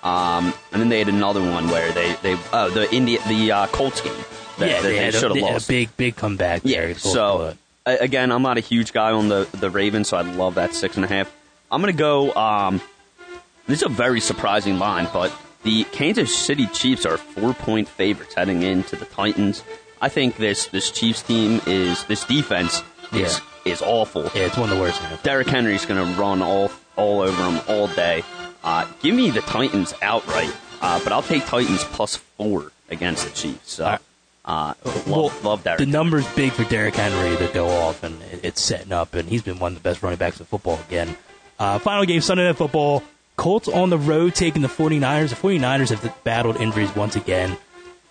Um, 0.03 0.53
and 0.73 0.81
then 0.81 0.89
they 0.89 0.99
had 0.99 1.07
another 1.07 1.39
one 1.39 1.69
where 1.69 1.91
they, 1.93 2.13
they 2.21 2.37
oh, 2.51 2.69
the 2.69 2.93
India, 2.93 3.19
the 3.29 3.51
uh, 3.53 3.67
Colts 3.67 4.01
game. 4.01 4.13
That, 4.59 4.69
yeah, 4.69 4.81
that 4.81 4.87
they, 4.87 4.97
had 4.97 5.15
a- 5.15 5.17
should 5.17 5.31
have 5.35 5.41
lost. 5.51 5.69
a 5.69 5.71
big, 5.71 5.95
big 5.95 6.15
comeback. 6.17 6.61
Yeah. 6.65 6.81
there. 6.81 6.95
So 6.95 7.53
a- 7.85 7.97
again, 7.97 8.31
I'm 8.31 8.41
not 8.41 8.57
a 8.57 8.61
huge 8.61 8.91
guy 8.91 9.11
on 9.11 9.29
the 9.29 9.47
the 9.53 9.69
Ravens, 9.69 10.09
so 10.09 10.17
I 10.17 10.21
love 10.23 10.55
that 10.55 10.73
six 10.75 10.97
and 10.97 11.05
a 11.05 11.07
half. 11.07 11.33
I'm 11.71 11.79
gonna 11.81 11.93
go. 11.93 12.33
Um, 12.35 12.81
this 13.67 13.79
is 13.79 13.85
a 13.85 13.89
very 13.89 14.19
surprising 14.19 14.77
line, 14.77 15.07
but 15.13 15.33
the 15.63 15.85
Kansas 15.85 16.35
City 16.37 16.67
Chiefs 16.67 17.05
are 17.05 17.15
four 17.17 17.53
point 17.53 17.87
favorites 17.87 18.33
heading 18.35 18.61
into 18.63 18.97
the 18.97 19.05
Titans. 19.05 19.63
I 20.03 20.09
think 20.09 20.35
this 20.37 20.67
this 20.67 20.91
Chiefs 20.91 21.21
team 21.23 21.61
is 21.65 22.03
this 22.05 22.23
defense 22.25 22.83
is 23.13 23.39
is 23.65 23.81
awful. 23.81 24.23
yeah, 24.35 24.43
it's 24.47 24.57
one 24.57 24.69
of 24.69 24.75
the 24.75 24.81
worst. 24.81 25.01
in 25.01 25.09
the 25.09 25.15
NFL. 25.15 25.23
Derrick 25.23 25.47
Henry's 25.47 25.85
going 25.85 26.05
to 26.05 26.19
run 26.19 26.41
all 26.41 26.69
all 26.97 27.21
over 27.21 27.41
them 27.43 27.61
all 27.69 27.87
day. 27.87 28.23
Uh, 28.63 28.85
give 29.01 29.15
me 29.15 29.29
the 29.29 29.41
Titans 29.41 29.93
outright, 30.01 30.53
uh, 30.81 30.99
but 31.03 31.11
I'll 31.13 31.21
take 31.23 31.45
Titans 31.45 31.83
plus 31.85 32.17
four 32.37 32.71
against 32.89 33.25
the 33.25 33.31
Chiefs. 33.31 33.71
So, 33.73 33.85
uh, 34.45 34.73
love, 34.85 35.07
Well, 35.07 35.33
love 35.43 35.63
Derrick. 35.63 35.79
The 35.79 35.85
number's 35.85 36.27
big 36.35 36.51
for 36.51 36.63
Derrick 36.65 36.95
Henry 36.95 37.35
to 37.45 37.51
go 37.53 37.67
off, 37.69 38.03
and 38.03 38.21
it- 38.31 38.41
it's 38.43 38.61
setting 38.61 38.91
up, 38.91 39.15
and 39.15 39.27
he's 39.29 39.41
been 39.41 39.57
one 39.59 39.71
of 39.75 39.81
the 39.81 39.89
best 39.89 40.03
running 40.03 40.17
backs 40.19 40.39
in 40.39 40.45
football 40.45 40.79
again. 40.87 41.15
Uh, 41.59 41.79
final 41.79 42.03
game, 42.05 42.21
Sunday 42.21 42.45
Night 42.45 42.57
Football. 42.57 43.03
Colts 43.37 43.67
on 43.67 43.89
the 43.89 43.97
road 43.97 44.35
taking 44.35 44.61
the 44.61 44.67
49ers. 44.69 45.29
The 45.31 45.35
49ers 45.35 45.89
have 45.89 46.23
battled 46.23 46.57
injuries 46.57 46.93
once 46.95 47.15
again, 47.15 47.57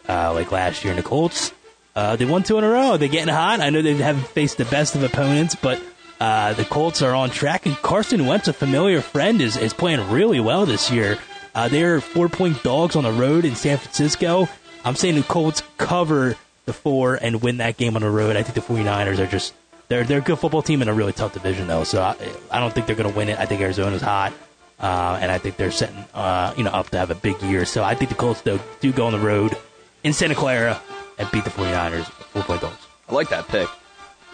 uh, 0.08 0.32
like 0.34 0.50
last 0.50 0.82
year. 0.84 0.92
And 0.92 0.98
the 0.98 1.06
Colts, 1.08 1.52
Uh, 1.94 2.16
they 2.16 2.24
won 2.24 2.42
two 2.42 2.58
in 2.58 2.64
a 2.64 2.68
row. 2.68 2.96
They're 2.96 3.08
getting 3.08 3.32
hot. 3.32 3.60
I 3.60 3.70
know 3.70 3.82
they 3.82 3.94
haven't 3.94 4.26
faced 4.26 4.58
the 4.58 4.64
best 4.64 4.94
of 4.94 5.02
opponents, 5.02 5.54
but 5.54 5.80
uh, 6.20 6.54
the 6.54 6.64
Colts 6.64 7.02
are 7.02 7.14
on 7.14 7.30
track. 7.30 7.66
And 7.66 7.76
Carson 7.76 8.26
Wentz, 8.26 8.48
a 8.48 8.52
familiar 8.52 9.00
friend, 9.00 9.40
is, 9.40 9.56
is 9.56 9.74
playing 9.74 10.10
really 10.10 10.40
well 10.40 10.64
this 10.64 10.90
year. 10.90 11.18
Uh, 11.54 11.68
they're 11.68 12.00
four 12.00 12.28
point 12.28 12.62
dogs 12.62 12.96
on 12.96 13.04
the 13.04 13.12
road 13.12 13.44
in 13.44 13.54
San 13.54 13.76
Francisco. 13.76 14.48
I'm 14.84 14.96
saying 14.96 15.16
the 15.16 15.22
Colts 15.22 15.62
cover 15.76 16.36
the 16.64 16.72
four 16.72 17.16
and 17.16 17.42
win 17.42 17.58
that 17.58 17.76
game 17.76 17.96
on 17.96 18.02
the 18.02 18.10
road. 18.10 18.36
I 18.36 18.42
think 18.42 18.54
the 18.54 18.72
49ers 18.72 19.18
are 19.18 19.26
just 19.26 19.52
they're 19.88 20.04
they're 20.04 20.20
a 20.20 20.22
good 20.22 20.38
football 20.38 20.62
team 20.62 20.80
in 20.80 20.88
a 20.88 20.94
really 20.94 21.12
tough 21.12 21.34
division 21.34 21.66
though. 21.66 21.84
So 21.84 22.00
I, 22.00 22.16
I 22.50 22.60
don't 22.60 22.72
think 22.72 22.86
they're 22.86 22.96
going 22.96 23.10
to 23.10 23.16
win 23.16 23.28
it. 23.28 23.38
I 23.38 23.46
think 23.46 23.60
Arizona's 23.60 24.00
hot, 24.02 24.32
uh, 24.80 25.18
and 25.20 25.30
I 25.30 25.38
think 25.38 25.56
they're 25.56 25.70
setting 25.70 26.04
uh, 26.14 26.54
you 26.56 26.64
know 26.64 26.70
up 26.70 26.90
to 26.90 26.98
have 26.98 27.10
a 27.10 27.14
big 27.14 27.40
year. 27.42 27.64
So 27.66 27.84
I 27.84 27.94
think 27.94 28.08
the 28.10 28.16
Colts 28.16 28.40
though 28.40 28.60
do 28.80 28.92
go 28.92 29.06
on 29.06 29.12
the 29.12 29.18
road 29.18 29.56
in 30.02 30.12
Santa 30.12 30.34
Clara 30.34 30.80
and 31.22 31.30
beat 31.30 31.44
the 31.44 31.50
49ers 31.50 32.04
four 32.04 32.42
point 32.42 32.60
dogs. 32.60 32.86
I 33.08 33.14
like 33.14 33.28
that 33.30 33.46
pick. 33.46 33.68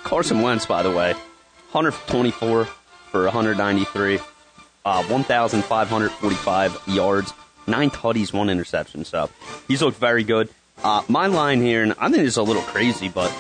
Carson 0.05 0.40
Wentz, 0.40 0.64
by 0.64 0.83
the 0.83 0.90
way, 0.90 1.12
124 1.72 2.64
for 2.64 3.24
193, 3.24 4.18
uh, 4.85 5.03
1,545 5.05 6.83
yards, 6.87 7.35
nine 7.66 7.90
tutties, 7.90 8.33
one 8.33 8.48
interception. 8.48 9.05
So 9.05 9.29
he's 9.68 9.83
looked 9.83 9.98
very 9.98 10.24
good. 10.24 10.48
Uh, 10.83 11.03
my 11.09 11.27
line 11.27 11.61
here, 11.61 11.83
and 11.83 11.94
I 11.98 12.11
think 12.11 12.27
it's 12.27 12.37
a 12.37 12.42
little 12.42 12.62
crazy, 12.62 13.09
but 13.09 13.31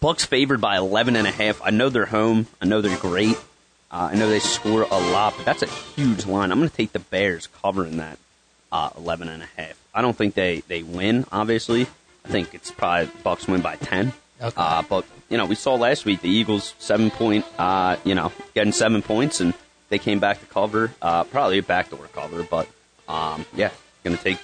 Bucs 0.00 0.24
favored 0.24 0.60
by 0.60 0.76
11 0.76 1.16
and 1.16 1.26
a 1.26 1.30
half. 1.30 1.60
I 1.62 1.70
know 1.70 1.90
they're 1.90 2.06
home. 2.06 2.46
I 2.62 2.64
know 2.64 2.80
they're 2.80 2.96
great. 2.98 3.36
Uh, 3.90 4.10
I 4.12 4.14
know 4.14 4.30
they 4.30 4.38
score 4.38 4.82
a 4.82 4.98
lot, 5.12 5.34
but 5.36 5.44
that's 5.44 5.62
a 5.62 5.66
huge 5.66 6.24
line. 6.24 6.52
I'm 6.52 6.58
going 6.58 6.70
to 6.70 6.76
take 6.76 6.92
the 6.92 7.00
Bears 7.00 7.48
covering 7.62 7.98
that 7.98 8.18
uh, 8.72 8.90
11 8.96 9.28
and 9.28 9.42
a 9.42 9.48
half. 9.56 9.78
I 9.92 10.02
don't 10.02 10.16
think 10.16 10.34
they, 10.34 10.60
they 10.68 10.82
win, 10.82 11.26
obviously. 11.32 11.86
I 12.26 12.32
think 12.32 12.54
it's 12.54 12.70
probably 12.72 13.06
Bucs 13.22 13.46
win 13.48 13.60
by 13.60 13.76
10. 13.76 14.12
Okay. 14.42 14.54
Uh, 14.56 14.82
but, 14.82 15.04
you 15.30 15.36
know, 15.38 15.46
we 15.46 15.54
saw 15.54 15.74
last 15.76 16.04
week 16.04 16.20
the 16.22 16.28
Eagles 16.28 16.74
seven 16.78 17.10
point, 17.10 17.44
uh, 17.58 17.96
you 18.04 18.14
know, 18.14 18.32
getting 18.54 18.72
seven 18.72 19.00
points, 19.00 19.40
and 19.40 19.54
they 19.88 19.98
came 19.98 20.18
back 20.18 20.40
to 20.40 20.46
cover. 20.46 20.92
Uh, 21.00 21.24
probably 21.24 21.58
a 21.58 21.62
backdoor 21.62 22.06
cover, 22.08 22.42
but, 22.42 22.68
um, 23.08 23.46
yeah, 23.54 23.70
going 24.04 24.16
to 24.16 24.22
take 24.22 24.38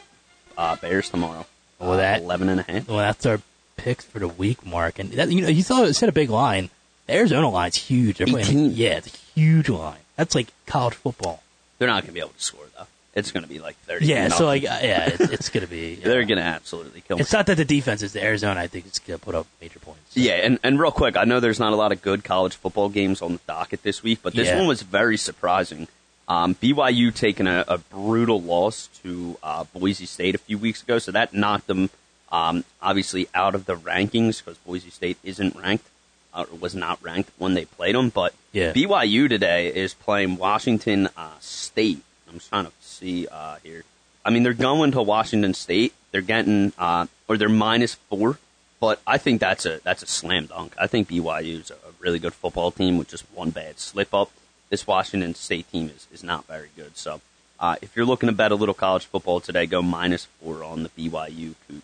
uh, 0.56 0.76
Bears 0.76 1.10
tomorrow. 1.10 1.44
Well, 1.78 1.96
that- 1.96 2.22
11 2.22 2.48
and. 2.48 2.86
Well, 2.86 2.98
that's 2.98 3.26
our 3.26 3.40
picks 3.76 4.04
for 4.04 4.20
the 4.20 4.28
week, 4.28 4.64
Mark. 4.64 4.98
And 5.00 5.10
that, 5.12 5.30
you 5.30 5.42
know, 5.42 5.48
you 5.48 5.62
saw 5.62 5.82
it 5.82 5.94
set 5.94 6.08
a 6.08 6.12
big 6.12 6.30
line. 6.30 6.70
The 7.08 7.14
Arizona 7.14 7.50
line's 7.50 7.76
huge. 7.76 8.18
Playing- 8.18 8.70
yeah, 8.70 8.98
it's 8.98 9.08
a 9.12 9.16
huge 9.34 9.68
line. 9.68 9.98
That's 10.16 10.34
like 10.36 10.48
college 10.66 10.94
football. 10.94 11.42
They're 11.78 11.88
not 11.88 12.02
going 12.02 12.08
to 12.08 12.12
be 12.12 12.20
able 12.20 12.30
to 12.30 12.40
score, 12.42 12.64
though. 12.78 12.86
It's 13.14 13.30
going 13.30 13.42
to 13.42 13.48
be 13.48 13.58
like 13.58 13.76
30 13.80 14.06
Yeah, 14.06 14.28
so 14.28 14.46
like, 14.46 14.62
uh, 14.64 14.78
yeah, 14.82 15.06
it's, 15.08 15.20
it's 15.20 15.48
gonna 15.50 15.66
be. 15.66 15.94
They're 16.02 16.24
going 16.24 16.38
to 16.38 16.44
absolutely 16.44 17.02
kill. 17.02 17.18
It's 17.20 17.32
not 17.32 17.44
that 17.46 17.56
the 17.58 17.64
defense 17.64 18.02
is 18.02 18.14
the 18.14 18.22
Arizona. 18.24 18.58
I 18.60 18.68
think 18.68 18.86
it's 18.86 18.98
gonna 18.98 19.18
put 19.18 19.34
up 19.34 19.46
major 19.60 19.78
points. 19.80 20.16
Yeah, 20.16 20.32
and, 20.34 20.58
and 20.62 20.80
real 20.80 20.92
quick, 20.92 21.16
I 21.16 21.24
know 21.24 21.38
there's 21.38 21.60
not 21.60 21.72
a 21.74 21.76
lot 21.76 21.92
of 21.92 22.00
good 22.00 22.24
college 22.24 22.56
football 22.56 22.88
games 22.88 23.20
on 23.20 23.34
the 23.34 23.40
docket 23.46 23.82
this 23.82 24.02
week, 24.02 24.20
but 24.22 24.32
this 24.34 24.48
Yeah. 24.48 24.56
one 24.58 24.66
was 24.66 24.80
very 24.82 25.18
surprising. 25.18 25.88
Um, 26.26 26.54
BYU 26.54 27.14
taking 27.14 27.46
a, 27.46 27.64
a 27.68 27.76
brutal 27.78 28.40
loss 28.40 28.86
to 29.02 29.36
uh, 29.42 29.64
Boise 29.74 30.06
State 30.06 30.34
a 30.34 30.38
few 30.38 30.56
weeks 30.56 30.82
ago, 30.82 30.98
so 30.98 31.12
that 31.12 31.34
knocked 31.34 31.66
them 31.66 31.90
um, 32.30 32.64
obviously 32.80 33.28
out 33.34 33.54
of 33.54 33.66
the 33.66 33.76
rankings 33.76 34.42
because 34.42 34.56
Boise 34.58 34.88
State 34.88 35.18
isn't 35.22 35.54
ranked 35.54 35.84
uh, 36.32 36.46
was 36.60 36.74
not 36.74 36.98
ranked 37.02 37.30
when 37.36 37.52
they 37.52 37.66
played 37.66 37.94
them. 37.94 38.08
But 38.08 38.32
Yeah. 38.52 38.72
BYU 38.72 39.28
today 39.28 39.66
is 39.68 39.92
playing 39.92 40.38
Washington 40.38 41.10
uh, 41.14 41.32
State. 41.40 42.02
I'm 42.32 42.40
trying 42.40 42.66
to 42.66 42.72
see 42.80 43.26
uh, 43.26 43.56
here. 43.62 43.84
I 44.24 44.30
mean, 44.30 44.42
they're 44.42 44.52
going 44.52 44.92
to 44.92 45.02
Washington 45.02 45.54
State. 45.54 45.92
They're 46.10 46.20
getting 46.20 46.72
uh, 46.78 47.06
or 47.28 47.36
they're 47.36 47.48
minus 47.48 47.94
four, 47.94 48.38
but 48.80 49.00
I 49.06 49.18
think 49.18 49.40
that's 49.40 49.66
a 49.66 49.80
that's 49.82 50.02
a 50.02 50.06
slam 50.06 50.46
dunk. 50.46 50.74
I 50.78 50.86
think 50.86 51.08
BYU 51.08 51.60
is 51.60 51.70
a 51.70 51.76
really 51.98 52.18
good 52.18 52.34
football 52.34 52.70
team 52.70 52.98
with 52.98 53.08
just 53.08 53.24
one 53.34 53.50
bad 53.50 53.78
slip 53.78 54.14
up. 54.14 54.30
This 54.70 54.86
Washington 54.86 55.34
State 55.34 55.70
team 55.70 55.90
is, 55.94 56.06
is 56.12 56.24
not 56.24 56.46
very 56.46 56.70
good. 56.76 56.96
So 56.96 57.20
uh, 57.60 57.76
if 57.82 57.94
you're 57.96 58.06
looking 58.06 58.28
to 58.28 58.32
bet 58.32 58.52
a 58.52 58.54
little 58.54 58.74
college 58.74 59.06
football 59.06 59.40
today, 59.40 59.66
go 59.66 59.82
minus 59.82 60.24
four 60.24 60.64
on 60.64 60.82
the 60.82 60.88
BYU 60.90 61.54
Cougars. 61.66 61.82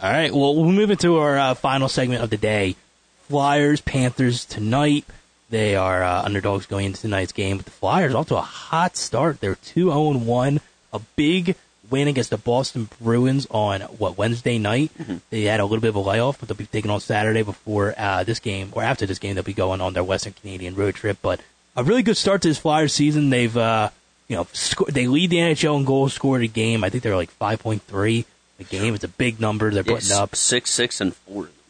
All 0.00 0.10
right. 0.10 0.32
Well, 0.32 0.56
we'll 0.56 0.72
move 0.72 0.90
into 0.90 1.18
our 1.18 1.38
uh, 1.38 1.54
final 1.54 1.88
segment 1.88 2.22
of 2.22 2.30
the 2.30 2.36
day. 2.36 2.76
Flyers, 3.28 3.80
Panthers 3.80 4.44
tonight. 4.44 5.04
They 5.52 5.76
are 5.76 6.02
uh, 6.02 6.22
underdogs 6.22 6.64
going 6.64 6.86
into 6.86 7.02
tonight's 7.02 7.32
game. 7.32 7.58
But 7.58 7.66
the 7.66 7.72
Flyers 7.72 8.14
off 8.14 8.28
to 8.28 8.36
a 8.36 8.40
hot 8.40 8.96
start. 8.96 9.40
They're 9.40 9.54
2 9.56 9.90
0 9.90 10.12
1. 10.18 10.60
A 10.94 10.98
big 11.14 11.56
win 11.90 12.08
against 12.08 12.30
the 12.30 12.38
Boston 12.38 12.88
Bruins 13.02 13.46
on, 13.50 13.82
what, 13.82 14.16
Wednesday 14.16 14.56
night. 14.56 14.90
They 15.28 15.42
had 15.42 15.60
a 15.60 15.64
little 15.64 15.82
bit 15.82 15.88
of 15.90 15.96
a 15.96 16.00
layoff, 16.00 16.38
but 16.40 16.48
they'll 16.48 16.56
be 16.56 16.64
taking 16.64 16.90
on 16.90 17.00
Saturday 17.00 17.42
before 17.42 17.94
uh, 17.98 18.24
this 18.24 18.38
game, 18.38 18.70
or 18.72 18.82
after 18.82 19.04
this 19.04 19.18
game, 19.18 19.34
they'll 19.34 19.44
be 19.44 19.52
going 19.52 19.82
on 19.82 19.92
their 19.92 20.02
Western 20.02 20.32
Canadian 20.32 20.74
road 20.74 20.94
trip. 20.94 21.18
But 21.20 21.40
a 21.76 21.84
really 21.84 22.02
good 22.02 22.16
start 22.16 22.40
to 22.42 22.48
this 22.48 22.56
Flyers 22.58 22.94
season. 22.94 23.28
They've, 23.28 23.54
uh, 23.54 23.90
you 24.28 24.36
know, 24.36 24.46
sco- 24.54 24.86
they 24.86 25.06
lead 25.06 25.28
the 25.28 25.36
NHL 25.36 25.76
in 25.78 25.84
goals 25.84 26.14
scored 26.14 26.40
a 26.42 26.46
game. 26.46 26.82
I 26.82 26.88
think 26.88 27.02
they're 27.02 27.14
like 27.16 27.30
5.3 27.38 28.24
a 28.58 28.64
game. 28.64 28.94
It's 28.94 29.04
a 29.04 29.08
big 29.08 29.38
number 29.38 29.70
they're 29.70 29.82
putting 29.82 29.96
It's 29.98 30.10
up. 30.10 30.34
six, 30.34 30.70
six, 30.70 30.98
and 31.02 31.14
four 31.14 31.42
in 31.44 31.50
the 31.50 31.50
first. 31.50 31.61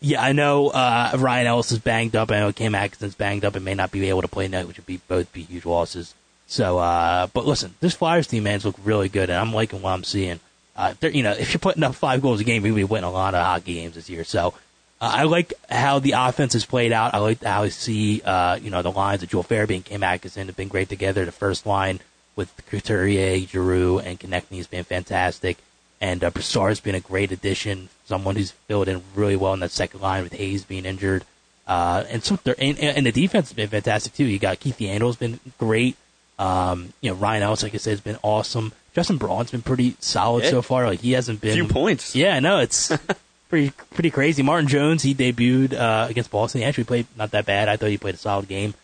Yeah, 0.00 0.22
I 0.22 0.32
know 0.32 0.68
uh, 0.68 1.12
Ryan 1.18 1.46
Ellis 1.46 1.72
is 1.72 1.78
banged 1.78 2.14
up. 2.14 2.30
I 2.30 2.38
know 2.38 2.52
Cam 2.52 2.74
Atkinson's 2.74 3.14
banged 3.14 3.44
up 3.44 3.54
and 3.54 3.64
may 3.64 3.74
not 3.74 3.90
be 3.90 4.08
able 4.08 4.22
to 4.22 4.28
play 4.28 4.44
tonight, 4.44 4.68
which 4.68 4.76
would 4.76 4.86
be 4.86 5.00
both 5.08 5.32
be 5.32 5.42
huge 5.42 5.64
losses. 5.64 6.14
So, 6.46 6.78
uh, 6.78 7.26
but 7.28 7.46
listen, 7.46 7.74
this 7.80 7.94
Flyers 7.94 8.26
team, 8.26 8.44
man, 8.44 8.60
look 8.62 8.76
really 8.84 9.08
good, 9.08 9.30
and 9.30 9.38
I'm 9.38 9.52
liking 9.52 9.82
what 9.82 9.92
I'm 9.92 10.04
seeing. 10.04 10.38
Uh, 10.76 10.94
you 11.00 11.22
know, 11.22 11.32
if 11.32 11.52
you're 11.52 11.58
putting 11.58 11.82
up 11.82 11.94
five 11.94 12.22
goals 12.22 12.40
a 12.40 12.44
game, 12.44 12.64
you'll 12.64 12.76
be 12.76 12.84
winning 12.84 13.08
a 13.08 13.10
lot 13.10 13.34
of 13.34 13.44
hockey 13.44 13.74
games 13.74 13.94
this 13.94 14.10
year. 14.10 14.22
So, 14.24 14.48
uh, 15.00 15.10
I 15.14 15.22
like 15.24 15.54
how 15.68 15.98
the 15.98 16.12
offense 16.12 16.52
has 16.52 16.64
played 16.64 16.92
out. 16.92 17.14
I 17.14 17.18
like 17.18 17.42
how 17.42 17.64
I 17.64 17.70
see, 17.70 18.22
uh, 18.22 18.56
you 18.56 18.70
know, 18.70 18.82
the 18.82 18.92
lines 18.92 19.22
of 19.22 19.30
Joel 19.30 19.44
Farabee 19.44 19.76
and 19.76 19.84
Cam 19.84 20.02
Atkinson 20.02 20.46
have 20.46 20.56
been 20.56 20.68
great 20.68 20.88
together. 20.88 21.24
The 21.24 21.32
first 21.32 21.66
line 21.66 22.00
with 22.36 22.52
Couturier, 22.66 23.46
Giroux, 23.46 23.98
and 23.98 24.20
Konecny 24.20 24.58
has 24.58 24.66
been 24.66 24.84
fantastic. 24.84 25.56
And 26.00 26.22
uh, 26.22 26.30
Brassard's 26.30 26.80
been 26.80 26.94
a 26.94 27.00
great 27.00 27.32
addition, 27.32 27.88
someone 28.04 28.36
who's 28.36 28.50
filled 28.50 28.88
in 28.88 29.02
really 29.14 29.36
well 29.36 29.54
in 29.54 29.60
that 29.60 29.70
second 29.70 30.00
line 30.00 30.22
with 30.24 30.34
Hayes 30.34 30.64
being 30.64 30.84
injured. 30.84 31.24
Uh, 31.66 32.04
and 32.10 32.22
so 32.22 32.38
they're, 32.44 32.54
and, 32.58 32.78
and 32.78 33.06
the 33.06 33.12
defense 33.12 33.48
has 33.48 33.54
been 33.56 33.68
fantastic 33.68 34.12
too. 34.14 34.24
You 34.24 34.38
got 34.38 34.60
Keith 34.60 34.78
Yandle's 34.78 35.16
been 35.16 35.40
great. 35.58 35.96
Um, 36.38 36.92
you 37.00 37.10
know, 37.10 37.16
Ryan 37.16 37.42
Ellis, 37.44 37.62
like 37.62 37.74
I 37.74 37.78
said, 37.78 37.90
has 37.92 38.00
been 38.00 38.18
awesome. 38.22 38.72
Justin 38.94 39.16
Braun's 39.16 39.50
been 39.50 39.62
pretty 39.62 39.96
solid 40.00 40.44
Yeah. 40.44 40.50
so 40.50 40.62
far. 40.62 40.86
Like 40.86 41.00
he 41.00 41.12
hasn't 41.12 41.40
been 41.40 41.54
Few 41.54 41.66
points. 41.66 42.14
Yeah, 42.14 42.38
no, 42.40 42.58
it's 42.60 42.92
pretty 43.48 43.70
pretty 43.94 44.10
crazy. 44.10 44.42
Martin 44.42 44.68
Jones, 44.68 45.02
he 45.02 45.14
debuted 45.14 45.72
uh, 45.72 46.06
against 46.10 46.30
Boston. 46.30 46.60
He 46.60 46.66
actually 46.66 46.84
played 46.84 47.06
not 47.16 47.30
that 47.30 47.46
bad. 47.46 47.68
I 47.68 47.76
thought 47.76 47.88
he 47.90 47.98
played 47.98 48.14
a 48.14 48.18
solid 48.18 48.48
game. 48.48 48.74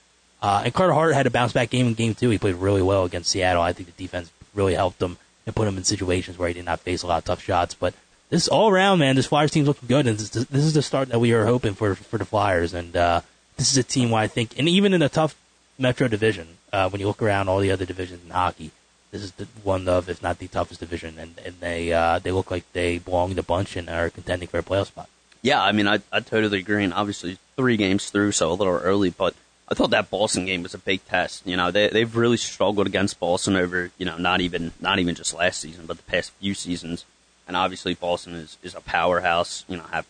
Uh, 0.41 0.63
and 0.65 0.75
Carter 0.75 0.93
Hart 0.95 1.15
had 1.15 1.27
a 1.27 1.31
bounce 1.31 1.53
back 1.53 1.71
game 1.71 1.87
in 1.87 1.95
game 1.95 2.15
two. 2.15 2.31
He 2.31 2.39
played 2.39 2.57
really 2.57 2.83
well 2.83 3.05
against 3.05 3.31
Seattle. 3.31 3.63
I 3.63 3.73
think 3.75 3.95
the 3.95 4.03
defense 4.03 4.31
really 4.55 4.75
helped 4.75 5.01
him 5.01 5.17
and 5.47 5.55
put 5.55 5.69
him 5.69 5.77
in 5.77 5.85
situations 5.85 6.39
where 6.39 6.49
he 6.49 6.55
did 6.55 6.65
not 6.65 6.81
face 6.81 7.03
a 7.03 7.07
lot 7.07 7.19
of 7.19 7.25
tough 7.25 7.43
shots. 7.43 7.75
But 7.75 7.95
this 8.31 8.49
all 8.49 8.71
around, 8.71 8.99
man, 8.99 9.17
this 9.17 9.27
Flyers 9.27 9.51
team's 9.51 9.69
looking 9.69 9.89
good, 9.89 10.07
and 10.07 10.19
this, 10.19 10.31
this 10.31 10.65
is 10.65 10.75
the 10.75 10.83
start 10.83 11.09
that 11.09 11.19
we 11.19 11.33
are 11.33 11.47
hoping 11.47 11.75
for 11.75 11.95
for 11.95 12.19
the 12.19 12.25
Flyers. 12.25 12.75
And 12.75 12.97
uh, 12.97 13.21
this 13.57 13.71
is 13.71 13.79
a 13.79 13.83
team 13.83 14.11
where 14.11 14.23
I 14.23 14.27
think, 14.27 14.59
and 14.59 14.69
even 14.69 14.95
in 14.95 15.03
a 15.03 15.09
tough 15.09 15.37
Metro 15.79 16.07
division, 16.07 16.47
uh, 16.73 16.89
when 16.91 17.01
you 17.01 17.07
look 17.07 17.23
around 17.23 17.49
all 17.49 17.59
the 17.59 17.73
other 17.73 17.85
divisions 17.85 18.23
in 18.25 18.31
hockey, 18.31 18.71
this 19.11 19.23
is 19.23 19.33
the 19.33 19.47
one 19.63 19.89
of, 19.89 20.09
if 20.09 20.23
not 20.23 20.39
the 20.39 20.49
toughest 20.49 20.81
division, 20.81 21.19
and, 21.19 21.39
and 21.45 21.55
they 21.61 21.93
uh, 21.93 22.19
they 22.19 22.31
look 22.31 22.51
like 22.51 22.65
they 22.73 22.99
belong 22.99 23.31
in 23.31 23.37
the 23.37 23.43
bunch 23.43 23.77
and 23.77 23.89
are 23.89 24.11
contending 24.11 24.49
for 24.49 24.59
a 24.59 24.63
playoff 24.63 24.87
spot. 24.87 25.09
Yeah, 25.43 25.61
I 25.63 25.73
mean, 25.73 25.89
I, 25.89 25.99
I 26.13 26.21
totally 26.21 26.61
agree. 26.61 26.85
And 26.85 26.95
obviously, 26.95 27.37
three 27.57 27.77
games 27.77 28.11
through, 28.11 28.33
so 28.33 28.51
a 28.51 28.55
little 28.55 28.75
early, 28.75 29.11
but 29.11 29.35
I 29.73 29.75
thought 29.75 29.91
that 29.91 30.11
Boston 30.11 30.45
game 30.45 30.63
was 30.63 30.75
a 30.75 30.79
big 30.79 31.05
test. 31.07 31.47
You 31.47 31.57
know, 31.57 31.71
they 31.71 31.89
they've 31.89 32.15
really 32.15 32.37
struggled 32.37 32.87
against 32.87 33.19
Boston 33.19 33.57
over, 33.57 33.91
you 33.97 34.05
know, 34.05 34.19
not 34.19 34.43
even 34.43 34.73
not 34.81 34.99
even 34.99 35.15
just 35.15 35.33
last 35.35 35.61
season, 35.61 35.87
but 35.87 35.97
the 35.97 36.03
past 36.03 36.31
few 36.33 36.53
seasons. 36.53 37.07
And 37.49 37.57
obviously, 37.57 37.95
Boston 37.95 38.35
is, 38.35 38.59
is 38.63 38.75
a 38.75 38.83
powerhouse. 38.83 39.65
You 39.69 39.79
know, 39.79 39.85
have 39.85 40.07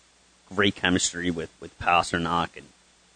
great 0.52 0.74
chemistry 0.74 1.30
with 1.30 1.50
with 1.60 1.78
Pastrnak 1.78 2.56
and 2.56 2.66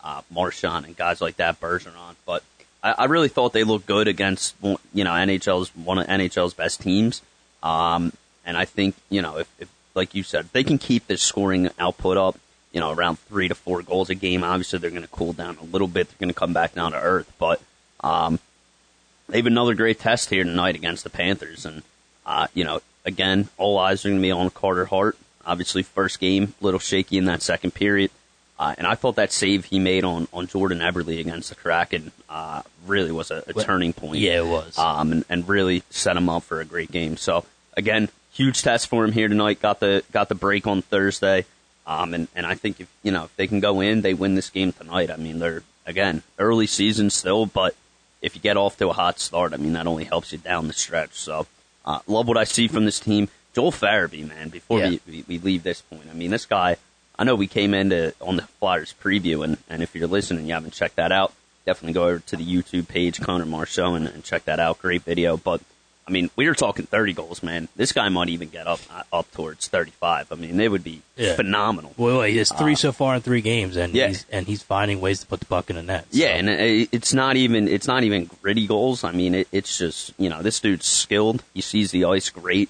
uh, 0.05 0.23
Marchand 0.31 0.87
and 0.87 0.97
guys 0.97 1.21
like 1.21 1.37
that, 1.37 1.61
Bergeron. 1.61 2.15
But 2.25 2.45
I, 2.81 2.93
I 2.93 3.05
really 3.07 3.29
thought 3.29 3.53
they 3.53 3.65
looked 3.65 3.87
good 3.87 4.07
against 4.07 4.55
you 4.63 5.05
know 5.05 5.11
NHL's 5.11 5.75
one 5.75 5.99
of 5.99 6.07
NHL's 6.07 6.55
best 6.55 6.81
teams. 6.81 7.23
Um, 7.65 8.13
and 8.45 8.57
I 8.57 8.67
think 8.67 8.95
you 9.11 9.21
know 9.21 9.39
if, 9.39 9.49
if 9.59 9.69
like 9.95 10.15
you 10.15 10.23
said, 10.23 10.45
if 10.45 10.53
they 10.53 10.63
can 10.63 10.79
keep 10.79 11.09
this 11.09 11.23
scoring 11.23 11.71
output 11.79 12.17
up, 12.17 12.39
you 12.77 12.81
know, 12.81 12.93
around 12.93 13.19
three 13.21 13.49
to 13.49 13.55
four 13.55 13.81
goals 13.81 14.11
a 14.11 14.15
game. 14.15 14.45
Obviously, 14.45 14.79
they're 14.79 14.91
going 14.91 15.01
to 15.01 15.09
cool 15.09 15.33
down 15.33 15.57
a 15.59 15.65
little 15.65 15.89
bit. 15.89 16.09
They're 16.09 16.19
going 16.21 16.29
to 16.29 16.39
come 16.39 16.53
back 16.53 16.75
down 16.75 16.93
to 16.93 17.01
earth, 17.01 17.33
but 17.39 17.59
um, 18.05 18.39
they 19.31 19.39
have 19.39 19.47
another 19.47 19.73
great 19.73 19.99
test 19.99 20.29
here 20.29 20.45
tonight 20.45 20.75
against 20.75 21.03
the 21.03 21.09
Panthers, 21.09 21.65
and 21.65 21.83
uh, 22.27 22.49
you 22.53 22.65
know, 22.65 22.83
again, 23.07 23.49
all 23.57 23.79
eyes 23.79 24.05
are 24.05 24.11
going 24.11 24.21
to 24.21 24.23
be 24.23 24.31
on 24.31 24.51
Carter 24.51 24.85
Hart. 24.85 25.17
Obviously, 25.47 25.83
first 25.83 26.21
game, 26.21 26.53
a 26.61 26.65
little 26.65 26.79
shaky 26.79 27.17
in 27.17 27.25
that 27.25 27.41
second 27.41 27.71
period. 27.73 28.11
Uh, 28.59 28.75
and 28.77 28.87
I 28.87 28.95
thought 28.95 29.17
that 29.17 29.33
save 29.33 29.67
he 29.67 29.79
made 29.79 30.05
on, 30.05 30.29
on 30.33 30.47
Jordan 30.47 30.81
Eberle 30.81 31.19
against 31.21 31.49
the 31.49 31.55
Kraken 31.55 32.13
uh, 32.29 32.61
really 32.87 33.13
was 33.13 33.31
a, 33.31 33.45
a 33.47 33.53
Well, 33.55 33.65
turning 33.65 33.93
point. 33.95 34.19
yeah, 34.19 34.39
it 34.39 34.47
was. 34.47 34.77
Um, 34.79 35.13
and, 35.13 35.25
and 35.31 35.49
really 35.49 35.83
set 35.91 36.17
him 36.17 36.29
up 36.29 36.43
for 36.43 36.61
a 36.61 36.65
great 36.67 36.91
game. 36.91 37.17
So 37.17 37.45
again, 37.77 38.09
huge 38.33 38.63
test 38.63 38.89
for 38.89 39.05
him 39.05 39.13
here 39.13 39.29
tonight. 39.29 39.63
Got 39.63 39.81
the 39.81 40.03
got 40.13 40.29
the 40.29 40.35
break 40.35 40.67
on 40.67 40.83
Thursday. 40.83 41.45
Um, 41.87 42.15
and, 42.15 42.29
and 42.35 42.47
I 42.47 42.55
think 42.55 42.81
if 42.81 42.89
you 43.03 43.13
know 43.13 43.25
if 43.25 43.37
they 43.37 43.47
can 43.47 43.61
go 43.61 43.81
in, 43.81 44.01
they 44.03 44.15
win 44.15 44.35
this 44.35 44.51
game 44.51 44.73
tonight. 44.73 45.11
I 45.11 45.17
mean, 45.17 45.39
they're 45.39 45.63
again 45.87 46.23
early 46.39 46.67
season 46.67 47.11
still, 47.11 47.47
but 47.47 47.75
if 48.23 48.35
you 48.35 48.41
get 48.41 48.57
off 48.57 48.77
to 48.79 48.89
a 48.89 48.93
hot 48.93 49.21
start, 49.21 49.53
I 49.55 49.57
mean 49.57 49.75
that 49.75 49.87
only 49.87 50.05
helps 50.05 50.33
you 50.33 50.39
down 50.39 50.67
the 50.67 50.73
stretch. 50.73 51.15
So, 51.15 51.47
uh, 51.85 52.01
love 52.07 52.27
what 52.27 52.37
I 52.39 52.45
see 52.45 52.67
from 52.69 52.85
this 52.85 52.99
team. 52.99 53.29
Joel 53.55 53.71
Farabee, 53.73 54.27
man. 54.29 54.49
Before 54.49 54.81
Yeah. 54.81 54.97
we, 55.07 55.25
we 55.29 55.39
leave 55.39 55.63
this 55.63 55.81
point, 55.81 56.09
I 56.11 56.15
mean 56.15 56.31
this 56.31 56.45
guy. 56.47 56.77
I 57.19 57.25
know 57.25 57.35
we 57.35 57.47
came 57.47 57.73
into 57.73 58.15
on 58.21 58.37
the 58.37 58.43
Flyers 58.43 58.95
preview, 59.03 59.43
and, 59.45 59.57
and 59.71 59.83
if 59.83 59.95
you're 59.95 60.07
listening, 60.09 60.47
you 60.47 60.53
haven't 60.53 60.75
checked 60.75 60.97
that 60.97 61.13
out, 61.13 61.33
definitely 61.65 61.95
go 61.95 62.05
over 62.09 62.19
to 62.19 62.37
the 62.37 62.45
YouTube 62.45 62.89
page, 62.89 63.21
Connor 63.21 63.47
Mark 63.47 63.69
Show, 63.69 63.95
and, 63.95 64.07
and 64.07 64.23
check 64.23 64.45
that 64.45 64.61
out. 64.61 64.79
Great 64.81 65.03
video. 65.03 65.39
But 65.39 65.63
I 66.09 66.13
mean, 66.13 66.31
we 66.37 66.47
were 66.47 66.55
talking 66.55 66.87
30 66.87 67.15
goals, 67.15 67.43
man. 67.43 67.67
This 67.75 67.91
guy 67.91 68.09
might 68.11 68.29
even 68.29 68.49
get 68.49 68.69
up 68.69 68.79
uh, 68.93 69.03
up 69.13 69.31
towards 69.33 69.67
35. 69.67 70.31
I 70.31 70.35
mean, 70.37 70.61
it 70.61 70.71
would 70.71 70.85
be 70.85 71.03
Yeah. 71.17 71.35
phenomenal. 71.35 71.95
Well, 71.97 72.23
he 72.23 72.37
has 72.37 72.51
three 72.53 72.77
so 72.77 72.93
far 72.93 73.17
in 73.17 73.23
three 73.23 73.41
games, 73.41 73.77
and 73.77 73.93
Uh, 73.93 73.99
yeah. 73.99 74.09
he's 74.09 74.27
and 74.31 74.47
he's 74.47 74.63
finding 74.63 75.01
ways 75.01 75.21
to 75.21 75.27
put 75.27 75.41
the 75.41 75.47
puck 75.47 75.69
in 75.69 75.75
the 75.77 75.83
net. 75.83 76.07
Yeah, 76.13 76.29
and 76.37 76.49
it's 76.49 77.13
not 77.13 77.37
even 77.37 77.67
it's 77.67 77.89
not 77.89 78.05
even 78.05 78.31
gritty 78.41 78.67
goals. 78.69 79.03
I 79.03 79.11
mean, 79.13 79.35
it, 79.35 79.49
it's 79.51 79.77
just 79.79 80.13
you 80.19 80.29
know 80.29 80.43
this 80.43 80.61
dude's 80.61 80.87
skilled. 80.87 81.43
He 81.55 81.61
sees 81.61 81.91
the 81.91 82.05
ice 82.05 82.31
great. 82.31 82.69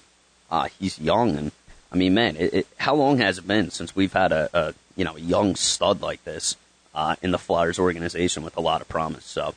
Uh, 0.49 0.69
he's 0.79 0.97
young, 0.97 1.37
and 1.37 1.51
I 1.91 1.95
mean, 1.95 2.13
man, 2.15 2.37
it, 2.37 2.53
it, 2.53 2.67
how 2.77 2.95
long 2.95 3.19
has 3.19 3.37
it 3.37 3.47
been 3.47 3.69
since 3.69 3.95
we've 3.95 4.13
had 4.13 4.31
a, 4.31 4.49
a 4.53 4.73
you 4.95 5.05
know 5.05 5.15
a 5.15 5.19
young 5.19 5.55
stud 5.55 6.01
like 6.01 6.23
this 6.23 6.55
uh, 6.95 7.15
in 7.21 7.29
the 7.31 7.37
Flyers 7.37 7.77
organization 7.77 8.43
with 8.43 8.57
a 8.57 8.61
lot 8.61 8.81
of 8.81 8.89
promise? 8.89 9.25
So, 9.25 9.53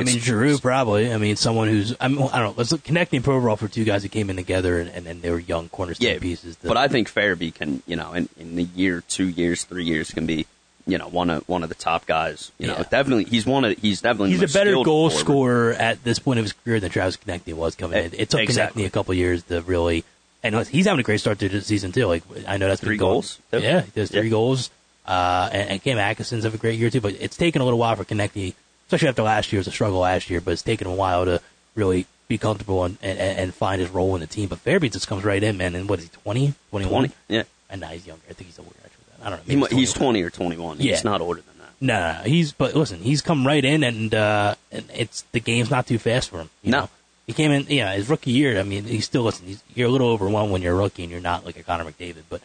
I 0.00 0.04
mean, 0.04 0.18
Giroux 0.18 0.58
probably. 0.58 1.12
I 1.12 1.18
mean, 1.18 1.36
someone 1.36 1.68
who's 1.68 1.94
I, 2.00 2.08
mean, 2.08 2.18
I 2.32 2.38
don't 2.38 2.48
know. 2.48 2.54
Let's 2.56 2.72
look, 2.72 2.82
Konecny 2.82 3.20
Provorov 3.20 3.58
for 3.58 3.68
two 3.68 3.84
guys 3.84 4.02
that 4.02 4.10
came 4.10 4.30
in 4.30 4.36
together 4.36 4.78
and, 4.80 4.90
and, 4.90 5.06
and 5.06 5.22
they 5.22 5.30
were 5.30 5.38
young 5.38 5.68
cornerstone 5.68 6.08
yeah, 6.08 6.18
pieces. 6.18 6.56
but 6.62 6.76
I 6.76 6.88
think 6.88 7.12
Farabee 7.12 7.54
can 7.54 7.82
you 7.86 7.96
know 7.96 8.12
in, 8.12 8.28
in 8.38 8.58
a 8.58 8.62
year, 8.62 9.02
two 9.08 9.28
years, 9.28 9.64
three 9.64 9.84
years 9.84 10.10
can 10.10 10.26
be. 10.26 10.46
You 10.86 10.96
know, 10.98 11.08
one 11.08 11.28
of 11.30 11.46
one 11.48 11.62
of 11.62 11.68
the 11.68 11.74
top 11.76 12.06
guys. 12.06 12.50
You 12.58 12.66
know, 12.66 12.82
definitely 12.90 13.24
he's 13.24 13.44
one 13.46 13.64
of 13.64 13.78
he's 13.78 14.00
definitely 14.00 14.30
he's 14.30 14.40
the 14.40 14.46
a 14.46 14.48
better 14.48 14.72
goal 14.72 15.10
forward. 15.10 15.12
scorer 15.12 15.72
at 15.74 16.02
this 16.02 16.18
point 16.18 16.38
of 16.40 16.44
his 16.46 16.52
career 16.54 16.80
than 16.80 16.90
Travis 16.90 17.16
Konecny 17.18 17.52
was 17.52 17.76
coming 17.76 18.02
in. 18.02 18.12
It 18.16 18.30
took 18.30 18.40
Exactly. 18.40 18.82
Konecny 18.82 18.86
a 18.86 18.90
couple 18.90 19.14
years 19.14 19.42
to 19.44 19.60
really, 19.60 20.04
and 20.42 20.66
he's 20.66 20.86
having 20.86 20.98
a 20.98 21.02
great 21.04 21.20
start 21.20 21.38
to 21.40 21.48
the 21.50 21.60
season 21.60 21.92
too. 21.92 22.06
Like 22.06 22.24
I 22.48 22.56
know 22.56 22.66
that's 22.66 22.80
been 22.80 22.88
Three 22.88 22.96
goals. 22.96 23.38
Yeah, 23.52 23.82
he 23.82 23.90
does 23.94 24.10
three 24.10 24.22
Yeah. 24.22 24.30
goals. 24.30 24.70
Uh, 25.06 25.48
and, 25.52 25.70
and 25.70 25.82
Cam 25.84 25.98
Atkinson's 25.98 26.44
have 26.44 26.54
a 26.54 26.58
great 26.58 26.78
year 26.78 26.88
too, 26.90 27.00
but 27.02 27.14
it's 27.20 27.36
taken 27.36 27.60
a 27.60 27.64
little 27.64 27.78
while 27.78 27.94
for 27.94 28.04
Konecny, 28.04 28.54
especially 28.90 29.08
after 29.08 29.22
last 29.22 29.52
year. 29.52 29.58
It 29.58 29.60
was 29.60 29.68
a 29.68 29.72
struggle 29.72 30.00
last 30.00 30.28
year, 30.30 30.40
but 30.40 30.50
it's 30.50 30.62
taken 30.62 30.88
a 30.88 30.92
while 30.94 31.24
to 31.24 31.40
really 31.76 32.06
be 32.26 32.38
comfortable 32.38 32.82
and, 32.84 32.98
and, 33.02 33.18
and 33.20 33.54
find 33.54 33.80
his 33.80 33.88
role 33.90 34.16
in 34.16 34.20
the 34.20 34.26
team. 34.26 34.48
But 34.48 34.64
Farabee 34.64 34.90
just 34.92 35.06
comes 35.06 35.22
right 35.24 35.40
in, 35.42 35.56
man. 35.56 35.76
And 35.76 35.88
what 35.88 36.00
is 36.00 36.06
he, 36.06 36.10
20, 36.24 36.54
21? 36.70 36.90
Twenty, 36.90 37.14
yeah. 37.28 37.44
And 37.68 37.80
now 37.80 37.88
he's 37.88 38.04
younger. 38.04 38.22
I 38.28 38.32
think 38.32 38.48
he's 38.48 38.58
older 38.58 38.70
actually. 38.84 39.04
I 39.22 39.30
don't 39.30 39.48
know. 39.60 39.66
He, 39.68 39.76
he's 39.76 39.92
twenty 39.92 40.22
or 40.22 40.30
twenty 40.30 40.56
one. 40.56 40.78
Yeah. 40.80 40.94
He's 40.94 41.04
not 41.04 41.20
older 41.20 41.40
than 41.42 41.58
that. 41.58 41.68
No, 41.80 42.22
he's 42.28 42.52
but 42.52 42.74
listen, 42.74 42.98
he's 43.00 43.20
come 43.22 43.46
right 43.46 43.64
in, 43.64 43.84
and 43.84 44.12
uh, 44.12 44.54
and 44.72 44.84
it's 44.92 45.22
the 45.32 45.38
game's 45.40 45.70
not 45.70 45.86
too 45.86 45.98
fast 45.98 46.30
for 46.30 46.38
him. 46.40 46.50
You 46.62 46.72
No. 46.72 46.80
know? 46.80 46.88
he 47.28 47.32
came 47.32 47.52
in. 47.52 47.66
Yeah, 47.68 47.92
his 47.94 48.08
rookie 48.08 48.32
year. 48.32 48.58
I 48.58 48.64
mean, 48.64 48.84
he's 48.84 49.04
still 49.04 49.22
listen. 49.22 49.46
He's, 49.46 49.62
you're 49.74 49.88
a 49.88 49.90
little 49.92 50.08
overwhelmed 50.08 50.50
when 50.50 50.62
you're 50.62 50.74
a 50.74 50.76
rookie 50.78 51.02
and 51.04 51.12
you're 51.12 51.20
not 51.20 51.44
like 51.46 51.56
a 51.56 51.62
Connor 51.62 51.84
McDavid, 51.84 52.22
but 52.28 52.40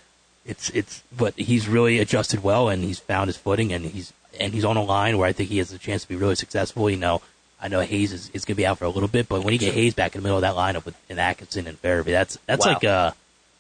it's 0.46 0.70
it's 0.72 1.04
but 1.16 1.34
he's 1.36 1.68
really 1.68 2.00
adjusted 2.00 2.44
well 2.44 2.70
and 2.70 2.84
he's 2.84 3.00
found 3.00 3.28
his 3.28 3.38
footing 3.38 3.74
and 3.74 3.86
he's 3.86 4.14
and 4.40 4.54
he's 4.54 4.66
on 4.66 4.78
a 4.78 4.84
line 4.84 5.18
where 5.18 5.28
I 5.28 5.32
think 5.32 5.50
he 5.50 5.58
has 5.60 5.72
a 5.72 5.78
chance 5.78 6.04
to 6.04 6.10
be 6.10 6.16
really 6.16 6.36
successful. 6.36 6.90
You 6.90 6.98
know, 6.98 7.22
I 7.62 7.68
know 7.70 7.80
Hayes 7.82 8.12
is, 8.12 8.30
is 8.34 8.44
going 8.46 8.56
to 8.56 8.58
be 8.58 8.66
out 8.66 8.78
for 8.78 8.86
a 8.86 8.90
little 8.90 9.08
bit, 9.08 9.30
but 9.30 9.44
when 9.44 9.54
you 9.54 9.60
get 9.60 9.74
Hayes 9.74 9.94
back 9.94 10.14
in 10.14 10.22
the 10.22 10.24
middle 10.24 10.38
of 10.38 10.42
that 10.42 10.56
lineup 10.56 10.86
with 10.86 10.96
an 11.10 11.20
Atkinson 11.20 11.68
and 11.68 11.82
Farabee, 11.82 12.06
that's 12.12 12.38
that's 12.46 12.66
Wow. 12.66 12.74
like 12.74 12.84
uh 12.84 13.12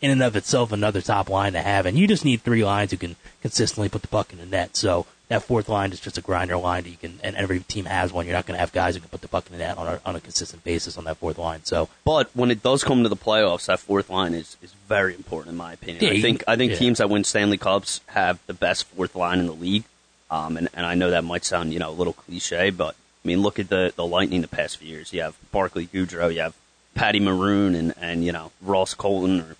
in 0.01 0.11
and 0.11 0.21
of 0.21 0.35
itself 0.35 0.71
another 0.71 1.01
top 1.01 1.29
line 1.29 1.53
to 1.53 1.61
have, 1.61 1.85
and 1.85 1.97
you 1.97 2.05
just 2.07 2.25
need 2.25 2.41
three 2.41 2.63
lines 2.63 2.91
who 2.91 2.97
can 2.97 3.15
consistently 3.41 3.89
put 3.89 4.01
the 4.01 4.07
puck 4.09 4.31
in 4.33 4.39
the 4.39 4.45
net. 4.45 4.75
So 4.75 5.05
that 5.27 5.43
fourth 5.43 5.69
line 5.69 5.91
is 5.91 5.99
just 5.99 6.17
a 6.17 6.21
grinder 6.21 6.55
line 6.57 6.83
that 6.83 6.89
you 6.89 6.97
can, 6.97 7.19
and 7.23 7.35
every 7.35 7.59
team 7.61 7.85
has 7.85 8.13
one. 8.13 8.25
You're 8.25 8.35
not 8.35 8.45
going 8.45 8.55
to 8.55 8.59
have 8.59 8.71
guys 8.71 8.93
who 8.95 9.01
can 9.01 9.09
put 9.09 9.21
the 9.21 9.27
puck 9.27 9.47
in 9.47 9.53
the 9.53 9.57
net 9.57 9.77
on 9.77 9.87
a, 9.87 10.01
on 10.05 10.15
a 10.15 10.19
consistent 10.19 10.63
basis 10.63 10.97
on 10.97 11.05
that 11.05 11.17
fourth 11.17 11.37
line. 11.39 11.63
So 11.63 11.89
But 12.03 12.29
when 12.35 12.51
it 12.51 12.61
does 12.61 12.83
come 12.83 13.01
to 13.03 13.09
the 13.09 13.15
playoffs, 13.15 13.65
that 13.65 13.79
fourth 13.79 14.09
line 14.09 14.33
is, 14.33 14.55
is 14.61 14.71
very 14.87 15.15
important 15.15 15.53
in 15.53 15.57
my 15.57 15.73
opinion. 15.73 16.03
Yeah, 16.03 16.11
I 16.11 16.21
think 16.21 16.43
I 16.47 16.55
think 16.55 16.73
yeah. 16.73 16.77
teams 16.77 16.99
that 16.99 17.09
win 17.09 17.23
Stanley 17.23 17.57
Cups 17.57 18.01
have 18.07 18.39
the 18.45 18.53
best 18.53 18.85
fourth 18.85 19.15
line 19.15 19.39
in 19.39 19.47
the 19.47 19.53
league. 19.53 19.83
Um, 20.29 20.57
and, 20.57 20.69
and 20.73 20.85
I 20.85 20.95
know 20.95 21.09
that 21.11 21.23
might 21.23 21.43
sound 21.45 21.73
you 21.73 21.79
know 21.79 21.89
a 21.89 21.91
little 21.91 22.13
cliche, 22.13 22.69
but 22.69 22.95
I 23.23 23.27
mean 23.27 23.41
look 23.41 23.57
at 23.57 23.69
the 23.69 23.93
the 23.95 24.05
Lightning 24.05 24.41
the 24.41 24.47
past 24.47 24.77
few 24.77 24.89
years. 24.89 25.11
You 25.11 25.21
have 25.23 25.35
Barclay 25.51 25.85
Goodrow, 25.87 26.33
you 26.33 26.41
have 26.41 26.55
Patty 26.93 27.19
Maroon, 27.19 27.73
and 27.73 27.93
and 27.99 28.23
you 28.23 28.31
know 28.31 28.51
Ross 28.61 28.93
Colton, 28.93 29.41
or 29.41 29.55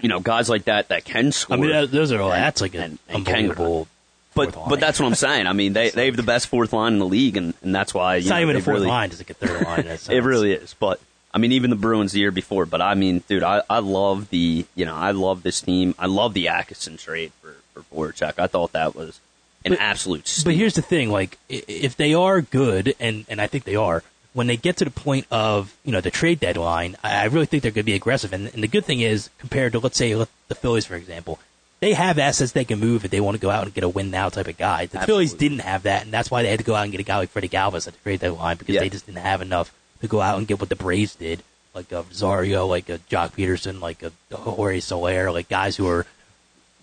you 0.00 0.08
know 0.08 0.20
guys 0.20 0.48
like 0.48 0.64
that 0.64 0.88
that 0.88 1.04
can 1.04 1.32
score. 1.32 1.56
I 1.56 1.60
mean, 1.60 1.90
those 1.90 2.12
are 2.12 2.20
all 2.20 2.30
that's 2.30 2.60
like 2.60 2.74
an 2.74 2.80
And- 2.82 2.98
and 3.08 3.16
unbelievable. 3.28 3.88
But 4.36 4.54
but 4.68 4.78
that's 4.78 5.00
what 5.00 5.06
I'm 5.06 5.14
saying. 5.16 5.48
I 5.48 5.52
mean 5.52 5.72
they 5.72 5.90
they 5.96 6.06
have 6.06 6.16
the 6.16 6.22
best 6.22 6.46
fourth 6.46 6.72
line 6.72 6.92
in 6.92 6.98
the 7.00 7.06
league, 7.06 7.36
and, 7.36 7.54
and 7.62 7.74
that's 7.74 7.92
why 7.92 8.16
It's 8.16 8.26
you 8.26 8.30
not 8.30 8.36
know, 8.36 8.42
even 8.42 8.56
a 8.56 8.60
fourth 8.60 8.74
really, 8.76 8.86
line; 8.88 9.10
it's 9.10 9.18
like 9.18 9.30
a 9.30 9.34
third 9.34 9.62
line. 9.66 9.86
It 10.08 10.22
really 10.22 10.52
is. 10.52 10.74
But 10.78 11.00
I 11.34 11.38
mean, 11.38 11.52
even 11.52 11.70
the 11.70 11.76
Bruins 11.76 12.12
the 12.12 12.20
year 12.20 12.30
before. 12.30 12.64
But 12.66 12.80
I 12.80 12.94
mean, 12.94 13.22
dude, 13.28 13.42
I, 13.42 13.62
I 13.68 13.80
love 13.80 14.28
the 14.30 14.64
you 14.76 14.84
know 14.86 14.94
I 14.94 15.10
love 15.10 15.42
this 15.42 15.60
team. 15.60 15.94
I 15.98 16.06
love 16.06 16.32
the 16.34 16.48
Atkinson 16.48 16.96
trade 16.96 17.32
for 17.42 17.56
for 17.74 17.82
Voracek. 18.12 18.38
I 18.38 18.46
thought 18.46 18.72
that 18.72 18.94
was 18.94 19.20
an 19.64 19.72
But- 19.72 19.80
absolute. 19.80 20.28
Steal. 20.28 20.44
But 20.52 20.54
here's 20.56 20.74
the 20.74 20.82
thing: 20.82 21.10
like, 21.10 21.38
if 21.48 21.96
they 21.96 22.14
are 22.14 22.40
good, 22.40 22.94
and 23.00 23.24
and 23.28 23.40
I 23.40 23.46
think 23.48 23.64
they 23.64 23.76
are, 23.76 24.02
when 24.32 24.46
they 24.46 24.56
get 24.56 24.76
to 24.78 24.84
the 24.84 24.90
point 24.90 25.26
of 25.30 25.74
you 25.84 25.92
know 25.92 26.00
the 26.00 26.10
trade 26.10 26.40
deadline, 26.40 26.96
I 27.02 27.22
I 27.22 27.24
really 27.24 27.46
think 27.46 27.62
they're 27.62 27.72
going 27.72 27.82
to 27.84 27.92
be 27.92 27.94
aggressive. 27.94 28.32
And, 28.32 28.46
and 28.54 28.62
the 28.62 28.68
good 28.68 28.84
thing 28.84 29.00
is, 29.00 29.28
compared 29.38 29.72
to 29.72 29.78
let's 29.78 29.98
say 29.98 30.12
the 30.14 30.54
Phillies, 30.54 30.86
for 30.86 30.94
example, 30.94 31.38
they 31.80 31.92
have 31.94 32.18
assets 32.18 32.52
they 32.52 32.64
can 32.64 32.78
move 32.80 33.04
if 33.04 33.10
they 33.10 33.20
want 33.20 33.34
to 33.36 33.40
go 33.40 33.50
out 33.50 33.64
and 33.64 33.74
get 33.74 33.84
a 33.84 33.88
win 33.88 34.10
now 34.10 34.28
type 34.28 34.48
of 34.48 34.56
guy. 34.56 34.86
The 34.86 35.00
Phillies 35.00 35.34
didn't 35.34 35.58
have 35.60 35.82
that, 35.84 36.02
and 36.04 36.12
that's 36.12 36.30
why 36.30 36.42
they 36.42 36.50
had 36.50 36.58
to 36.60 36.64
go 36.64 36.74
out 36.74 36.82
and 36.84 36.92
get 36.92 37.00
a 37.00 37.04
guy 37.04 37.18
like 37.18 37.28
Freddie 37.30 37.48
Galvis 37.48 37.86
at 37.86 37.94
the 37.94 38.00
trade 38.02 38.20
deadline 38.20 38.56
because 38.56 38.74
Yeah. 38.74 38.80
they 38.80 38.88
just 38.88 39.06
didn't 39.06 39.18
have 39.18 39.42
enough 39.42 39.72
to 40.00 40.08
go 40.08 40.20
out 40.20 40.38
and 40.38 40.46
get 40.46 40.58
what 40.60 40.68
the 40.68 40.76
Braves 40.76 41.14
did, 41.14 41.42
like 41.74 41.92
a 41.92 42.02
Rosario, 42.02 42.66
like 42.66 42.88
a 42.88 42.98
Joc 43.10 43.32
Pederson, 43.32 43.80
like 43.80 44.02
a 44.02 44.12
Jorge 44.34 44.80
Soler, 44.80 45.30
like 45.30 45.48
guys 45.48 45.76
who 45.76 45.86
are 45.88 46.06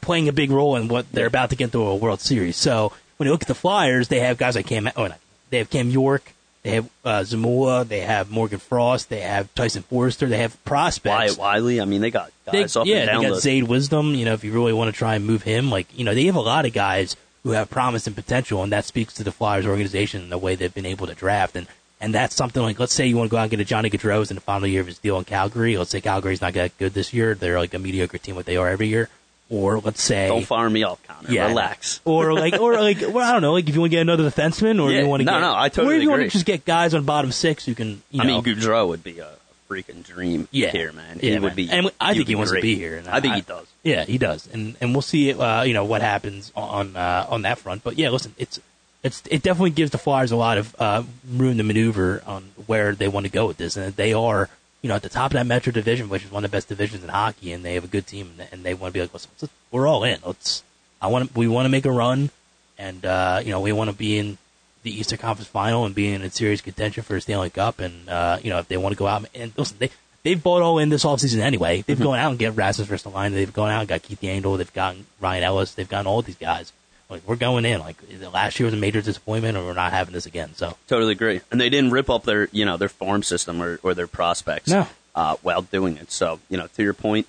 playing 0.02 0.28
a 0.28 0.34
big 0.34 0.52
role 0.52 0.76
in 0.76 0.88
what 0.88 1.12
they're 1.12 1.28
about 1.28 1.50
to 1.50 1.56
get 1.56 1.66
into 1.66 1.82
a 1.82 1.96
World 1.96 2.20
Series. 2.22 2.58
So 2.58 2.92
when 3.18 3.26
you 3.28 3.32
look 3.32 3.42
at 3.44 3.48
the 3.48 3.56
Flyers, 3.56 4.08
they 4.10 4.20
have 4.20 4.38
guys 4.38 4.56
like 4.56 4.68
Cam. 4.68 4.90
Oh, 4.96 5.10
they 5.50 5.58
have 5.60 5.70
Cam 5.70 5.90
York. 5.90 6.34
They 6.64 6.72
have 6.72 6.90
uh, 7.04 7.20
Zamula. 7.22 7.86
They 7.86 8.00
have 8.00 8.32
Morgan 8.32 8.60
Frost. 8.60 9.10
They 9.10 9.20
have 9.20 9.54
Tyson 9.54 9.84
Foerster. 9.84 10.28
They 10.28 10.38
have 10.38 10.64
prospects. 10.64 11.36
Wyatte 11.36 11.38
Wylie. 11.38 11.82
I 11.82 11.86
mean, 11.86 12.00
they 12.00 12.10
got 12.10 12.32
They, 12.50 12.64
up 12.64 12.86
yeah, 12.86 13.00
and 13.00 13.08
down 13.08 13.22
they 13.22 13.30
got 13.30 13.36
the. 13.36 13.42
Zayd 13.42 13.64
Wisdom. 13.66 14.16
You 14.16 14.24
know, 14.26 14.34
if 14.34 14.46
you 14.46 14.54
really 14.54 14.72
want 14.72 14.94
to 14.94 14.98
try 14.98 15.16
and 15.16 15.26
move 15.26 15.44
him, 15.44 15.70
like 15.70 15.88
you 15.98 16.06
know, 16.06 16.16
they 16.16 16.26
have 16.26 16.36
a 16.36 16.42
lot 16.42 16.66
of 16.66 16.72
guys 16.74 17.18
who 17.44 17.52
have 17.52 17.70
promise 17.70 18.08
and 18.08 18.16
potential, 18.16 18.64
and 18.64 18.72
that 18.72 18.86
speaks 18.86 19.14
to 19.16 19.24
the 19.26 19.32
Flyers 19.32 19.66
organization 19.68 20.22
and 20.22 20.32
the 20.32 20.38
way 20.38 20.56
they've 20.56 20.74
been 20.74 20.86
able 20.86 21.06
to 21.08 21.14
draft. 21.14 21.58
And 21.58 21.68
and 22.00 22.14
that's 22.14 22.36
something 22.36 22.64
like, 22.64 22.80
let's 22.80 22.94
say 22.94 23.08
you 23.08 23.18
want 23.18 23.30
to 23.30 23.32
go 23.32 23.38
out 23.38 23.44
and 23.44 23.52
get 23.52 23.60
a 23.60 23.66
Johnny 23.66 23.90
Gaudreau 23.90 24.30
in 24.30 24.36
the 24.36 24.42
final 24.42 24.68
year 24.68 24.82
of 24.82 24.88
his 24.88 25.00
deal 25.00 25.18
in 25.18 25.26
Calgary. 25.26 25.78
Let's 25.78 25.92
say 25.92 26.00
Calgary's 26.02 26.42
not 26.42 26.54
that 26.54 26.78
good 26.78 26.94
this 26.94 27.14
year; 27.14 27.36
they're 27.36 27.60
like 27.60 27.74
a 27.74 27.80
mediocre 27.80 28.18
team, 28.18 28.36
what 28.36 28.46
they 28.46 28.56
are 28.56 28.70
every 28.70 28.88
year. 28.88 29.10
Or 29.54 29.80
let's 29.80 30.02
say 30.02 30.28
Don't 30.30 30.46
fire 30.46 30.68
me 30.70 30.82
off, 30.82 31.02
Connor. 31.08 31.30
yeah, 31.32 31.48
Relax. 31.48 32.02
Or 32.06 32.34
like, 32.34 32.60
or 32.60 32.74
like, 32.82 32.98
well, 33.08 33.20
I 33.20 33.34
don't 33.34 33.44
know. 33.44 33.54
Like, 33.54 33.70
if 33.70 33.76
you 33.76 33.82
want 33.82 33.92
to 33.92 33.96
get 33.98 34.02
another 34.02 34.28
defenseman, 34.30 34.82
or 34.82 34.92
Yeah, 34.92 35.02
you 35.02 35.08
want 35.08 35.22
to 35.22 35.26
no, 35.26 35.34
get, 35.34 35.40
no, 35.42 35.54
I 35.56 35.70
totally 35.70 35.96
or 35.96 35.98
if 35.98 36.04
you 36.04 36.10
want 36.10 36.24
to 36.24 36.30
just 36.30 36.46
get 36.46 36.66
guys 36.66 36.96
on 36.96 37.04
bottom 37.04 37.32
six 37.32 37.66
who 37.66 37.76
can, 37.76 38.02
you 38.10 38.22
I 38.22 38.26
know, 38.26 38.42
mean, 38.42 38.56
Gaudreau 38.56 38.88
would 38.88 39.04
be 39.04 39.20
a 39.20 39.30
freaking 39.70 40.04
dream 40.04 40.48
yeah, 40.50 40.72
here, 40.72 40.92
man. 40.92 41.18
Yeah, 41.18 41.22
he 41.22 41.30
man. 41.32 41.42
would 41.44 41.56
be. 41.56 41.70
and 41.70 41.92
I 42.02 42.16
think 42.16 42.28
he 42.28 42.36
wants 42.36 42.52
great. 42.52 42.62
to 42.62 42.68
be 42.68 42.76
here. 42.76 42.98
And 42.98 43.08
I 43.08 43.20
think 43.20 43.36
he 43.36 43.42
does. 43.42 43.68
Yeah, 43.84 44.06
he 44.06 44.18
does, 44.18 44.48
and 44.52 44.76
and 44.82 44.94
we'll 44.94 45.02
see, 45.04 45.34
uh, 45.34 45.62
you 45.64 45.74
know, 45.74 45.86
what 45.86 46.02
happens 46.02 46.52
on 46.56 46.96
uh, 46.96 47.28
on 47.30 47.44
that 47.44 47.60
front. 47.60 47.84
But 47.84 47.98
yeah, 48.00 48.10
listen, 48.10 48.34
it's 48.40 48.60
it's 49.04 49.22
it 49.30 49.44
definitely 49.44 49.70
gives 49.72 49.92
the 49.92 49.98
Flyers 50.00 50.32
a 50.32 50.36
lot 50.36 50.58
of 50.58 50.76
uh, 50.80 51.04
room 51.30 51.58
to 51.58 51.64
maneuver 51.64 52.24
on 52.26 52.44
where 52.66 52.96
they 52.96 53.08
want 53.08 53.26
to 53.28 53.32
go 53.32 53.46
with 53.46 53.58
this, 53.58 53.78
and 53.78 53.96
they 53.96 54.14
are. 54.14 54.50
You 54.84 54.90
know, 54.90 54.96
at 54.96 55.02
the 55.02 55.10
top 55.10 55.32
of 55.32 55.34
that 55.34 55.46
Metro 55.48 55.72
division, 55.74 56.10
which 56.10 56.24
is 56.26 56.32
one 56.32 56.44
of 56.46 56.52
the 56.52 56.56
best 56.56 56.68
divisions 56.68 57.04
in 57.04 57.10
hockey, 57.10 57.52
and 57.54 57.64
they 57.66 57.74
have 57.74 57.84
a 57.86 57.88
good 57.88 58.06
team, 58.06 58.34
and- 58.38 58.50
and 58.52 58.64
they 58.64 58.74
want 58.76 58.94
to 58.94 58.98
be 58.98 59.02
like, 59.02 59.12
let's, 59.14 59.28
we're 59.72 59.88
all 59.88 60.04
in. 60.04 60.20
Let's, 60.26 60.62
I 61.02 61.08
want 61.08 61.30
to, 61.30 61.40
we 61.40 61.48
want 61.48 61.66
to 61.66 61.70
make 61.70 61.86
a 61.86 61.92
run, 61.92 62.30
and 62.78 63.04
uh, 63.06 63.42
you 63.44 63.50
know, 63.52 63.62
we 63.62 63.72
want 63.72 63.90
to 63.90 63.96
be 63.96 64.18
in 64.20 64.38
the 64.84 64.92
Eastern 65.00 65.18
Conference 65.18 65.48
Final 65.48 65.86
and 65.86 65.96
be 65.96 66.12
in 66.14 66.30
serious 66.32 66.60
contention 66.62 67.02
for 67.04 67.16
a 67.16 67.22
Stanley 67.22 67.50
Cup. 67.50 67.80
And 67.80 68.08
uh, 68.10 68.38
you 68.44 68.50
know, 68.50 68.60
if 68.60 68.68
they 68.68 68.76
want 68.78 68.94
to 68.94 69.00
go 69.00 69.08
out 69.08 69.20
and, 69.20 69.30
and 69.34 69.54
listen, 69.58 69.78
they 69.80 69.90
they've 70.24 70.42
bought 70.44 70.62
all 70.62 70.78
in 70.80 70.90
this 70.90 71.06
offseason 71.06 71.40
anyway. 71.40 71.82
They've 71.82 71.96
Mm-hmm. 71.96 72.04
gone 72.04 72.20
out 72.20 72.30
and 72.32 72.40
get 72.40 72.56
Rasmus 72.58 72.90
Ristolainen. 72.90 73.32
They've 73.32 73.54
gone 73.54 73.70
out 73.72 73.80
and 73.80 73.88
got 73.88 74.02
Keith 74.04 74.20
Yandle. 74.22 74.58
They've 74.58 74.74
gotten 74.74 75.06
Ryan 75.22 75.44
Ellis. 75.44 75.74
They've 75.74 75.88
gotten 75.88 76.08
all 76.08 76.22
these 76.22 76.36
guys. 76.36 76.74
Like 77.10 77.22
we're 77.28 77.36
going 77.36 77.66
in. 77.66 77.80
Like 77.80 77.98
last 78.34 78.60
year 78.60 78.66
was 78.66 78.74
a 78.74 78.78
major 78.78 79.02
disappointment, 79.02 79.58
and 79.58 79.66
we're 79.66 79.74
not 79.74 79.92
having 79.92 80.14
this 80.14 80.26
again. 80.26 80.52
So 80.56 80.76
Totally 80.88 81.12
agree. 81.12 81.42
And 81.52 81.60
they 81.62 81.70
didn't 81.70 81.92
rip 81.92 82.10
up 82.10 82.24
their, 82.24 82.48
you 82.52 82.66
know, 82.66 82.78
their 82.78 82.90
farm 82.90 83.24
system 83.24 83.62
or, 83.62 83.80
or 83.84 83.94
their 83.94 84.08
prospects 84.08 84.70
No. 84.70 84.88
uh, 85.16 85.36
while 85.42 85.62
doing 85.62 85.98
it. 85.98 86.12
So, 86.12 86.40
you 86.50 86.58
know, 86.58 86.68
to 86.76 86.84
your 86.84 86.94
point, 86.94 87.28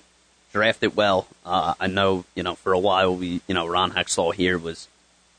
draft 0.53 0.81
it 0.83 0.95
well. 0.95 1.27
Uh, 1.45 1.73
I 1.79 1.87
know, 1.87 2.25
you 2.35 2.41
know, 2.43 2.55
for 2.55 2.73
a 2.73 2.79
while 2.79 3.15
we, 3.15 3.41
you 3.47 3.53
know, 3.53 3.67
Ron 3.67 3.91
Hextall 3.91 4.33
here 4.33 4.57
was, 4.57 4.87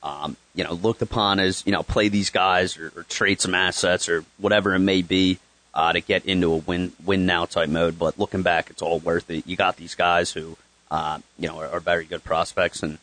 um, 0.02 0.36
you 0.54 0.62
know, 0.62 0.74
looked 0.74 1.02
upon 1.02 1.40
as, 1.40 1.64
you 1.66 1.72
know, 1.72 1.82
play 1.82 2.08
these 2.08 2.30
guys 2.30 2.76
or, 2.78 2.92
or 2.94 3.02
trade 3.04 3.40
some 3.40 3.54
assets 3.54 4.08
or 4.08 4.24
whatever 4.38 4.74
it 4.74 4.78
may 4.78 5.02
be 5.02 5.38
uh, 5.74 5.92
to 5.92 6.00
get 6.00 6.24
into 6.26 6.52
a 6.52 6.56
win 6.58 6.92
win 7.04 7.26
now 7.26 7.46
type 7.46 7.68
mode. 7.68 7.98
But 7.98 8.18
looking 8.18 8.42
back, 8.42 8.70
it's 8.70 8.82
all 8.82 8.98
worth 9.00 9.28
it. 9.30 9.46
You 9.46 9.56
got 9.56 9.76
these 9.76 9.94
guys 9.94 10.30
who, 10.32 10.56
uh, 10.90 11.18
you 11.38 11.48
know, 11.48 11.58
are, 11.58 11.68
are 11.68 11.80
very 11.80 12.04
good 12.04 12.22
prospects, 12.22 12.82
and 12.82 12.98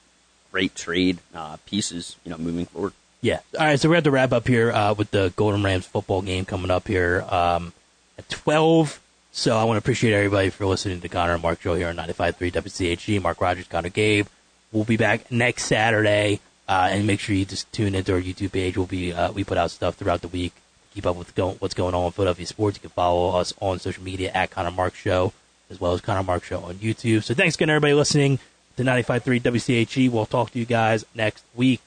great 0.54 0.76
trade 0.76 1.18
uh, 1.34 1.58
pieces, 1.66 2.16
you 2.24 2.30
know, 2.32 2.38
moving 2.38 2.66
forward. 2.68 2.94
Yeah. 3.22 3.40
All 3.60 3.66
right. 3.66 3.80
So 3.80 3.90
we 3.90 3.96
have 3.96 4.04
to 4.04 4.12
wrap 4.12 4.32
up 4.32 4.48
here 4.48 4.72
uh, 4.72 4.94
with 4.94 5.12
the 5.12 5.34
Golden 5.36 5.64
Rams 5.64 5.86
football 5.86 6.22
game 6.22 6.46
coming 6.46 6.70
up 6.70 6.88
here 6.88 7.26
um, 7.28 7.74
at 8.18 8.30
12. 8.30 9.02
So 9.32 9.58
I 9.58 9.64
want 9.64 9.76
to 9.76 9.80
appreciate 9.80 10.14
everybody 10.14 10.52
for 10.52 10.66
listening 10.68 11.02
to 11.02 11.10
Connor 11.10 11.34
and 11.34 11.42
Mark 11.42 11.60
Show 11.60 11.74
here 11.74 11.88
on 11.88 11.96
95.3 11.96 12.52
WCHG. 12.52 13.22
Mark 13.22 13.42
Rogers, 13.42 13.68
Connor 13.68 13.90
Gabe. 13.90 14.28
We'll 14.72 14.84
be 14.84 14.98
back 14.98 15.32
next 15.32 15.66
Saturday. 15.66 16.40
Uh, 16.70 16.90
and 16.92 17.06
make 17.06 17.20
sure 17.20 17.36
you 17.36 17.44
just 17.44 17.70
tune 17.74 17.96
into 17.96 18.14
our 18.14 18.22
YouTube 18.22 18.54
page. 18.54 18.78
We'll 18.78 18.86
be 18.86 19.12
uh, 19.12 19.32
we 19.34 19.44
put 19.44 19.58
out 19.58 19.72
stuff 19.72 19.96
throughout 19.96 20.22
the 20.22 20.30
week. 20.30 20.54
Keep 20.94 21.08
up 21.08 21.16
with 21.18 21.36
go- 21.36 21.58
what's 21.60 21.74
going 21.74 21.94
on 21.94 22.06
in 22.06 22.12
Philadelphia 22.12 22.46
sports. 22.46 22.78
You 22.78 22.82
can 22.82 22.90
follow 22.92 23.38
us 23.38 23.54
on 23.60 23.80
social 23.80 24.04
media 24.04 24.32
at 24.34 24.52
Connor 24.52 24.72
Mark 24.72 24.96
Show 24.96 25.34
as 25.70 25.82
well 25.82 25.94
as 25.94 26.02
Connor 26.02 26.24
Mark 26.24 26.44
Show 26.44 26.60
on 26.60 26.76
YouTube. 26.76 27.24
So 27.24 27.34
thanks 27.34 27.56
again, 27.56 27.70
everybody 27.70 27.94
listening 27.94 28.40
to 28.78 28.84
95.3 28.84 29.42
WCHG. 29.42 30.10
We'll 30.10 30.26
talk 30.26 30.52
to 30.52 30.60
you 30.60 30.66
guys 30.66 31.06
next 31.14 31.44
week. 31.56 31.82